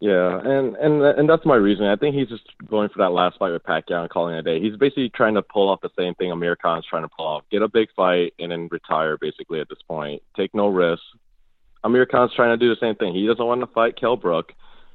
Yeah, 0.01 0.41
and 0.45 0.77
and 0.77 1.03
and 1.03 1.29
that's 1.29 1.47
my 1.47 1.55
reason. 1.55 1.87
I 1.87 1.97
think 1.97 2.17
he's 2.17 2.29
just 2.29 2.45
going 2.69 2.89
for 2.89 2.99
that 2.99 3.13
last 3.13 3.39
fight 3.39 3.53
with 3.53 3.63
Pacquiao 3.63 4.03
and 4.03 4.11
calling 4.11 4.35
it 4.35 4.41
a 4.41 4.43
day. 4.43 4.61
He's 4.61 4.77
basically 4.77 5.11
trying 5.11 5.35
to 5.35 5.43
pull 5.43 5.71
off 5.71 5.81
the 5.81 5.91
same 5.97 6.15
thing 6.15 6.33
Amir 6.33 6.57
Khan's 6.57 6.85
trying 6.87 7.05
to 7.05 7.09
pull 7.17 7.27
off: 7.27 7.45
get 7.51 7.63
a 7.63 7.69
big 7.69 7.89
fight 7.95 8.35
and 8.39 8.51
then 8.51 8.69
retire. 8.71 9.17
Basically, 9.17 9.61
at 9.61 9.69
this 9.69 9.83
point, 9.87 10.23
take 10.37 10.55
no 10.55 10.67
risks. 10.67 11.07
Amir 11.85 12.07
Khan's 12.07 12.35
trying 12.35 12.59
to 12.59 12.63
do 12.63 12.69
the 12.69 12.81
same 12.81 12.97
thing. 12.97 13.15
He 13.15 13.27
doesn't 13.27 13.45
want 13.45 13.61
to 13.61 13.69
fight 13.69 13.97
Kell 13.97 14.17
Brook 14.17 14.53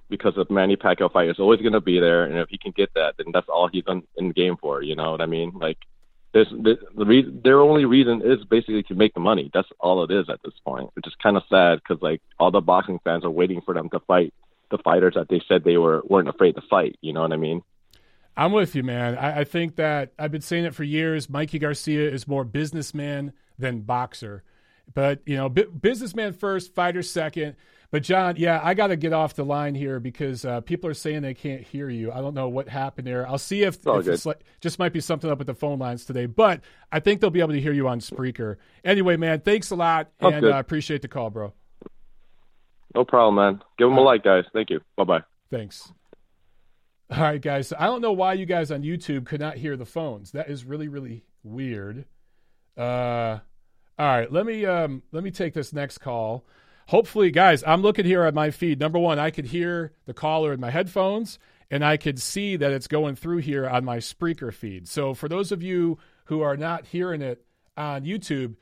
because 0.10 0.38
of 0.38 0.50
Manny 0.50 0.76
Pacquiao 0.76 1.12
fight 1.12 1.30
is 1.30 1.40
always 1.40 1.62
going 1.62 1.74
to 1.74 1.82
be 1.82 2.00
there, 2.00 2.26
and 2.26 2.38
if 2.38 2.50
he 2.50 2.58
can 2.58 2.72
get 2.72 2.94
that, 2.96 3.16
then 3.18 3.28
that's 3.34 3.50
all 3.50 3.68
he's 3.68 3.84
in, 3.88 4.04
in 4.18 4.30
the 4.30 4.34
game 4.34 4.58
for. 4.58 4.82
You 4.82 4.96
know 4.96 5.12
what 5.12 5.22
I 5.22 5.26
mean? 5.26 5.52
Like, 5.56 5.78
there's 6.34 6.48
this 6.62 6.78
the 6.96 7.06
reason, 7.06 7.42
their 7.44 7.60
only 7.62 7.86
reason 7.86 8.22
is 8.24 8.44
basically 8.46 8.84
to 8.84 8.96
make 8.96 9.14
the 9.14 9.20
money. 9.20 9.50
That's 9.54 9.70
all 9.80 10.04
it 10.04 10.12
is 10.12 10.30
at 10.30 10.40
this 10.44 10.54
point, 10.66 10.90
which 10.94 11.08
is 11.08 11.14
kind 11.22 11.38
of 11.38 11.44
sad 11.50 11.80
because 11.80 12.02
like 12.02 12.22
all 12.40 12.52
the 12.52 12.62
boxing 12.62 13.00
fans 13.04 13.24
are 13.24 13.32
waiting 13.32 13.62
for 13.62 13.74
them 13.74 13.90
to 13.90 14.00
fight 14.02 14.34
the 14.70 14.78
fighters 14.78 15.14
that 15.16 15.30
they 15.30 15.42
said 15.48 15.64
they 15.64 15.78
were 15.78 16.02
weren't 16.06 16.30
afraid 16.30 16.56
to 16.56 16.62
fight. 16.70 16.98
You 17.02 17.14
know 17.14 17.22
what 17.22 17.34
I 17.34 17.38
mean? 17.38 17.64
I'm 18.36 18.52
with 18.52 18.76
you, 18.76 18.84
man. 18.84 19.18
I, 19.18 19.40
I 19.40 19.44
think 19.46 19.78
that 19.78 20.14
I've 20.20 20.32
been 20.32 20.42
saying 20.42 20.66
it 20.66 20.76
for 20.76 20.84
years. 20.84 21.30
Mikey 21.30 21.60
Garcia 21.60 22.10
is 22.12 22.28
more 22.28 22.44
businessman 22.44 23.34
than 23.58 23.82
boxer, 23.82 24.44
but 24.94 25.22
you 25.26 25.38
know, 25.38 25.50
businessman 25.50 26.34
first, 26.34 26.76
fighter 26.76 27.02
second 27.02 27.56
but 27.90 28.04
John, 28.04 28.36
yeah, 28.38 28.60
I 28.62 28.74
got 28.74 28.88
to 28.88 28.98
get 28.98 29.14
off 29.14 29.36
the 29.36 29.46
line 29.46 29.74
here 29.74 30.00
because 30.00 30.44
uh, 30.44 30.62
people 30.62 30.90
are 30.90 30.94
saying 30.94 31.22
they 31.22 31.34
can't 31.34 31.62
hear 31.62 31.90
you. 31.90 32.12
I 32.12 32.20
don't 32.20 32.34
know 32.34 32.50
what 32.50 32.68
happened 32.68 33.08
there. 33.08 33.28
I'll 33.28 33.38
see 33.38 33.64
if, 33.64 33.78
if 33.86 34.08
it's 34.08 34.26
like 34.26 34.42
just 34.60 34.78
might 34.78 34.92
be 34.92 35.00
something 35.00 35.30
up 35.30 35.38
with 35.38 35.48
the 35.48 35.54
phone 35.54 35.80
lines 35.80 36.04
today, 36.04 36.26
but 36.26 36.62
I 36.92 37.00
think 37.00 37.22
they'll 37.22 37.30
be 37.30 37.40
able 37.40 37.54
to 37.54 37.62
hear 37.62 37.72
you 37.72 37.88
on 37.88 38.00
Spreaker. 38.00 38.58
Anyway, 38.84 39.16
man, 39.16 39.40
thanks 39.40 39.72
a 39.72 39.76
lot, 39.76 40.10
oh, 40.22 40.30
and 40.30 40.46
I 40.46 40.58
uh, 40.58 40.60
appreciate 40.60 41.02
the 41.02 41.08
call, 41.08 41.30
bro. 41.30 41.54
No 42.94 43.06
problem, 43.06 43.36
man. 43.36 43.64
Give 43.78 43.88
them 43.88 43.98
a 43.98 44.02
like, 44.02 44.24
guys. 44.24 44.44
Thank 44.54 44.70
you. 44.70 44.82
Bye 44.98 45.04
bye. 45.06 45.24
Thanks. 45.50 45.92
All 47.10 47.22
right, 47.22 47.42
guys. 47.42 47.72
I 47.78 47.86
don't 47.86 48.02
know 48.02 48.12
why 48.12 48.34
you 48.34 48.46
guys 48.46 48.70
on 48.70 48.84
YouTube 48.84 49.26
could 49.26 49.40
not 49.40 49.56
hear 49.56 49.78
the 49.78 49.86
phones. 49.86 50.32
That 50.32 50.50
is 50.50 50.66
really, 50.66 50.90
really 50.90 51.24
weird. 51.42 52.04
Uh, 52.76 53.40
all 53.98 54.06
right, 54.06 54.32
let 54.32 54.46
me 54.46 54.66
um, 54.66 55.04
let 55.14 55.24
me 55.24 55.32
take 55.32 55.54
this 55.54 55.72
next 55.72 56.00
call 56.00 56.46
hopefully, 56.88 57.32
guys, 57.32 57.64
I'm 57.66 57.82
looking 57.82 58.06
here 58.06 58.24
at 58.24 58.34
my 58.34 58.50
feed. 58.50 58.80
Number 58.80 59.00
one, 59.00 59.20
I 59.20 59.30
could 59.30 59.46
hear 59.46 59.94
the 60.06 60.14
caller 60.14 60.52
in 60.52 60.60
my 60.60 60.72
headphones, 60.72 61.38
and 61.70 61.86
I 61.86 61.98
could 61.98 62.20
see 62.20 62.56
that 62.56 62.72
it's 62.72 62.88
going 62.88 63.16
through 63.16 63.38
here 63.38 63.68
on 63.68 63.86
my 63.86 63.98
Spreaker 63.98 64.54
feed. 64.54 64.88
So 64.88 65.14
for 65.14 65.30
those 65.30 65.52
of 65.52 65.62
you 65.62 66.00
who 66.26 66.42
are 66.42 66.58
not 66.58 66.88
hearing 66.88 67.22
it 67.22 67.46
on 67.76 68.04
YouTube, 68.04 68.56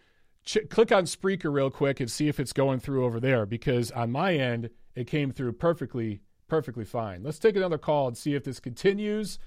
ch- 0.43 0.69
click 0.69 0.91
on 0.91 1.05
Spreaker 1.05 1.51
real 1.53 1.69
quick 1.69 1.99
and 1.99 2.11
see 2.11 2.27
if 2.27 2.39
it's 2.39 2.53
going 2.53 2.79
through 2.79 3.05
over 3.05 3.19
there 3.19 3.45
because 3.45 3.91
on 3.91 4.11
my 4.11 4.35
end, 4.35 4.69
it 4.95 5.07
came 5.07 5.31
through 5.31 5.53
perfectly, 5.53 6.21
perfectly 6.47 6.85
fine. 6.85 7.23
Let's 7.23 7.39
take 7.39 7.55
another 7.55 7.77
call 7.77 8.07
and 8.07 8.17
see 8.17 8.33
if 8.33 8.43
this 8.43 8.59
continues. 8.59 9.39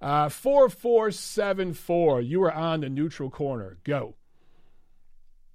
Uh, 0.00 0.28
4474, 0.28 2.20
you 2.20 2.42
are 2.42 2.52
on 2.52 2.80
the 2.80 2.88
neutral 2.88 3.30
corner. 3.30 3.78
Go. 3.84 4.14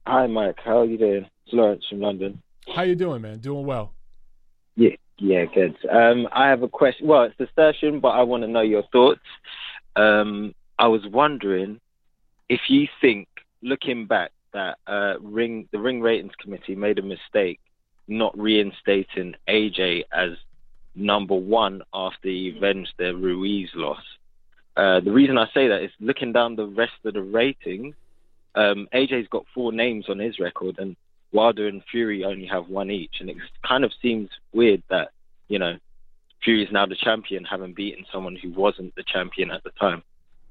Hi, 0.07 0.25
Mike. 0.25 0.57
How 0.63 0.79
are 0.79 0.85
you 0.85 0.97
doing? 0.97 1.27
It's 1.45 1.53
Lawrence 1.53 1.83
from 1.89 1.99
London. 1.99 2.41
How 2.67 2.83
you 2.83 2.95
doing, 2.95 3.21
man? 3.21 3.39
Doing 3.39 3.65
well. 3.65 3.93
Yeah, 4.75 4.95
yeah, 5.17 5.45
good. 5.45 5.75
Um, 5.89 6.27
I 6.31 6.49
have 6.49 6.63
a 6.63 6.69
question. 6.69 7.07
Well, 7.07 7.23
it's 7.23 7.39
a 7.39 7.47
session, 7.55 7.99
but 7.99 8.09
I 8.09 8.23
want 8.23 8.43
to 8.43 8.47
know 8.47 8.61
your 8.61 8.83
thoughts. 8.91 9.19
Um, 9.95 10.53
I 10.79 10.87
was 10.87 11.01
wondering 11.05 11.79
if 12.49 12.61
you 12.69 12.87
think, 12.99 13.27
looking 13.61 14.05
back, 14.05 14.31
that 14.53 14.77
uh, 14.85 15.13
ring 15.21 15.69
the 15.71 15.79
ring 15.79 16.01
ratings 16.01 16.33
committee 16.41 16.75
made 16.75 16.99
a 16.99 17.01
mistake 17.01 17.59
not 18.07 18.37
reinstating 18.37 19.35
AJ 19.47 20.03
as 20.11 20.31
number 20.95 21.35
one 21.35 21.81
after 21.93 22.27
he 22.27 22.53
avenged 22.55 22.93
the 22.97 23.15
Ruiz 23.15 23.69
loss. 23.73 24.03
Uh, 24.75 24.99
the 24.99 25.11
reason 25.11 25.37
I 25.37 25.47
say 25.53 25.67
that 25.69 25.83
is 25.83 25.91
looking 25.99 26.33
down 26.33 26.55
the 26.55 26.67
rest 26.67 26.93
of 27.05 27.13
the 27.13 27.21
ratings, 27.21 27.95
um, 28.55 28.87
AJ's 28.93 29.27
got 29.29 29.45
four 29.53 29.71
names 29.71 30.09
on 30.09 30.19
his 30.19 30.39
record, 30.39 30.77
and 30.79 30.95
Wilder 31.31 31.67
and 31.67 31.83
Fury 31.89 32.23
only 32.23 32.45
have 32.47 32.67
one 32.67 32.91
each, 32.91 33.15
and 33.19 33.29
it 33.29 33.37
kind 33.67 33.83
of 33.83 33.91
seems 34.01 34.29
weird 34.53 34.83
that 34.89 35.09
you 35.47 35.59
know 35.59 35.77
Fury 36.43 36.63
is 36.63 36.71
now 36.71 36.85
the 36.85 36.95
champion, 36.95 37.43
having 37.43 37.73
beaten 37.73 38.05
someone 38.11 38.35
who 38.35 38.51
wasn't 38.51 38.95
the 38.95 39.03
champion 39.03 39.51
at 39.51 39.63
the 39.63 39.71
time. 39.71 40.03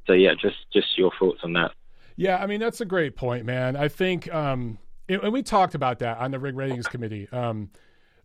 So 0.07 0.13
yeah, 0.13 0.35
just 0.41 0.57
just 0.73 0.97
your 0.97 1.13
thoughts 1.19 1.41
on 1.43 1.53
that. 1.55 1.73
Yeah, 2.17 2.37
I 2.37 2.47
mean 2.47 2.61
that's 2.61 2.81
a 2.81 2.85
great 2.85 3.17
point, 3.17 3.45
man. 3.45 3.77
I 3.77 3.89
think, 3.89 4.33
um, 4.33 4.79
and 5.09 5.33
we 5.33 5.43
talked 5.43 5.75
about 5.75 5.99
that 6.01 6.19
on 6.19 6.31
the 6.31 6.39
Ring 6.39 6.55
Ratings 6.55 6.87
Committee. 6.87 7.29
Um, 7.31 7.71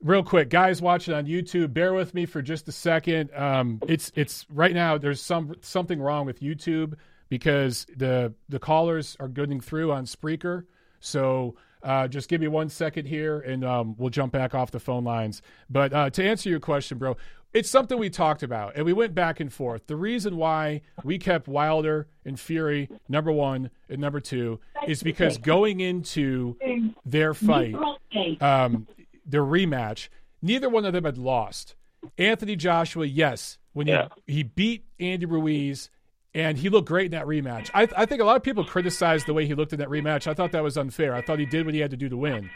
real 0.01 0.24
quick, 0.24 0.49
guys 0.49 0.82
watching 0.82 1.14
on 1.14 1.26
YouTube, 1.26 1.74
bear 1.74 1.93
with 1.93 2.14
me 2.14 2.26
for 2.26 2.41
just 2.41 2.68
a 2.68 2.72
second. 2.72 3.34
Um, 3.36 3.82
it's 3.88 4.12
it's 4.16 4.45
right 4.49 4.74
now. 4.74 4.97
There's 4.97 5.22
some 5.22 5.56
something 5.62 5.99
wrong 5.99 6.26
with 6.26 6.39
YouTube 6.39 6.95
because 7.30 7.86
the 7.95 8.34
the 8.49 8.60
callers 8.60 9.18
are 9.20 9.28
getting 9.28 9.60
through 9.60 9.91
on 9.91 10.06
Spreaker. 10.06 10.64
So 10.99 11.56
uh, 11.86 12.07
just 12.07 12.27
give 12.27 12.41
me 12.41 12.47
one 12.47 12.67
second 12.69 13.05
here, 13.05 13.39
and 13.39 13.63
um, 13.63 13.95
we'll 13.97 14.09
jump 14.09 14.33
back 14.33 14.53
off 14.55 14.71
the 14.71 14.79
phone 14.79 15.03
lines. 15.03 15.41
But 15.69 15.93
uh, 15.93 16.09
to 16.09 16.23
answer 16.23 16.49
your 16.49 16.59
question, 16.59 16.97
bro, 16.97 17.15
it's 17.53 17.69
something 17.69 17.97
we 17.97 18.09
talked 18.09 18.43
about, 18.43 18.75
and 18.75 18.86
we 18.86 18.91
went 18.91 19.15
back 19.15 19.39
and 19.39 19.53
forth. 19.53 19.88
The 19.88 19.95
reason 19.95 20.36
why 20.36 20.81
we 21.05 21.17
kept 21.17 21.47
Wilder 21.47 22.07
and 22.25 22.38
Fury 22.39 22.89
number 23.07 23.31
one 23.31 23.69
and 23.88 24.01
number 24.01 24.19
two 24.19 24.59
is 24.88 25.01
because 25.03 25.38
going 25.38 25.79
into 25.79 26.57
their 27.05 27.33
fight, 27.33 27.75
um, 28.41 28.88
their 29.25 29.43
rematch, 29.43 30.09
neither 30.41 30.67
one 30.69 30.83
of 30.86 30.91
them 30.93 31.05
had 31.05 31.17
lost. 31.17 31.75
Anthony 32.17 32.55
Joshua, 32.55 33.05
yes, 33.05 33.57
when 33.73 33.88
Yeah. 33.88 34.09
he, 34.25 34.33
he 34.33 34.43
beat 34.43 34.86
Andy 34.99 35.25
Ruiz 35.25 35.89
and 36.36 36.57
he 36.57 36.67
looked 36.67 36.89
great 36.89 37.05
in 37.05 37.11
that 37.11 37.25
rematch. 37.25 37.71
I, 37.73 37.88
I 37.95 38.05
think 38.05 38.21
a 38.21 38.25
lot 38.25 38.36
of 38.36 38.43
people 38.43 38.65
criticized 38.65 39.25
the 39.25 39.33
way 39.33 39.47
he 39.47 39.55
looked 39.55 39.71
in 39.71 39.79
that 39.79 39.88
rematch. 39.88 40.27
I 40.27 40.33
thought 40.33 40.51
that 40.51 40.61
was 40.61 40.77
unfair. 40.77 41.15
I 41.15 41.21
thought 41.21 41.39
he 41.39 41.45
did 41.45 41.65
what 41.65 41.73
he 41.73 41.79
had 41.79 41.91
to 41.91 41.97
do 41.97 42.09
to 42.09 42.17
win. 42.17 42.51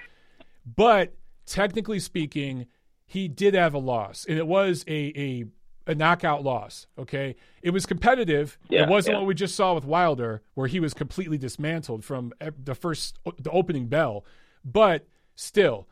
But 0.76 1.16
technically 1.46 2.00
speaking, 2.00 2.68
he 3.06 3.30
did 3.30 3.54
have 3.54 3.74
a 3.74 3.80
loss, 3.80 4.26
and 4.28 4.38
it 4.38 4.46
was 4.46 4.84
a 4.88 5.14
a, 5.18 5.46
a 5.92 5.96
knockout 5.96 6.44
loss. 6.44 6.88
Okay, 7.00 7.38
it 7.62 7.72
was 7.72 7.86
competitive. 7.86 8.60
Yeah, 8.70 8.84
it 8.84 8.90
wasn't 8.90 9.16
yeah. 9.16 9.20
what 9.20 9.28
we 9.28 9.34
just 9.34 9.56
saw 9.56 9.74
with 9.74 9.86
Wilder, 9.86 10.44
where 10.54 10.68
he 10.68 10.82
was 10.82 10.94
completely 10.94 11.38
dismantled 11.38 12.04
from 12.04 12.34
the 12.64 12.76
first 12.76 13.18
the 13.40 13.50
opening 13.50 13.88
bell. 13.88 14.26
But 14.64 15.08
still, 15.36 15.88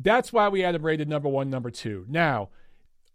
that's 0.00 0.32
why 0.32 0.48
we 0.48 0.60
had 0.60 0.74
him 0.74 0.84
rated 0.84 1.08
number 1.08 1.28
one, 1.28 1.48
number 1.48 1.70
two. 1.70 2.04
Now, 2.08 2.50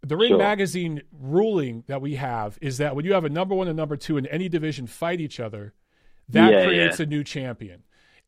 the 0.02 0.16
Ring 0.16 0.30
Sure. 0.30 0.38
Magazine 0.38 1.02
ruling 1.12 1.84
that 1.86 2.00
we 2.00 2.14
have 2.16 2.58
is 2.60 2.78
that 2.78 2.94
when 2.94 3.04
you 3.04 3.12
have 3.14 3.24
a 3.24 3.28
number 3.28 3.54
one 3.54 3.68
and 3.68 3.76
number 3.76 3.96
two 3.96 4.16
in 4.16 4.26
any 4.26 4.48
division 4.48 4.86
fight 4.86 5.20
each 5.20 5.40
other, 5.40 5.74
that 6.28 6.52
Yeah, 6.52 6.64
creates 6.64 6.98
yeah. 6.98 7.04
a 7.04 7.08
new 7.08 7.24
champion. 7.24 7.82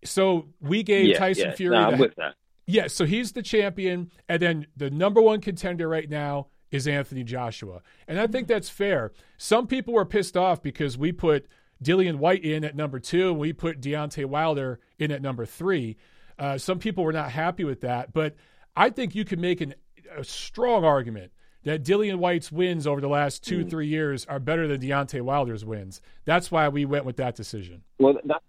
So 0.04 0.48
we 0.60 0.82
gave 0.82 1.06
yeah, 1.08 1.18
Tyson. 1.18 1.52
Fury 1.52 1.76
No, 1.76 1.96
with 1.96 2.16
that. 2.16 2.34
yeah, 2.66 2.86
so 2.86 3.04
he's 3.04 3.32
the 3.32 3.42
champion, 3.42 4.10
and 4.28 4.40
then 4.40 4.66
the 4.76 4.90
number 4.90 5.20
one 5.20 5.40
contender 5.40 5.88
right 5.88 6.08
now 6.08 6.48
is 6.70 6.86
Anthony 6.88 7.24
Joshua, 7.24 7.82
and 8.08 8.18
I 8.20 8.26
think 8.26 8.46
that's 8.48 8.68
fair. 8.68 9.12
Some 9.36 9.66
people 9.66 9.92
were 9.92 10.04
pissed 10.04 10.36
off 10.36 10.62
because 10.62 10.96
we 10.96 11.12
put 11.12 11.46
Dillian 11.84 12.16
Whyte 12.16 12.44
in 12.44 12.64
at 12.64 12.76
number 12.76 12.98
two, 13.00 13.30
and 13.30 13.38
we 13.38 13.52
put 13.52 13.80
Deontay 13.80 14.24
Wilder 14.26 14.80
in 14.98 15.10
at 15.10 15.20
number 15.20 15.44
three. 15.44 15.96
Uh, 16.38 16.56
some 16.58 16.78
people 16.78 17.04
were 17.04 17.12
not 17.12 17.30
happy 17.32 17.64
with 17.64 17.80
that, 17.82 18.12
but 18.12 18.36
I 18.76 18.88
think 18.90 19.14
you 19.14 19.24
can 19.24 19.40
make 19.40 19.60
an, 19.60 19.74
a 20.16 20.24
strong 20.24 20.84
argument 20.84 21.32
that 21.64 21.84
Dillian 21.84 22.16
Whyte's 22.16 22.50
wins 22.50 22.86
over 22.86 23.00
the 23.00 23.08
last 23.08 23.44
two, 23.44 23.64
three 23.64 23.86
years 23.86 24.24
are 24.26 24.38
better 24.38 24.66
than 24.66 24.80
Deontay 24.80 25.20
Wilder's 25.20 25.64
wins. 25.64 26.00
That's 26.24 26.50
why 26.50 26.68
we 26.68 26.84
went 26.84 27.04
with 27.04 27.16
that 27.16 27.36
decision. 27.36 27.82
Well, 27.98 28.18
that 28.24 28.42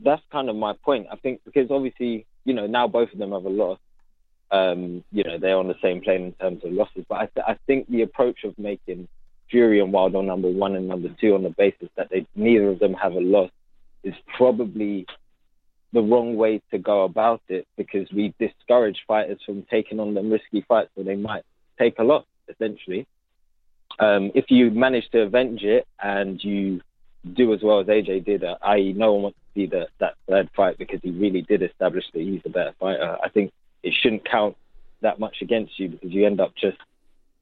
that's 0.00 0.22
kind 0.32 0.48
of 0.48 0.56
my 0.56 0.74
point. 0.84 1.06
I 1.10 1.16
think 1.16 1.40
because 1.44 1.70
obviously, 1.70 2.26
you 2.44 2.54
know, 2.54 2.66
now 2.66 2.88
both 2.88 3.12
of 3.12 3.18
them 3.18 3.32
have 3.32 3.44
a 3.44 3.48
loss. 3.48 3.78
Um, 4.50 5.02
you 5.12 5.24
know, 5.24 5.38
they're 5.38 5.56
on 5.56 5.68
the 5.68 5.76
same 5.82 6.00
plane 6.00 6.24
in 6.24 6.32
terms 6.32 6.64
of 6.64 6.72
losses. 6.72 7.04
But 7.08 7.14
I, 7.14 7.26
th- 7.26 7.46
I 7.48 7.58
think 7.66 7.88
the 7.88 8.02
approach 8.02 8.44
of 8.44 8.56
making 8.58 9.08
Fury 9.50 9.80
and 9.80 9.92
Wilder 9.92 10.22
number 10.22 10.50
one 10.50 10.76
and 10.76 10.88
number 10.88 11.08
two 11.20 11.34
on 11.34 11.42
the 11.42 11.50
basis 11.50 11.88
that 11.96 12.10
they 12.10 12.26
neither 12.34 12.68
of 12.70 12.78
them 12.78 12.94
have 12.94 13.12
a 13.12 13.20
loss 13.20 13.50
is 14.02 14.14
probably 14.36 15.06
the 15.92 16.02
wrong 16.02 16.36
way 16.36 16.60
to 16.72 16.78
go 16.78 17.04
about 17.04 17.40
it 17.48 17.66
because 17.76 18.10
we 18.12 18.34
discourage 18.38 18.98
fighters 19.06 19.38
from 19.46 19.64
taking 19.70 20.00
on 20.00 20.14
them 20.14 20.30
risky 20.30 20.64
fights 20.68 20.90
where 20.94 21.04
they 21.04 21.16
might 21.16 21.44
take 21.78 21.98
a 21.98 22.04
loss, 22.04 22.24
essentially. 22.48 23.06
Um, 23.98 24.32
if 24.34 24.50
you 24.50 24.70
manage 24.70 25.08
to 25.10 25.22
avenge 25.22 25.62
it 25.62 25.86
and 26.02 26.42
you 26.42 26.80
do 27.32 27.52
as 27.54 27.62
well 27.62 27.80
as 27.80 27.86
AJ 27.86 28.24
did, 28.24 28.44
uh, 28.44 28.56
i.e., 28.62 28.92
no 28.92 29.12
one 29.12 29.22
wants 29.22 29.38
to 29.38 29.60
see 29.60 29.66
the, 29.66 29.88
that 29.98 30.14
third 30.28 30.50
fight 30.56 30.78
because 30.78 31.00
he 31.02 31.10
really 31.10 31.42
did 31.42 31.62
establish 31.62 32.04
that 32.12 32.20
he's 32.20 32.42
a 32.44 32.50
better 32.50 32.74
fighter. 32.78 33.16
I 33.22 33.28
think 33.28 33.52
it 33.82 33.94
shouldn't 33.94 34.28
count 34.28 34.56
that 35.00 35.18
much 35.20 35.36
against 35.42 35.78
you 35.78 35.88
because 35.88 36.10
you 36.10 36.26
end 36.26 36.40
up 36.40 36.54
just 36.56 36.78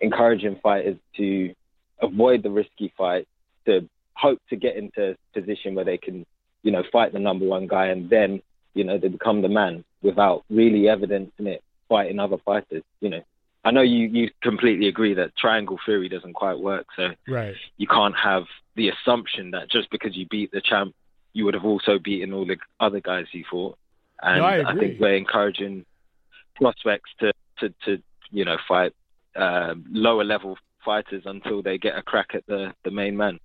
encouraging 0.00 0.58
fighters 0.62 0.96
to 1.16 1.54
avoid 2.00 2.42
the 2.42 2.50
risky 2.50 2.92
fight, 2.96 3.26
to 3.66 3.88
hope 4.14 4.40
to 4.50 4.56
get 4.56 4.76
into 4.76 5.12
a 5.12 5.40
position 5.40 5.74
where 5.74 5.84
they 5.84 5.96
can, 5.96 6.26
you 6.62 6.70
know, 6.70 6.82
fight 6.92 7.12
the 7.12 7.18
number 7.18 7.46
one 7.46 7.66
guy 7.66 7.86
and 7.86 8.10
then, 8.10 8.42
you 8.74 8.84
know, 8.84 8.98
they 8.98 9.08
become 9.08 9.42
the 9.42 9.48
man 9.48 9.84
without 10.02 10.44
really 10.50 10.88
evidencing 10.88 11.46
it 11.46 11.62
fighting 11.88 12.18
other 12.18 12.38
fighters. 12.38 12.82
You 13.00 13.10
know, 13.10 13.22
I 13.64 13.70
know 13.70 13.82
you, 13.82 14.08
you 14.08 14.30
completely 14.42 14.88
agree 14.88 15.14
that 15.14 15.36
triangle 15.36 15.78
theory 15.86 16.08
doesn't 16.08 16.32
quite 16.34 16.58
work. 16.58 16.86
So 16.96 17.10
Right. 17.28 17.54
you 17.76 17.86
can't 17.86 18.16
have 18.16 18.44
the 18.74 18.88
assumption 18.90 19.52
that 19.52 19.70
just 19.70 19.90
because 19.90 20.16
you 20.16 20.26
beat 20.26 20.50
the 20.50 20.60
champ, 20.60 20.94
you 21.32 21.44
would 21.44 21.54
have 21.54 21.64
also 21.64 21.98
beaten 21.98 22.32
all 22.32 22.44
the 22.44 22.56
other 22.80 23.00
guys 23.00 23.26
you 23.32 23.44
fought. 23.48 23.78
And 24.20 24.38
No, 24.38 24.44
I 24.44 24.70
I, 24.70 24.76
think 24.76 25.00
we're 25.00 25.14
encouraging 25.14 25.84
prospects 26.56 27.10
to, 27.20 27.32
to, 27.60 27.68
to 27.84 28.02
you 28.30 28.44
know, 28.44 28.56
fight 28.66 28.92
um, 29.36 29.84
lower 29.90 30.24
level 30.24 30.58
fighters 30.84 31.22
until 31.24 31.62
they 31.62 31.78
get 31.78 31.96
a 31.96 32.02
crack 32.02 32.34
at 32.34 32.46
the, 32.46 32.74
the 32.84 32.90
main 32.90 33.16
man. 33.16 33.38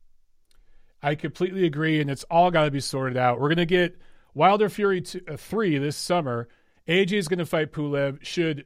I 1.03 1.13
completely 1.15 1.65
agree, 1.65 2.01
and 2.01 2.09
it's 2.09 2.23
all 2.29 2.49
got 2.49 2.65
to 2.65 2.71
be 2.71 2.79
sorted 2.79 3.17
out. 3.17 3.39
We're 3.39 3.49
going 3.49 3.57
to 3.57 3.65
get 3.65 3.97
Wilder 4.33 4.67
Fury 4.67 5.01
two, 5.01 5.21
uh, 5.27 5.37
3 5.37 5.77
this 5.77 5.95
summer. 5.95 6.47
AJ 6.87 7.13
is 7.13 7.27
going 7.27 7.39
to 7.39 7.45
fight 7.45 7.71
Pulev. 7.71 8.23
Should 8.23 8.65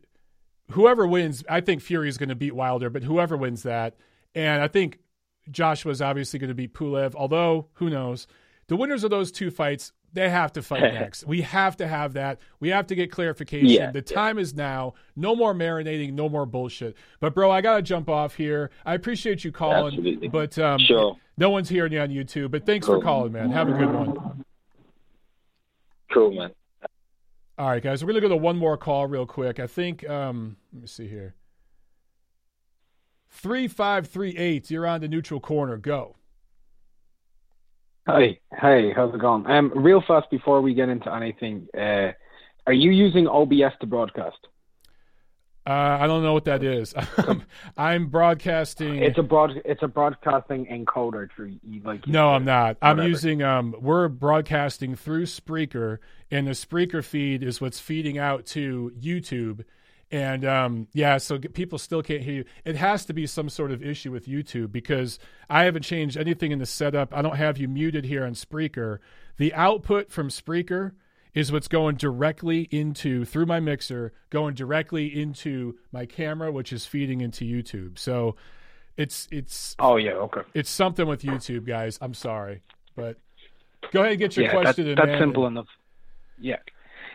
whoever 0.72 1.08
wins, 1.08 1.44
I 1.50 1.62
think 1.62 1.82
Fury 1.82 2.10
is 2.10 2.18
going 2.18 2.30
to 2.30 2.36
beat 2.36 2.56
Wilder, 2.56 2.90
but 2.90 3.04
whoever 3.04 3.38
wins 3.38 3.64
that, 3.64 3.96
and 4.36 4.62
I 4.62 4.68
think 4.68 5.00
Joshua 5.50 5.92
is 5.92 6.02
obviously 6.02 6.40
going 6.40 6.50
to 6.50 6.54
beat 6.56 6.74
Pulev, 6.74 7.16
although 7.16 7.68
who 7.74 7.90
knows. 7.90 8.28
The 8.68 8.76
winners 8.78 9.04
of 9.04 9.10
those 9.10 9.32
two 9.32 9.52
fights, 9.52 9.92
they 10.14 10.30
have 10.30 10.54
to 10.54 10.62
fight 10.62 10.82
next. 10.94 11.26
We 11.28 11.42
have 11.42 11.76
to 11.78 11.88
have 11.88 12.14
that. 12.14 12.40
We 12.60 12.70
have 12.70 12.88
to 12.88 12.96
get 12.96 13.12
clarification. 13.12 13.68
Yeah, 13.70 13.92
the 13.92 14.00
yeah. 14.08 14.16
time 14.16 14.38
is 14.40 14.54
now. 14.54 14.94
No 15.16 15.36
more 15.36 15.54
marinating, 15.54 16.14
no 16.14 16.30
more 16.30 16.46
bullshit. 16.46 16.96
But, 17.20 17.34
bro, 17.36 17.52
I 17.52 17.62
got 17.62 17.76
to 17.78 17.82
jump 17.82 18.08
off 18.10 18.36
here. 18.36 18.70
I 18.86 18.94
appreciate 18.94 19.44
you 19.44 19.52
calling, 19.52 19.96
Absolutely. 19.96 20.28
but 20.30 20.58
um, 20.60 20.80
Sure. 20.80 21.18
no 21.38 21.50
one's 21.50 21.68
hearing 21.70 21.92
you 21.92 22.00
on 22.00 22.10
YouTube, 22.10 22.52
but 22.52 22.66
thanks 22.66 22.86
for 22.88 23.02
calling, 23.02 23.34
man. 23.34 23.52
Have 23.52 23.68
a 23.68 23.74
good 23.74 23.92
one. 23.94 24.46
Cool, 26.14 26.32
man. 26.34 26.52
All 27.62 27.68
right, 27.68 27.84
guys, 27.84 28.03
we're 28.03 28.07
gonna 28.07 28.22
go 28.22 28.30
to 28.30 28.38
one 28.38 28.57
more 28.57 28.76
call 28.76 29.05
real 29.05 29.28
quick. 29.28 29.59
I 29.59 29.68
think 29.68 30.09
um, 30.09 30.57
let 30.74 30.82
me 30.82 30.88
see 30.88 31.07
here. 31.07 31.36
Three 33.30 33.68
five 33.68 34.07
three 34.07 34.36
eight. 34.36 34.72
You're 34.72 34.88
on 34.88 35.01
the 35.01 35.07
neutral 35.07 35.39
corner. 35.39 35.78
Go. 35.78 36.16
Hi, 38.07 38.39
hey, 38.59 38.91
how's 38.95 39.14
it 39.14 39.22
going? 39.22 39.45
Um, 39.45 39.72
real 39.76 40.01
fast 40.07 40.32
before 40.32 40.64
we 40.64 40.74
get 40.74 40.89
into 40.89 41.14
anything, 41.14 41.68
uh, 41.78 42.14
are 42.66 42.74
you 42.74 42.89
using 42.89 43.28
OBS 43.28 43.78
to 43.82 43.86
broadcast? 43.86 44.39
Uh, 45.68 45.99
I 46.01 46.07
don't 46.07 46.24
know 46.24 46.34
what 46.34 46.45
that 46.45 46.64
is. 46.64 46.95
I'm 47.78 48.07
broadcasting. 48.07 48.95
It's 48.95 49.20
a 49.20 49.24
broad, 49.24 49.62
it's 49.64 49.84
a 49.84 49.88
broadcasting 49.88 50.66
encoder 50.66 51.30
through 51.36 51.57
you 51.62 51.84
like. 51.84 52.07
no, 52.07 52.30
I'm 52.30 52.45
not. 52.45 52.78
I'm 52.82 52.97
using. 53.03 53.43
Um, 53.43 53.76
we're 53.80 54.07
broadcasting 54.07 54.95
through 54.95 55.28
Spreaker, 55.28 55.99
and 56.32 56.48
the 56.48 56.52
Spreaker 56.52 57.04
feed 57.04 57.44
is 57.44 57.60
what's 57.62 57.80
feeding 57.80 58.18
out 58.18 58.46
to 58.48 58.92
YouTube. 59.00 59.66
And 60.14 60.44
um, 60.44 60.88
yeah, 60.94 61.18
so 61.20 61.38
people 61.40 61.78
still 61.78 62.02
can't 62.04 62.22
hear 62.22 62.34
you. 62.34 62.46
It 62.66 62.76
has 62.76 63.06
to 63.06 63.14
be 63.14 63.26
some 63.28 63.48
sort 63.50 63.72
of 63.72 63.82
issue 63.84 64.12
with 64.12 64.26
YouTube 64.28 64.72
because 64.72 65.20
I 65.50 65.64
haven't 65.64 65.84
changed 65.84 66.18
anything 66.18 66.52
in 66.52 66.60
the 66.60 66.66
setup. 66.66 67.16
I 67.16 67.22
don't 67.22 67.38
have 67.38 67.58
you 67.58 67.68
muted 67.70 68.04
here 68.06 68.26
on 68.26 68.34
Spreaker. 68.34 68.98
The 69.38 69.54
output 69.54 70.12
from 70.12 70.28
Spreaker 70.30 70.92
is 71.34 71.50
what's 71.50 71.70
going 71.70 71.96
directly 71.96 72.68
into 72.72 73.24
through 73.24 73.46
my 73.46 73.62
mixer, 73.62 74.12
going 74.30 74.54
directly 74.54 75.08
into 75.08 75.78
my 75.94 76.06
camera, 76.06 76.52
which 76.52 76.74
is 76.74 76.86
feeding 76.86 77.22
into 77.22 77.46
YouTube. 77.46 77.98
So 77.98 78.36
it's 78.98 79.30
it's 79.32 79.78
Oh 79.80 79.96
yeah, 79.96 80.12
okay. 80.12 80.42
it's 80.54 80.70
something 80.70 81.08
with 81.08 81.22
YouTube, 81.22 81.66
guys. 81.66 81.98
I'm 82.02 82.14
sorry, 82.14 82.62
but 82.98 83.16
go 83.94 84.02
ahead 84.02 84.12
and 84.12 84.20
get 84.20 84.36
your 84.36 84.48
yeah, 84.48 84.52
that- 84.56 84.62
question 84.62 84.88
in. 84.88 84.96
that's 84.96 85.08
man. 85.08 85.20
simple 85.22 85.48
enough. 85.48 85.68
Yeah, 86.42 86.58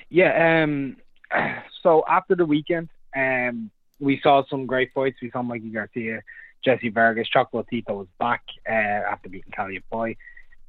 yeah. 0.08 0.62
Um, 0.62 0.96
so 1.82 2.04
after 2.08 2.34
the 2.34 2.46
weekend, 2.46 2.88
um, 3.14 3.70
we 4.00 4.20
saw 4.22 4.42
some 4.48 4.66
great 4.66 4.90
fights. 4.94 5.16
We 5.20 5.30
saw 5.30 5.42
Mikey 5.42 5.70
Garcia, 5.70 6.22
Jesse 6.64 6.90
Vargas, 6.90 7.28
Chocolatito 7.34 7.90
was 7.90 8.08
back 8.18 8.42
uh, 8.68 8.72
after 8.72 9.28
beating 9.28 9.52
Kal 9.52 9.68
Yafai, 9.68 10.16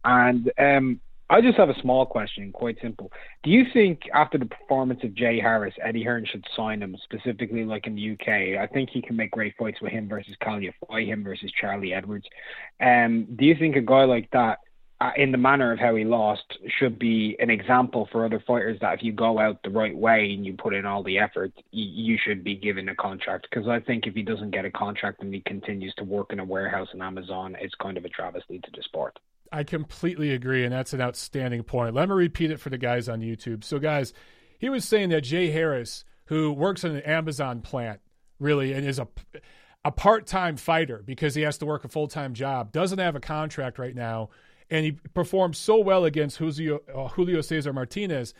and 0.03 0.51
um, 0.57 1.01
I 1.29 1.41
just 1.41 1.57
have 1.57 1.69
a 1.69 1.81
small 1.81 2.05
question, 2.05 2.53
quite 2.53 2.77
simple. 2.81 3.11
Do 3.43 3.49
you 3.49 3.65
think 3.73 4.01
after 4.13 4.37
the 4.37 4.45
performance 4.45 5.01
of 5.03 5.13
Jay 5.13 5.41
Harris, 5.41 5.73
Eddie 5.83 6.03
Hearn 6.03 6.25
should 6.25 6.45
sign 6.55 6.81
him 6.81 6.95
specifically, 7.03 7.65
like 7.65 7.85
in 7.85 7.95
the 7.95 8.11
UK? 8.11 8.57
I 8.61 8.67
think 8.71 8.89
he 8.89 9.01
can 9.01 9.17
make 9.17 9.31
great 9.31 9.53
fights 9.59 9.81
with 9.81 9.91
him 9.91 10.07
versus 10.07 10.35
Kal 10.41 10.59
Yafai, 10.59 11.05
him 11.05 11.25
versus 11.25 11.51
Charlie 11.59 11.93
Edwards. 11.93 12.25
Um, 12.79 13.27
do 13.35 13.45
you 13.45 13.55
think 13.55 13.75
a 13.75 13.81
guy 13.81 14.05
like 14.05 14.29
that? 14.31 14.59
Uh, 14.99 15.11
in 15.15 15.31
the 15.31 15.37
manner 15.37 15.71
of 15.71 15.79
how 15.79 15.95
he 15.95 16.03
lost 16.03 16.57
should 16.79 16.97
be 16.97 17.35
an 17.39 17.49
example 17.49 18.07
for 18.11 18.25
other 18.25 18.43
fighters 18.47 18.79
that 18.81 18.95
if 18.95 19.03
you 19.03 19.11
go 19.11 19.39
out 19.39 19.61
the 19.63 19.69
right 19.69 19.95
way 19.95 20.31
and 20.33 20.45
you 20.45 20.53
put 20.53 20.73
in 20.73 20.85
all 20.85 21.03
the 21.03 21.19
effort, 21.19 21.51
you, 21.71 22.13
you 22.13 22.17
should 22.23 22.43
be 22.43 22.55
given 22.55 22.89
a 22.89 22.95
contract. 22.95 23.47
Because 23.49 23.67
I 23.67 23.79
think 23.79 24.07
if 24.07 24.15
he 24.15 24.23
doesn't 24.23 24.51
get 24.51 24.65
a 24.65 24.71
contract 24.71 25.21
and 25.21 25.33
he 25.33 25.41
continues 25.41 25.93
to 25.95 26.03
work 26.03 26.33
in 26.33 26.39
a 26.39 26.45
warehouse 26.45 26.87
in 26.93 27.01
Amazon, 27.01 27.55
it's 27.59 27.75
kind 27.75 27.97
of 27.97 28.05
a 28.05 28.09
travesty 28.09 28.59
to 28.59 28.71
the 28.75 28.81
sport. 28.81 29.19
I 29.51 29.63
completely 29.63 30.33
agree, 30.33 30.63
and 30.63 30.73
that's 30.73 30.93
an 30.93 31.01
outstanding 31.01 31.63
point. 31.63 31.93
Let 31.93 32.09
me 32.09 32.15
repeat 32.15 32.51
it 32.51 32.59
for 32.59 32.69
the 32.69 32.77
guys 32.77 33.07
on 33.07 33.21
YouTube. 33.21 33.63
So, 33.63 33.79
guys, 33.79 34.13
he 34.57 34.69
was 34.69 34.83
saying 34.83 35.09
that 35.09 35.21
Jay 35.21 35.51
Harris, 35.51 36.03
who 36.25 36.51
works 36.51 36.83
in 36.83 36.95
an 36.95 37.01
Amazon 37.03 37.61
plant, 37.61 38.01
really, 38.39 38.73
and 38.73 38.85
is 38.85 38.99
a 38.99 39.07
a 39.85 39.91
part 39.91 40.27
time 40.27 40.57
fighter 40.57 41.01
because 41.05 41.33
he 41.33 41.43
has 41.43 41.57
to 41.59 41.65
work 41.65 41.85
a 41.85 41.87
full 41.87 42.07
time 42.07 42.33
job, 42.33 42.73
doesn't 42.73 42.99
have 42.99 43.15
a 43.15 43.21
contract 43.21 43.79
right 43.79 43.95
now, 43.95 44.29
and 44.69 44.85
he 44.85 44.91
performed 45.13 45.55
so 45.55 45.79
well 45.79 46.05
against 46.05 46.37
Julio, 46.37 46.81
uh, 46.93 47.07
Julio 47.09 47.41
Cesar 47.41 47.73
Martinez. 47.73 48.33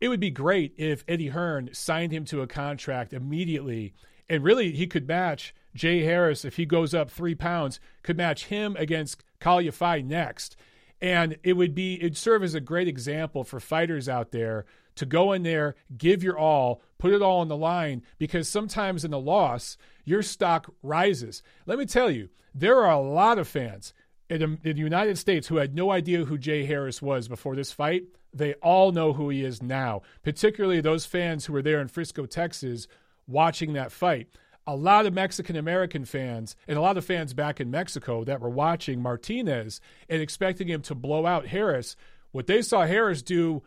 It 0.00 0.08
would 0.08 0.20
be 0.20 0.30
great 0.30 0.72
if 0.78 1.04
Eddie 1.06 1.28
Hearn 1.28 1.70
signed 1.72 2.12
him 2.12 2.24
to 2.26 2.40
a 2.40 2.46
contract 2.46 3.12
immediately 3.12 3.92
And 4.30 4.44
really, 4.44 4.70
he 4.70 4.86
could 4.86 5.08
match 5.08 5.52
Jay 5.74 6.04
Harris 6.04 6.44
if 6.44 6.54
he 6.54 6.64
goes 6.64 6.94
up 6.94 7.10
three 7.10 7.34
pounds, 7.34 7.80
could 8.04 8.16
match 8.16 8.46
him 8.46 8.76
against 8.78 9.24
Kal 9.40 9.58
Yafai 9.58 10.04
next. 10.04 10.56
And 11.00 11.36
it 11.42 11.54
would 11.54 11.74
be, 11.74 11.94
it'd 11.94 12.16
serve 12.16 12.44
as 12.44 12.54
a 12.54 12.60
great 12.60 12.86
example 12.86 13.42
for 13.42 13.58
fighters 13.58 14.08
out 14.08 14.30
there 14.30 14.66
to 14.94 15.04
go 15.04 15.32
in 15.32 15.42
there, 15.42 15.74
give 15.98 16.22
your 16.22 16.38
all, 16.38 16.80
put 16.96 17.12
it 17.12 17.22
all 17.22 17.40
on 17.40 17.48
the 17.48 17.56
line, 17.56 18.02
because 18.18 18.48
sometimes 18.48 19.04
in 19.04 19.12
a 19.12 19.18
loss, 19.18 19.76
your 20.04 20.22
stock 20.22 20.72
rises. 20.82 21.42
Let 21.66 21.78
me 21.78 21.86
tell 21.86 22.10
you, 22.10 22.28
there 22.54 22.84
are 22.84 22.92
a 22.92 23.00
lot 23.00 23.38
of 23.38 23.48
fans 23.48 23.92
in, 24.30 24.58
the 24.62 24.72
United 24.72 25.18
States 25.18 25.48
who 25.48 25.56
had 25.56 25.74
no 25.74 25.90
idea 25.90 26.24
who 26.24 26.38
Jay 26.38 26.64
Harris 26.64 27.02
was 27.02 27.28
before 27.28 27.56
this 27.56 27.72
fight. 27.72 28.04
They 28.32 28.54
all 28.54 28.92
know 28.92 29.12
who 29.12 29.28
he 29.28 29.44
is 29.44 29.60
now, 29.60 30.02
particularly 30.22 30.80
those 30.80 31.04
fans 31.04 31.46
who 31.46 31.52
were 31.52 31.62
there 31.62 31.80
in 31.80 31.88
Frisco, 31.88 32.26
Texas, 32.26 32.86
watching 33.26 33.72
that 33.72 33.90
fight. 33.90 34.28
A 34.66 34.76
lot 34.76 35.06
of 35.06 35.14
Mexican 35.14 35.56
American 35.56 36.04
fans 36.04 36.54
and 36.68 36.78
a 36.78 36.80
lot 36.80 36.96
of 36.96 37.04
fans 37.04 37.34
back 37.34 37.60
in 37.60 37.70
Mexico 37.72 38.22
that 38.24 38.40
were 38.40 38.50
watching 38.50 39.02
Martinez 39.02 39.80
and 40.08 40.22
expecting 40.22 40.68
him 40.68 40.82
to 40.82 40.94
blow 40.94 41.26
out 41.26 41.48
Harris. 41.48 41.96
What 42.30 42.46
they 42.46 42.62
saw 42.62 42.86
Harris 42.86 43.22
do, 43.22 43.62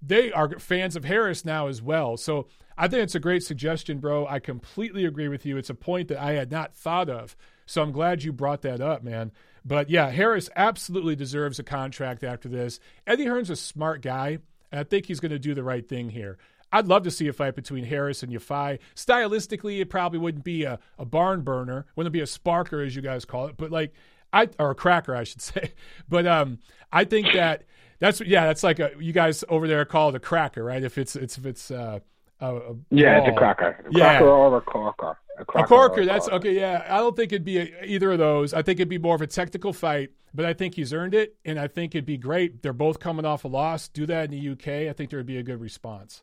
they 0.00 0.32
are 0.32 0.58
fans 0.58 0.96
of 0.96 1.04
Harris 1.04 1.44
now 1.44 1.68
as 1.68 1.80
well. 1.80 2.16
So 2.16 2.48
I 2.76 2.88
think 2.88 3.04
it's 3.04 3.14
a 3.14 3.20
great 3.20 3.44
suggestion, 3.44 3.98
bro. 3.98 4.26
I 4.26 4.40
completely 4.40 5.04
agree 5.04 5.28
with 5.28 5.46
you. 5.46 5.56
It's 5.58 5.70
a 5.70 5.74
point 5.74 6.08
that 6.08 6.20
I 6.20 6.32
had 6.32 6.50
not 6.50 6.74
thought 6.74 7.08
of. 7.08 7.36
So 7.66 7.82
I'm 7.82 7.92
glad 7.92 8.24
you 8.24 8.32
brought 8.32 8.62
that 8.62 8.80
up, 8.80 9.04
man. 9.04 9.30
But 9.64 9.90
yeah, 9.90 10.10
Harris 10.10 10.50
absolutely 10.56 11.16
deserves 11.16 11.58
a 11.58 11.62
contract 11.62 12.24
after 12.24 12.48
this. 12.48 12.80
Eddie 13.06 13.26
Hearn's 13.26 13.50
a 13.50 13.56
smart 13.56 14.02
guy, 14.02 14.38
and 14.70 14.80
I 14.80 14.84
think 14.84 15.06
he's 15.06 15.20
going 15.20 15.30
to 15.30 15.38
do 15.38 15.54
the 15.54 15.62
right 15.62 15.86
thing 15.86 16.10
here. 16.10 16.38
I'd 16.72 16.88
love 16.88 17.02
to 17.04 17.10
see 17.10 17.28
a 17.28 17.32
fight 17.32 17.54
between 17.54 17.84
Harris 17.84 18.22
and 18.22 18.32
Yafai. 18.32 18.78
Stylistically, 18.96 19.80
it 19.80 19.90
probably 19.90 20.18
wouldn't 20.18 20.44
be 20.44 20.64
a, 20.64 20.78
a 20.98 21.04
barn 21.04 21.42
burner, 21.42 21.86
wouldn't 21.96 22.14
be 22.14 22.20
a 22.20 22.24
sparker 22.24 22.84
as 22.84 22.96
you 22.96 23.02
guys 23.02 23.24
call 23.24 23.46
it, 23.46 23.56
but 23.56 23.70
like 23.70 23.92
I 24.32 24.48
or 24.58 24.70
a 24.70 24.74
cracker, 24.74 25.14
I 25.14 25.24
should 25.24 25.42
say. 25.42 25.72
But 26.08 26.26
um, 26.26 26.58
I 26.90 27.04
think 27.04 27.28
that 27.34 27.64
that's 27.98 28.20
yeah, 28.20 28.46
that's 28.46 28.62
like 28.62 28.80
a 28.80 28.92
you 28.98 29.12
guys 29.12 29.44
over 29.48 29.68
there 29.68 29.84
call 29.84 30.08
it 30.08 30.14
a 30.14 30.20
cracker, 30.20 30.64
right? 30.64 30.82
If 30.82 30.98
it's 30.98 31.14
it's 31.14 31.38
if 31.38 31.46
it's 31.46 31.70
uh, 31.70 32.00
a, 32.42 32.56
a 32.56 32.76
yeah, 32.90 33.18
it's 33.18 33.28
a 33.28 33.32
cracker, 33.32 33.84
a 33.86 33.96
yeah. 33.96 34.18
cracker 34.18 34.28
or 34.28 34.56
a 34.56 34.60
corker. 34.60 35.18
A, 35.38 35.60
a 35.60 35.66
corker, 35.66 36.04
that's 36.04 36.28
okay. 36.28 36.54
Yeah, 36.54 36.84
I 36.88 36.98
don't 36.98 37.16
think 37.16 37.32
it'd 37.32 37.44
be 37.44 37.58
a, 37.58 37.84
either 37.84 38.12
of 38.12 38.18
those. 38.18 38.52
I 38.52 38.62
think 38.62 38.78
it'd 38.78 38.88
be 38.88 38.98
more 38.98 39.14
of 39.14 39.22
a 39.22 39.26
technical 39.26 39.72
fight, 39.72 40.10
but 40.34 40.44
I 40.44 40.52
think 40.52 40.74
he's 40.74 40.92
earned 40.92 41.14
it, 41.14 41.36
and 41.44 41.58
I 41.58 41.68
think 41.68 41.94
it'd 41.94 42.04
be 42.04 42.18
great. 42.18 42.62
They're 42.62 42.72
both 42.72 42.98
coming 42.98 43.24
off 43.24 43.44
a 43.44 43.48
loss. 43.48 43.88
Do 43.88 44.06
that 44.06 44.26
in 44.26 44.30
the 44.32 44.48
UK. 44.50 44.90
I 44.90 44.92
think 44.92 45.10
there 45.10 45.18
would 45.18 45.26
be 45.26 45.38
a 45.38 45.42
good 45.42 45.60
response. 45.60 46.22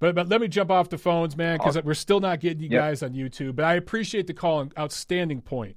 But 0.00 0.16
but 0.16 0.28
let 0.28 0.40
me 0.40 0.48
jump 0.48 0.70
off 0.70 0.88
the 0.88 0.98
phones, 0.98 1.36
man, 1.36 1.58
because 1.58 1.80
we're 1.82 1.94
still 1.94 2.20
not 2.20 2.40
getting 2.40 2.60
you 2.60 2.68
yep. 2.68 2.80
guys 2.80 3.02
on 3.04 3.12
YouTube. 3.12 3.54
But 3.54 3.64
I 3.64 3.74
appreciate 3.74 4.26
the 4.26 4.34
call. 4.34 4.60
And 4.60 4.72
outstanding 4.76 5.40
point. 5.42 5.76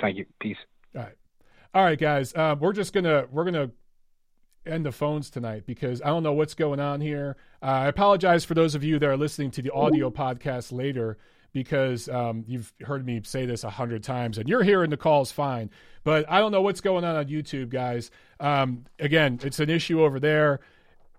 Thank 0.00 0.18
you. 0.18 0.26
Peace. 0.40 0.56
All 0.94 1.02
right, 1.02 1.14
all 1.74 1.84
right, 1.84 1.98
guys. 1.98 2.32
Uh, 2.32 2.54
we're 2.58 2.72
just 2.72 2.92
gonna 2.92 3.26
we're 3.32 3.44
gonna 3.44 3.70
end 4.66 4.86
the 4.86 4.92
phones 4.92 5.30
tonight 5.30 5.64
because 5.66 6.00
I 6.02 6.06
don't 6.06 6.22
know 6.22 6.32
what's 6.32 6.54
going 6.54 6.80
on 6.80 7.00
here. 7.00 7.36
Uh, 7.62 7.66
I 7.66 7.86
apologize 7.88 8.44
for 8.44 8.54
those 8.54 8.74
of 8.74 8.84
you 8.84 8.98
that 8.98 9.08
are 9.08 9.16
listening 9.16 9.50
to 9.52 9.62
the 9.62 9.72
audio 9.72 10.10
podcast 10.10 10.72
later 10.72 11.18
because 11.52 12.08
um, 12.08 12.44
you've 12.46 12.72
heard 12.82 13.06
me 13.06 13.20
say 13.24 13.46
this 13.46 13.64
a 13.64 13.70
hundred 13.70 14.02
times 14.02 14.38
and 14.38 14.48
you're 14.48 14.62
hearing 14.62 14.90
the 14.90 14.96
calls 14.96 15.30
fine, 15.30 15.70
but 16.02 16.24
I 16.28 16.40
don't 16.40 16.52
know 16.52 16.62
what's 16.62 16.80
going 16.80 17.04
on 17.04 17.16
on 17.16 17.26
YouTube, 17.26 17.68
guys. 17.68 18.10
Um, 18.40 18.84
again, 18.98 19.38
it's 19.42 19.60
an 19.60 19.70
issue 19.70 20.02
over 20.02 20.18
there. 20.18 20.60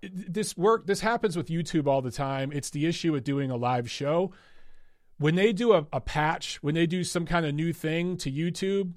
This 0.02 0.56
work, 0.56 0.86
this 0.86 1.00
happens 1.00 1.36
with 1.36 1.48
YouTube 1.48 1.86
all 1.86 2.02
the 2.02 2.10
time. 2.10 2.52
It's 2.52 2.70
the 2.70 2.86
issue 2.86 3.12
with 3.12 3.24
doing 3.24 3.50
a 3.50 3.56
live 3.56 3.90
show. 3.90 4.32
When 5.18 5.34
they 5.34 5.54
do 5.54 5.72
a, 5.72 5.86
a 5.92 6.00
patch, 6.00 6.62
when 6.62 6.74
they 6.74 6.86
do 6.86 7.02
some 7.02 7.24
kind 7.24 7.46
of 7.46 7.54
new 7.54 7.72
thing 7.72 8.18
to 8.18 8.30
YouTube, 8.30 8.92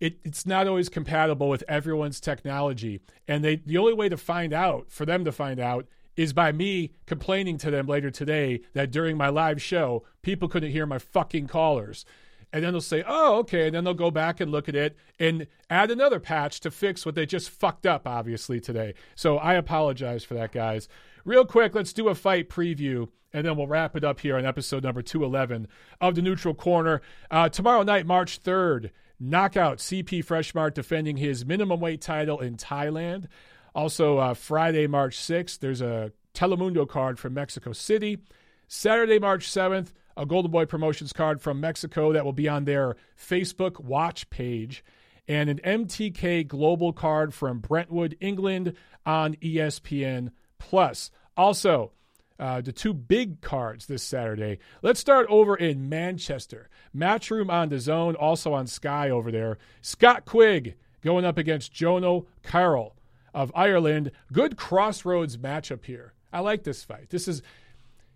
it, 0.00 0.18
it's 0.24 0.46
not 0.46 0.66
always 0.66 0.88
compatible 0.88 1.48
with 1.48 1.64
everyone's 1.68 2.20
technology. 2.20 3.00
And 3.28 3.44
they 3.44 3.56
the 3.56 3.78
only 3.78 3.94
way 3.94 4.08
to 4.08 4.16
find 4.16 4.52
out, 4.52 4.90
for 4.90 5.06
them 5.06 5.24
to 5.24 5.32
find 5.32 5.60
out, 5.60 5.86
is 6.16 6.32
by 6.32 6.52
me 6.52 6.92
complaining 7.06 7.58
to 7.58 7.70
them 7.70 7.86
later 7.86 8.10
today 8.10 8.60
that 8.72 8.90
during 8.90 9.16
my 9.16 9.28
live 9.28 9.60
show, 9.60 10.04
people 10.22 10.48
couldn't 10.48 10.70
hear 10.70 10.86
my 10.86 10.98
fucking 10.98 11.46
callers. 11.46 12.04
And 12.52 12.62
then 12.62 12.72
they'll 12.72 12.80
say, 12.80 13.02
oh, 13.04 13.38
okay. 13.38 13.66
And 13.66 13.74
then 13.74 13.82
they'll 13.82 13.94
go 13.94 14.12
back 14.12 14.38
and 14.38 14.52
look 14.52 14.68
at 14.68 14.76
it 14.76 14.96
and 15.18 15.48
add 15.68 15.90
another 15.90 16.20
patch 16.20 16.60
to 16.60 16.70
fix 16.70 17.04
what 17.04 17.16
they 17.16 17.26
just 17.26 17.50
fucked 17.50 17.84
up, 17.84 18.06
obviously, 18.06 18.60
today. 18.60 18.94
So 19.16 19.38
I 19.38 19.54
apologize 19.54 20.22
for 20.22 20.34
that, 20.34 20.52
guys. 20.52 20.88
Real 21.24 21.44
quick, 21.44 21.74
let's 21.74 21.92
do 21.92 22.08
a 22.08 22.14
fight 22.14 22.48
preview 22.48 23.08
and 23.32 23.44
then 23.44 23.56
we'll 23.56 23.66
wrap 23.66 23.96
it 23.96 24.04
up 24.04 24.20
here 24.20 24.36
on 24.36 24.46
episode 24.46 24.84
number 24.84 25.02
211 25.02 25.66
of 26.00 26.14
the 26.14 26.22
Neutral 26.22 26.54
Corner. 26.54 27.02
Uh, 27.32 27.48
tomorrow 27.48 27.82
night, 27.82 28.06
March 28.06 28.40
3rd, 28.40 28.90
knockout 29.18 29.78
CP 29.78 30.24
Freshmart 30.24 30.74
defending 30.74 31.16
his 31.16 31.44
minimum 31.44 31.80
weight 31.80 32.00
title 32.00 32.40
in 32.40 32.56
Thailand. 32.56 33.26
Also, 33.74 34.18
uh, 34.18 34.34
Friday, 34.34 34.86
March 34.86 35.16
6th, 35.16 35.58
there's 35.58 35.80
a 35.80 36.12
Telemundo 36.34 36.88
card 36.88 37.18
from 37.18 37.34
Mexico 37.34 37.72
City. 37.72 38.18
Saturday, 38.66 39.18
March 39.18 39.48
7th, 39.48 39.92
a 40.16 40.26
Golden 40.26 40.50
Boy 40.50 40.66
Promotions 40.66 41.12
card 41.12 41.40
from 41.40 41.60
Mexico 41.60 42.12
that 42.12 42.24
will 42.24 42.32
be 42.32 42.48
on 42.48 42.64
their 42.64 42.96
Facebook 43.18 43.80
watch 43.80 44.28
page. 44.30 44.84
And 45.26 45.48
an 45.48 45.60
MTK 45.64 46.46
Global 46.46 46.92
card 46.92 47.32
from 47.32 47.60
Brentwood, 47.60 48.16
England 48.20 48.74
on 49.06 49.34
ESPN 49.36 50.30
Plus. 50.58 51.10
Also, 51.36 51.92
uh, 52.38 52.60
the 52.60 52.72
two 52.72 52.92
big 52.92 53.40
cards 53.40 53.86
this 53.86 54.02
Saturday. 54.02 54.58
Let's 54.82 55.00
start 55.00 55.26
over 55.28 55.54
in 55.54 55.88
Manchester. 55.88 56.68
Matchroom 56.94 57.50
on 57.50 57.70
DAZN, 57.70 58.16
also 58.18 58.52
on 58.52 58.66
Sky 58.66 59.10
over 59.10 59.30
there. 59.30 59.58
Scott 59.82 60.24
Quigg 60.24 60.74
going 61.02 61.24
up 61.24 61.38
against 61.38 61.72
Jono 61.72 62.26
Carroll 62.42 62.96
of 63.32 63.52
Ireland. 63.54 64.10
Good 64.32 64.56
crossroads 64.56 65.36
matchup 65.36 65.84
here. 65.84 66.14
I 66.32 66.40
like 66.40 66.64
this 66.64 66.82
fight. 66.82 67.10
This 67.10 67.28
is 67.28 67.42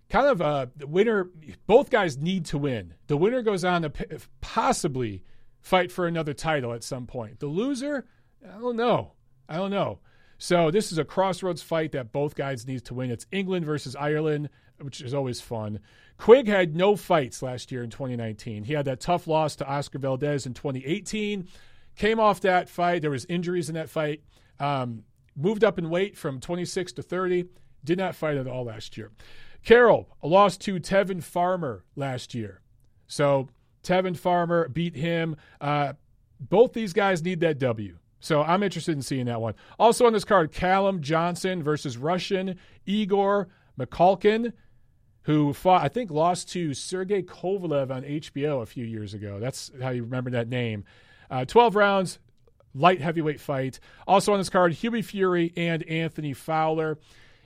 kind 0.09 0.27
of 0.27 0.41
a 0.41 0.71
winner. 0.87 1.31
Both 1.66 1.91
guys 1.91 2.19
need 2.19 2.47
to 2.47 2.59
win. 2.59 2.95
The 3.07 3.16
winner 3.16 3.43
goes 3.43 3.64
on 3.64 3.83
to 3.83 3.93
possibly 4.41 5.23
fight 5.61 5.93
for 5.93 6.07
another 6.07 6.35
title 6.35 6.73
at 6.73 6.83
some 6.83 7.07
point. 7.07 7.41
The 7.41 7.47
loser, 7.47 8.07
I 8.45 8.59
don't 8.59 8.77
know. 8.77 9.12
I 9.49 9.57
don't 9.57 9.71
know. 9.71 10.01
So 10.39 10.70
this 10.70 10.93
is 10.93 10.99
a 10.99 11.05
crossroads 11.05 11.62
fight 11.62 11.93
that 11.93 12.12
both 12.12 12.36
guys 12.36 12.66
need 12.66 12.84
to 12.84 12.95
win. 12.95 13.11
It's 13.11 13.26
England 13.32 13.66
versus 13.66 13.97
Ireland, 13.97 14.49
which 14.80 15.01
is 15.01 15.12
always 15.12 15.41
fun. 15.41 15.80
Quigg 16.16 16.47
had 16.47 16.76
no 16.76 16.95
fights 16.97 17.43
last 17.43 17.72
year 17.72 17.82
in 17.82 17.91
2019. 17.91 18.64
He 18.64 18.72
had 18.72 18.84
that 18.84 19.01
tough 19.01 19.26
loss 19.26 19.57
to 19.57 19.66
Oscar 19.66 19.99
Valdez 19.99 20.47
in 20.47 20.55
2018. 20.55 21.49
Came 21.97 22.20
off 22.20 22.41
that 22.43 22.68
fight. 22.68 23.03
There 23.03 23.11
was 23.11 23.24
injuries 23.24 23.68
in 23.68 23.74
that 23.74 23.91
fight. 23.91 24.22
Um, 24.61 25.03
moved 25.36 25.64
up 25.64 25.78
in 25.78 25.91
weight 25.91 26.16
from 26.16 26.39
26 26.39 26.93
to 26.93 27.03
30. 27.03 27.47
Did 27.84 27.99
not 27.99 28.14
fight 28.14 28.36
at 28.36 28.47
all 28.47 28.64
last 28.64 28.97
year. 28.97 29.11
Carroll 29.64 30.09
lost 30.22 30.61
to 30.62 30.78
Tevin 30.78 31.22
Farmer 31.22 31.84
last 31.97 32.34
year. 32.34 32.61
So 33.09 33.49
Tevin 33.82 34.16
Farmer 34.16 34.68
beat 34.68 34.95
him. 34.95 35.36
Uh, 35.61 35.95
both 36.41 36.72
these 36.72 36.93
guys 36.93 37.24
need 37.24 37.41
that 37.41 37.59
W. 37.59 37.99
So 38.21 38.43
I'm 38.43 38.62
interested 38.62 38.93
in 38.93 39.03
seeing 39.03 39.27
that 39.27 39.41
one. 39.41 39.55
Also 39.79 40.07
on 40.07 40.12
this 40.12 40.25
card, 40.25 40.53
Callum 40.53 41.03
Johnson 41.03 41.62
versus 41.62 41.97
Russian 41.97 42.59
Igor 42.85 43.49
Mikhalkin, 43.79 44.53
who 45.23 45.53
fought, 45.53 45.83
I 45.83 45.89
think, 45.89 46.11
lost 46.11 46.51
to 46.53 46.75
Sergey 46.75 47.23
Kovalev 47.23 47.91
on 47.91 48.03
HBO 48.03 48.62
a 48.62 48.66
few 48.66 48.85
years 48.85 49.14
ago. 49.14 49.39
That's 49.39 49.71
how 49.81 49.91
you 49.91 50.03
remember 50.03 50.31
that 50.31 50.49
name. 50.49 50.85
Uh, 51.31 51.45
12 51.45 51.77
rounds, 51.77 52.19
light 52.75 53.01
heavyweight 53.01 53.41
fight. 53.41 53.79
Also 54.07 54.33
on 54.33 54.39
this 54.39 54.51
card, 54.51 54.73
Hughie 54.73 55.03
Fury 55.03 55.53
and 55.57 55.83
Anthony 55.85 56.33
Fowler. 56.33 56.99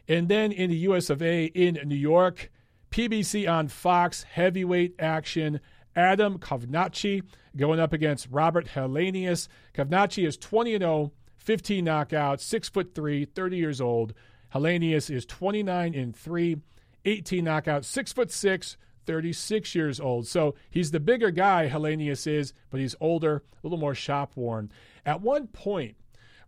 And 0.08 0.28
then 0.28 0.52
in 0.52 0.70
the 0.70 0.76
US 0.76 1.10
of 1.10 1.22
A 1.22 1.46
in 1.46 1.78
New 1.84 1.96
York, 1.96 2.50
PBC 2.90 3.50
on 3.50 3.68
Fox, 3.68 4.22
heavyweight 4.22 4.94
action. 4.98 5.60
Adam 5.94 6.38
Kownacki 6.38 7.22
going 7.56 7.80
up 7.80 7.92
against 7.92 8.28
Robert 8.30 8.66
Helenius. 8.66 9.48
Kownacki 9.74 10.26
is 10.26 10.36
20 10.36 10.78
0, 10.78 11.12
15 11.36 11.84
knockouts, 11.84 12.40
6 12.40 12.68
foot 12.68 12.94
3, 12.94 13.24
30 13.26 13.56
years 13.56 13.80
old. 13.80 14.14
Helenius 14.54 15.10
is 15.10 15.24
29 15.26 15.94
and 15.94 16.14
3, 16.14 16.56
18 17.04 17.44
knockouts, 17.44 17.84
6 17.86 18.12
foot 18.12 18.30
6, 18.30 18.76
36 19.06 19.74
years 19.74 20.00
old. 20.00 20.26
So 20.26 20.54
he's 20.70 20.90
the 20.90 21.00
bigger 21.00 21.30
guy, 21.30 21.68
Helenius 21.68 22.26
is, 22.26 22.52
but 22.70 22.80
he's 22.80 22.94
older, 23.00 23.36
a 23.36 23.58
little 23.62 23.78
more 23.78 23.94
shop 23.94 24.32
worn. 24.36 24.70
At 25.04 25.20
one 25.20 25.48
point, 25.48 25.96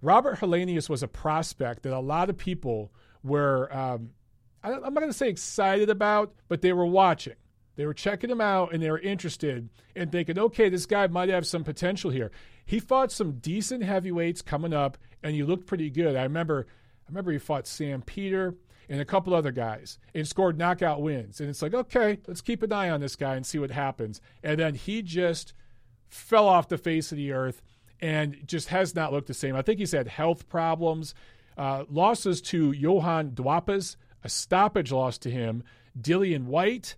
Robert 0.00 0.38
Helenius 0.38 0.88
was 0.88 1.02
a 1.02 1.08
prospect 1.08 1.82
that 1.82 1.92
a 1.92 2.00
lot 2.00 2.30
of 2.30 2.36
people 2.36 2.92
were, 3.22 3.74
um, 3.74 4.10
I'm 4.62 4.80
not 4.80 4.94
going 4.94 5.08
to 5.08 5.12
say 5.12 5.28
excited 5.28 5.90
about, 5.90 6.34
but 6.48 6.62
they 6.62 6.72
were 6.72 6.86
watching. 6.86 7.34
They 7.76 7.86
were 7.86 7.94
checking 7.94 8.30
him 8.30 8.40
out 8.40 8.72
and 8.72 8.82
they 8.82 8.90
were 8.90 8.98
interested 8.98 9.68
and 9.96 10.12
thinking, 10.12 10.38
okay, 10.38 10.68
this 10.68 10.86
guy 10.86 11.06
might 11.08 11.28
have 11.28 11.46
some 11.46 11.64
potential 11.64 12.10
here. 12.10 12.30
He 12.64 12.78
fought 12.80 13.10
some 13.12 13.38
decent 13.38 13.82
heavyweights 13.82 14.42
coming 14.42 14.72
up 14.72 14.96
and 15.22 15.34
he 15.34 15.42
looked 15.42 15.66
pretty 15.66 15.90
good. 15.90 16.16
I 16.16 16.22
remember 16.22 16.66
I 17.06 17.10
remember 17.10 17.32
he 17.32 17.38
fought 17.38 17.66
Sam 17.66 18.02
Peter. 18.02 18.54
and 18.88 19.00
a 19.00 19.04
couple 19.04 19.34
other 19.34 19.52
guys 19.52 19.98
and 20.14 20.26
scored 20.28 20.58
knockout 20.58 21.00
wins. 21.00 21.40
And 21.40 21.48
it's 21.48 21.62
like, 21.62 21.74
okay, 21.74 22.18
let's 22.26 22.40
keep 22.40 22.62
an 22.62 22.72
eye 22.72 22.90
on 22.90 23.00
this 23.00 23.16
guy 23.16 23.34
and 23.36 23.46
see 23.46 23.58
what 23.58 23.70
happens. 23.70 24.20
And 24.42 24.58
then 24.60 24.74
he 24.74 25.02
just 25.02 25.54
fell 26.08 26.46
off 26.46 26.68
the 26.68 26.78
face 26.78 27.10
of 27.10 27.16
the 27.16 27.32
earth 27.32 27.62
and 28.00 28.36
just 28.46 28.68
has 28.68 28.94
not 28.94 29.12
looked 29.12 29.28
the 29.28 29.34
same. 29.34 29.56
I 29.56 29.62
think 29.62 29.78
he's 29.78 29.92
had 29.92 30.08
health 30.08 30.48
problems, 30.48 31.14
uh, 31.56 31.84
losses 31.88 32.40
to 32.42 32.72
Johan 32.72 33.30
Duhaupas, 33.30 33.96
a 34.22 34.28
stoppage 34.28 34.92
loss 34.92 35.18
to 35.18 35.30
him, 35.30 35.62
Dillian 35.98 36.44
Whyte. 36.44 36.96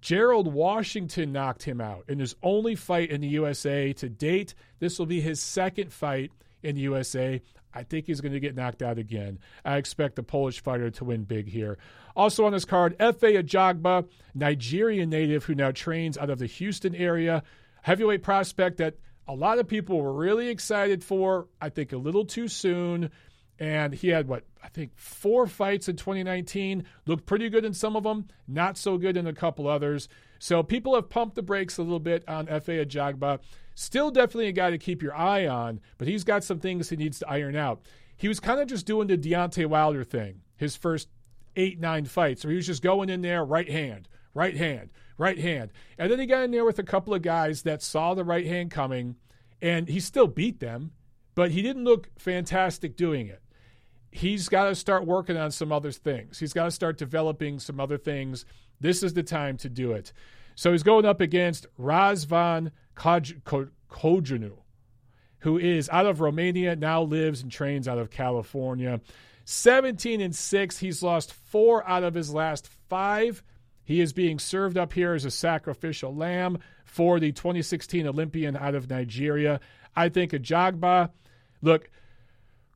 Gerald 0.00 0.52
Washington 0.52 1.32
knocked 1.32 1.62
him 1.62 1.80
out 1.80 2.04
in 2.08 2.18
his 2.18 2.34
only 2.42 2.74
fight 2.74 3.10
in 3.10 3.20
the 3.20 3.28
USA 3.28 3.92
to 3.94 4.08
date. 4.08 4.54
This 4.78 4.98
will 4.98 5.06
be 5.06 5.20
his 5.20 5.40
second 5.40 5.92
fight 5.92 6.32
in 6.62 6.76
the 6.76 6.82
USA. 6.82 7.40
I 7.72 7.82
think 7.84 8.06
he's 8.06 8.20
going 8.20 8.32
to 8.32 8.40
get 8.40 8.56
knocked 8.56 8.82
out 8.82 8.98
again. 8.98 9.38
I 9.64 9.76
expect 9.76 10.16
the 10.16 10.22
Polish 10.22 10.62
fighter 10.62 10.90
to 10.90 11.04
win 11.04 11.24
big 11.24 11.48
here. 11.48 11.78
Also 12.16 12.44
on 12.44 12.52
this 12.52 12.64
card, 12.64 12.98
Efe 12.98 13.40
Ajagba, 13.40 14.08
Nigerian 14.34 15.10
native 15.10 15.44
who 15.44 15.54
now 15.54 15.70
trains 15.70 16.18
out 16.18 16.30
of 16.30 16.38
the 16.38 16.46
Houston 16.46 16.94
area. 16.94 17.42
Heavyweight 17.82 18.22
prospect 18.22 18.78
that 18.78 18.96
a 19.28 19.34
lot 19.34 19.58
of 19.58 19.68
people 19.68 20.00
were 20.00 20.12
really 20.12 20.48
excited 20.48 21.04
for. 21.04 21.46
I 21.60 21.68
think 21.68 21.92
a 21.92 21.96
little 21.96 22.24
too 22.24 22.48
soon. 22.48 23.10
And 23.60 23.92
he 23.92 24.08
had 24.08 24.26
what 24.26 24.44
I 24.64 24.68
think 24.68 24.92
four 24.96 25.46
fights 25.46 25.86
in 25.86 25.96
2019. 25.96 26.84
Looked 27.06 27.26
pretty 27.26 27.50
good 27.50 27.66
in 27.66 27.74
some 27.74 27.94
of 27.94 28.04
them, 28.04 28.26
not 28.48 28.78
so 28.78 28.96
good 28.96 29.18
in 29.18 29.26
a 29.26 29.34
couple 29.34 29.68
others. 29.68 30.08
So 30.38 30.62
people 30.62 30.94
have 30.94 31.10
pumped 31.10 31.34
the 31.34 31.42
brakes 31.42 31.76
a 31.76 31.82
little 31.82 32.00
bit 32.00 32.26
on 32.26 32.46
Efe 32.46 32.84
Ajagba. 32.84 33.38
Still 33.74 34.10
definitely 34.10 34.48
a 34.48 34.52
guy 34.52 34.70
to 34.70 34.78
keep 34.78 35.02
your 35.02 35.14
eye 35.14 35.46
on, 35.46 35.80
but 35.98 36.08
he's 36.08 36.24
got 36.24 36.42
some 36.42 36.58
things 36.58 36.88
he 36.88 36.96
needs 36.96 37.18
to 37.18 37.28
iron 37.28 37.54
out. 37.54 37.82
He 38.16 38.28
was 38.28 38.40
kind 38.40 38.60
of 38.60 38.66
just 38.66 38.86
doing 38.86 39.08
the 39.08 39.18
Deontay 39.18 39.66
Wilder 39.66 40.04
thing 40.04 40.40
his 40.56 40.76
first 40.76 41.08
eight, 41.56 41.80
nine 41.80 42.04
fights, 42.04 42.44
where 42.44 42.50
he 42.50 42.56
was 42.56 42.66
just 42.66 42.82
going 42.82 43.08
in 43.08 43.22
there 43.22 43.42
right 43.42 43.70
hand, 43.70 44.08
right 44.34 44.56
hand, 44.56 44.90
right 45.16 45.38
hand. 45.38 45.72
And 45.98 46.10
then 46.10 46.18
he 46.18 46.26
got 46.26 46.44
in 46.44 46.50
there 46.50 46.66
with 46.66 46.78
a 46.78 46.82
couple 46.82 47.14
of 47.14 47.22
guys 47.22 47.62
that 47.62 47.82
saw 47.82 48.12
the 48.12 48.24
right 48.24 48.46
hand 48.46 48.70
coming, 48.70 49.16
and 49.62 49.88
he 49.88 50.00
still 50.00 50.26
beat 50.26 50.60
them, 50.60 50.92
but 51.34 51.50
he 51.50 51.62
didn't 51.62 51.84
look 51.84 52.10
fantastic 52.18 52.94
doing 52.96 53.26
it 53.26 53.42
he's 54.10 54.48
got 54.48 54.64
to 54.64 54.74
start 54.74 55.06
working 55.06 55.36
on 55.36 55.50
some 55.50 55.72
other 55.72 55.92
things. 55.92 56.38
He's 56.38 56.52
got 56.52 56.64
to 56.64 56.70
start 56.70 56.98
developing 56.98 57.58
some 57.58 57.80
other 57.80 57.98
things. 57.98 58.44
This 58.80 59.02
is 59.02 59.14
the 59.14 59.22
time 59.22 59.56
to 59.58 59.68
do 59.68 59.92
it. 59.92 60.12
So 60.54 60.72
he's 60.72 60.82
going 60.82 61.04
up 61.04 61.20
against 61.20 61.66
Razvan 61.78 62.72
Cojanu, 62.96 64.52
who 65.40 65.58
is 65.58 65.88
out 65.88 66.06
of 66.06 66.20
Romania, 66.20 66.76
now 66.76 67.02
lives 67.02 67.42
and 67.42 67.50
trains 67.50 67.88
out 67.88 67.98
of 67.98 68.10
California. 68.10 69.00
17 69.44 70.20
and 70.20 70.34
6. 70.34 70.78
He's 70.78 71.02
lost 71.02 71.32
four 71.32 71.88
out 71.88 72.04
of 72.04 72.14
his 72.14 72.32
last 72.32 72.68
five. 72.88 73.42
He 73.84 74.00
is 74.00 74.12
being 74.12 74.38
served 74.38 74.78
up 74.78 74.92
here 74.92 75.14
as 75.14 75.24
a 75.24 75.30
sacrificial 75.30 76.14
lamb 76.14 76.58
for 76.84 77.18
the 77.18 77.32
2016 77.32 78.06
Olympian 78.06 78.56
out 78.56 78.74
of 78.74 78.88
Nigeria. 78.88 79.60
I 79.96 80.08
think 80.08 80.32
Ajagba, 80.32 81.10
look, 81.62 81.90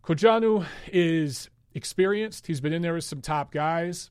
Cojanu 0.06 0.66
is 0.92 1.48
experienced. 1.74 2.46
He's 2.46 2.60
been 2.60 2.72
in 2.72 2.82
there 2.82 2.94
with 2.94 3.04
some 3.04 3.20
top 3.20 3.52
guys. 3.52 4.10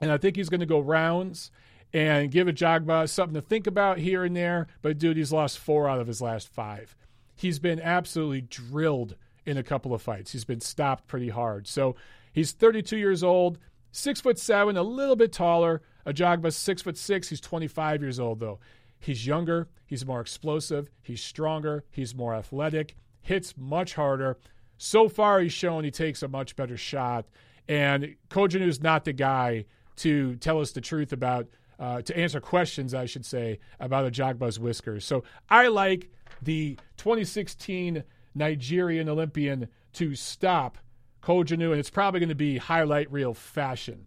And 0.00 0.10
I 0.10 0.18
think 0.18 0.36
he's 0.36 0.48
going 0.48 0.60
to 0.60 0.66
go 0.66 0.80
rounds 0.80 1.50
and 1.92 2.30
give 2.30 2.48
a 2.48 2.52
Ajagba 2.52 3.08
something 3.08 3.34
to 3.34 3.40
think 3.40 3.66
about 3.66 3.98
here 3.98 4.24
and 4.24 4.36
there. 4.36 4.66
But, 4.82 4.98
dude, 4.98 5.16
he's 5.16 5.32
lost 5.32 5.58
four 5.58 5.88
out 5.88 6.00
of 6.00 6.06
his 6.06 6.20
last 6.20 6.48
five. 6.48 6.96
He's 7.36 7.58
been 7.58 7.80
absolutely 7.80 8.42
drilled 8.42 9.16
in 9.46 9.56
a 9.56 9.62
couple 9.62 9.94
of 9.94 10.02
fights. 10.02 10.32
He's 10.32 10.44
been 10.44 10.60
stopped 10.60 11.06
pretty 11.06 11.28
hard. 11.28 11.66
So 11.66 11.96
he's 12.32 12.52
32 12.52 12.96
years 12.96 13.22
old, 13.22 13.58
six 13.92 14.20
foot 14.20 14.38
seven, 14.38 14.76
a 14.76 14.82
little 14.82 15.16
bit 15.16 15.32
taller. 15.32 15.82
Ajagba's 16.06 16.56
six 16.56 16.82
foot 16.82 16.96
six. 16.96 17.28
He's 17.28 17.40
25 17.40 18.02
years 18.02 18.20
old, 18.20 18.40
though. 18.40 18.60
He's 19.00 19.26
younger. 19.26 19.68
He's 19.86 20.06
more 20.06 20.20
explosive. 20.20 20.88
He's 21.02 21.22
stronger. 21.22 21.84
He's 21.90 22.14
more 22.14 22.34
athletic. 22.34 22.96
Hits 23.20 23.54
much 23.56 23.94
harder. 23.94 24.38
So 24.78 25.08
far, 25.08 25.40
he's 25.40 25.52
shown 25.52 25.84
he 25.84 25.90
takes 25.90 26.22
a 26.22 26.28
much 26.28 26.56
better 26.56 26.76
shot. 26.76 27.26
And 27.68 28.16
is 28.34 28.82
not 28.82 29.04
the 29.04 29.12
guy 29.12 29.64
to 29.96 30.36
tell 30.36 30.60
us 30.60 30.72
the 30.72 30.80
truth 30.80 31.12
about, 31.12 31.48
uh, 31.78 32.02
to 32.02 32.16
answer 32.16 32.40
questions, 32.40 32.94
I 32.94 33.06
should 33.06 33.24
say, 33.24 33.58
about 33.80 34.06
a 34.06 34.10
Ajagba's 34.10 34.58
whiskers. 34.58 35.04
So 35.04 35.24
I 35.48 35.68
like 35.68 36.10
the 36.42 36.78
2016 36.96 38.04
Nigerian 38.34 39.08
Olympian 39.08 39.68
to 39.94 40.14
stop 40.14 40.78
Cojanu, 41.22 41.70
and 41.70 41.80
it's 41.80 41.90
probably 41.90 42.20
going 42.20 42.28
to 42.28 42.34
be 42.34 42.58
highlight 42.58 43.10
reel 43.10 43.32
fashion. 43.32 44.06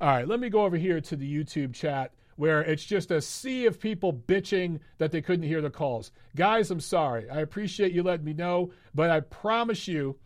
All 0.00 0.08
right, 0.08 0.26
let 0.26 0.40
me 0.40 0.48
go 0.48 0.64
over 0.64 0.76
here 0.76 1.00
to 1.00 1.16
the 1.16 1.44
YouTube 1.44 1.74
chat 1.74 2.12
where 2.36 2.62
it's 2.62 2.84
just 2.84 3.10
a 3.10 3.20
sea 3.20 3.66
of 3.66 3.80
people 3.80 4.12
bitching 4.12 4.78
that 4.98 5.10
they 5.10 5.20
couldn't 5.20 5.48
hear 5.48 5.60
the 5.60 5.70
calls. 5.70 6.12
Guys, 6.36 6.70
I'm 6.70 6.80
sorry. 6.80 7.28
I 7.28 7.40
appreciate 7.40 7.92
you 7.92 8.02
letting 8.02 8.26
me 8.26 8.34
know, 8.34 8.70
but 8.94 9.10
I 9.10 9.20
promise 9.20 9.88
you 9.88 10.16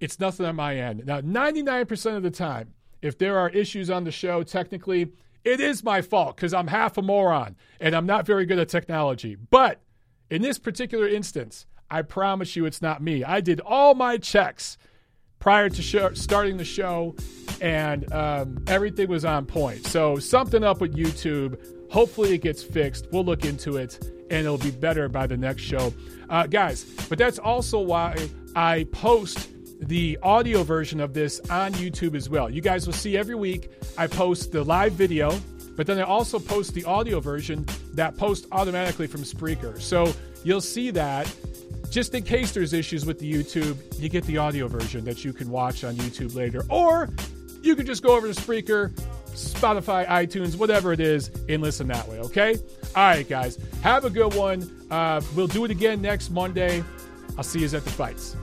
it's 0.00 0.18
nothing 0.18 0.46
on 0.46 0.56
my 0.56 0.76
end. 0.76 1.04
Now, 1.06 1.20
99% 1.20 2.16
of 2.16 2.22
the 2.22 2.30
time, 2.30 2.72
if 3.02 3.18
there 3.18 3.38
are 3.38 3.50
issues 3.50 3.90
on 3.90 4.04
the 4.04 4.10
show, 4.10 4.42
technically, 4.42 5.12
it 5.44 5.60
is 5.60 5.84
my 5.84 6.02
fault 6.02 6.36
because 6.36 6.52
I'm 6.52 6.66
half 6.66 6.98
a 6.98 7.02
moron 7.02 7.56
and 7.80 7.94
I'm 7.94 8.06
not 8.06 8.26
very 8.26 8.46
good 8.46 8.58
at 8.58 8.68
technology. 8.68 9.36
But 9.36 9.80
in 10.30 10.42
this 10.42 10.58
particular 10.58 11.08
instance, 11.08 11.66
I 11.90 12.02
promise 12.02 12.56
you 12.56 12.66
it's 12.66 12.82
not 12.82 13.02
me. 13.02 13.24
I 13.24 13.40
did 13.40 13.60
all 13.60 13.94
my 13.94 14.16
checks 14.16 14.78
prior 15.40 15.68
to 15.68 16.14
starting 16.14 16.56
the 16.56 16.64
show, 16.64 17.16
and 17.60 18.10
um, 18.12 18.62
everything 18.68 19.08
was 19.08 19.24
on 19.24 19.46
point. 19.46 19.84
So 19.86 20.18
something 20.18 20.62
up 20.62 20.80
with 20.80 20.94
YouTube. 20.94 21.58
Hopefully 21.90 22.34
it 22.34 22.42
gets 22.42 22.62
fixed. 22.62 23.08
We'll 23.10 23.24
look 23.24 23.44
into 23.44 23.76
it, 23.76 23.98
and 24.30 24.46
it'll 24.46 24.58
be 24.58 24.70
better 24.70 25.08
by 25.08 25.26
the 25.26 25.36
next 25.36 25.62
show, 25.62 25.92
uh, 26.28 26.46
guys. 26.46 26.84
But 27.08 27.18
that's 27.18 27.38
also 27.38 27.80
why 27.80 28.28
I 28.54 28.84
post 28.92 29.48
the 29.80 30.18
audio 30.22 30.62
version 30.62 31.00
of 31.00 31.14
this 31.14 31.40
on 31.50 31.72
YouTube 31.72 32.14
as 32.14 32.28
well. 32.28 32.50
You 32.50 32.60
guys 32.60 32.86
will 32.86 32.92
see 32.94 33.16
every 33.16 33.34
week 33.34 33.72
I 33.96 34.06
post 34.06 34.52
the 34.52 34.62
live 34.62 34.92
video, 34.92 35.40
but 35.74 35.86
then 35.86 35.98
I 35.98 36.02
also 36.02 36.38
post 36.38 36.74
the 36.74 36.84
audio 36.84 37.18
version 37.18 37.66
that 37.94 38.16
posts 38.16 38.46
automatically 38.52 39.06
from 39.06 39.22
Spreaker. 39.22 39.80
So 39.80 40.12
you'll 40.44 40.60
see 40.60 40.90
that 40.90 41.34
just 41.90 42.14
in 42.14 42.22
case 42.22 42.52
there's 42.52 42.72
issues 42.72 43.04
with 43.04 43.18
the 43.18 43.30
YouTube, 43.30 43.76
you 44.00 44.08
get 44.08 44.24
the 44.24 44.38
audio 44.38 44.68
version 44.68 45.04
that 45.04 45.24
you 45.24 45.32
can 45.32 45.50
watch 45.50 45.84
on 45.84 45.96
YouTube 45.96 46.34
later. 46.34 46.62
Or 46.70 47.08
you 47.62 47.74
can 47.76 47.84
just 47.84 48.02
go 48.02 48.16
over 48.16 48.32
to 48.32 48.40
Spreaker, 48.40 48.92
Spotify, 49.32 50.06
iTunes, 50.06 50.56
whatever 50.56 50.92
it 50.92 51.00
is, 51.00 51.30
and 51.48 51.60
listen 51.60 51.88
that 51.88 52.08
way, 52.08 52.18
okay? 52.20 52.56
All 52.96 53.02
right, 53.02 53.28
guys. 53.28 53.58
Have 53.82 54.04
a 54.04 54.10
good 54.10 54.34
one. 54.34 54.70
Uh, 54.90 55.20
we'll 55.34 55.46
do 55.46 55.64
it 55.64 55.70
again 55.70 56.00
next 56.00 56.30
Monday. 56.30 56.82
I'll 57.36 57.44
see 57.44 57.60
you 57.60 57.66
at 57.66 57.84
the 57.84 57.90
fights. 57.90 58.36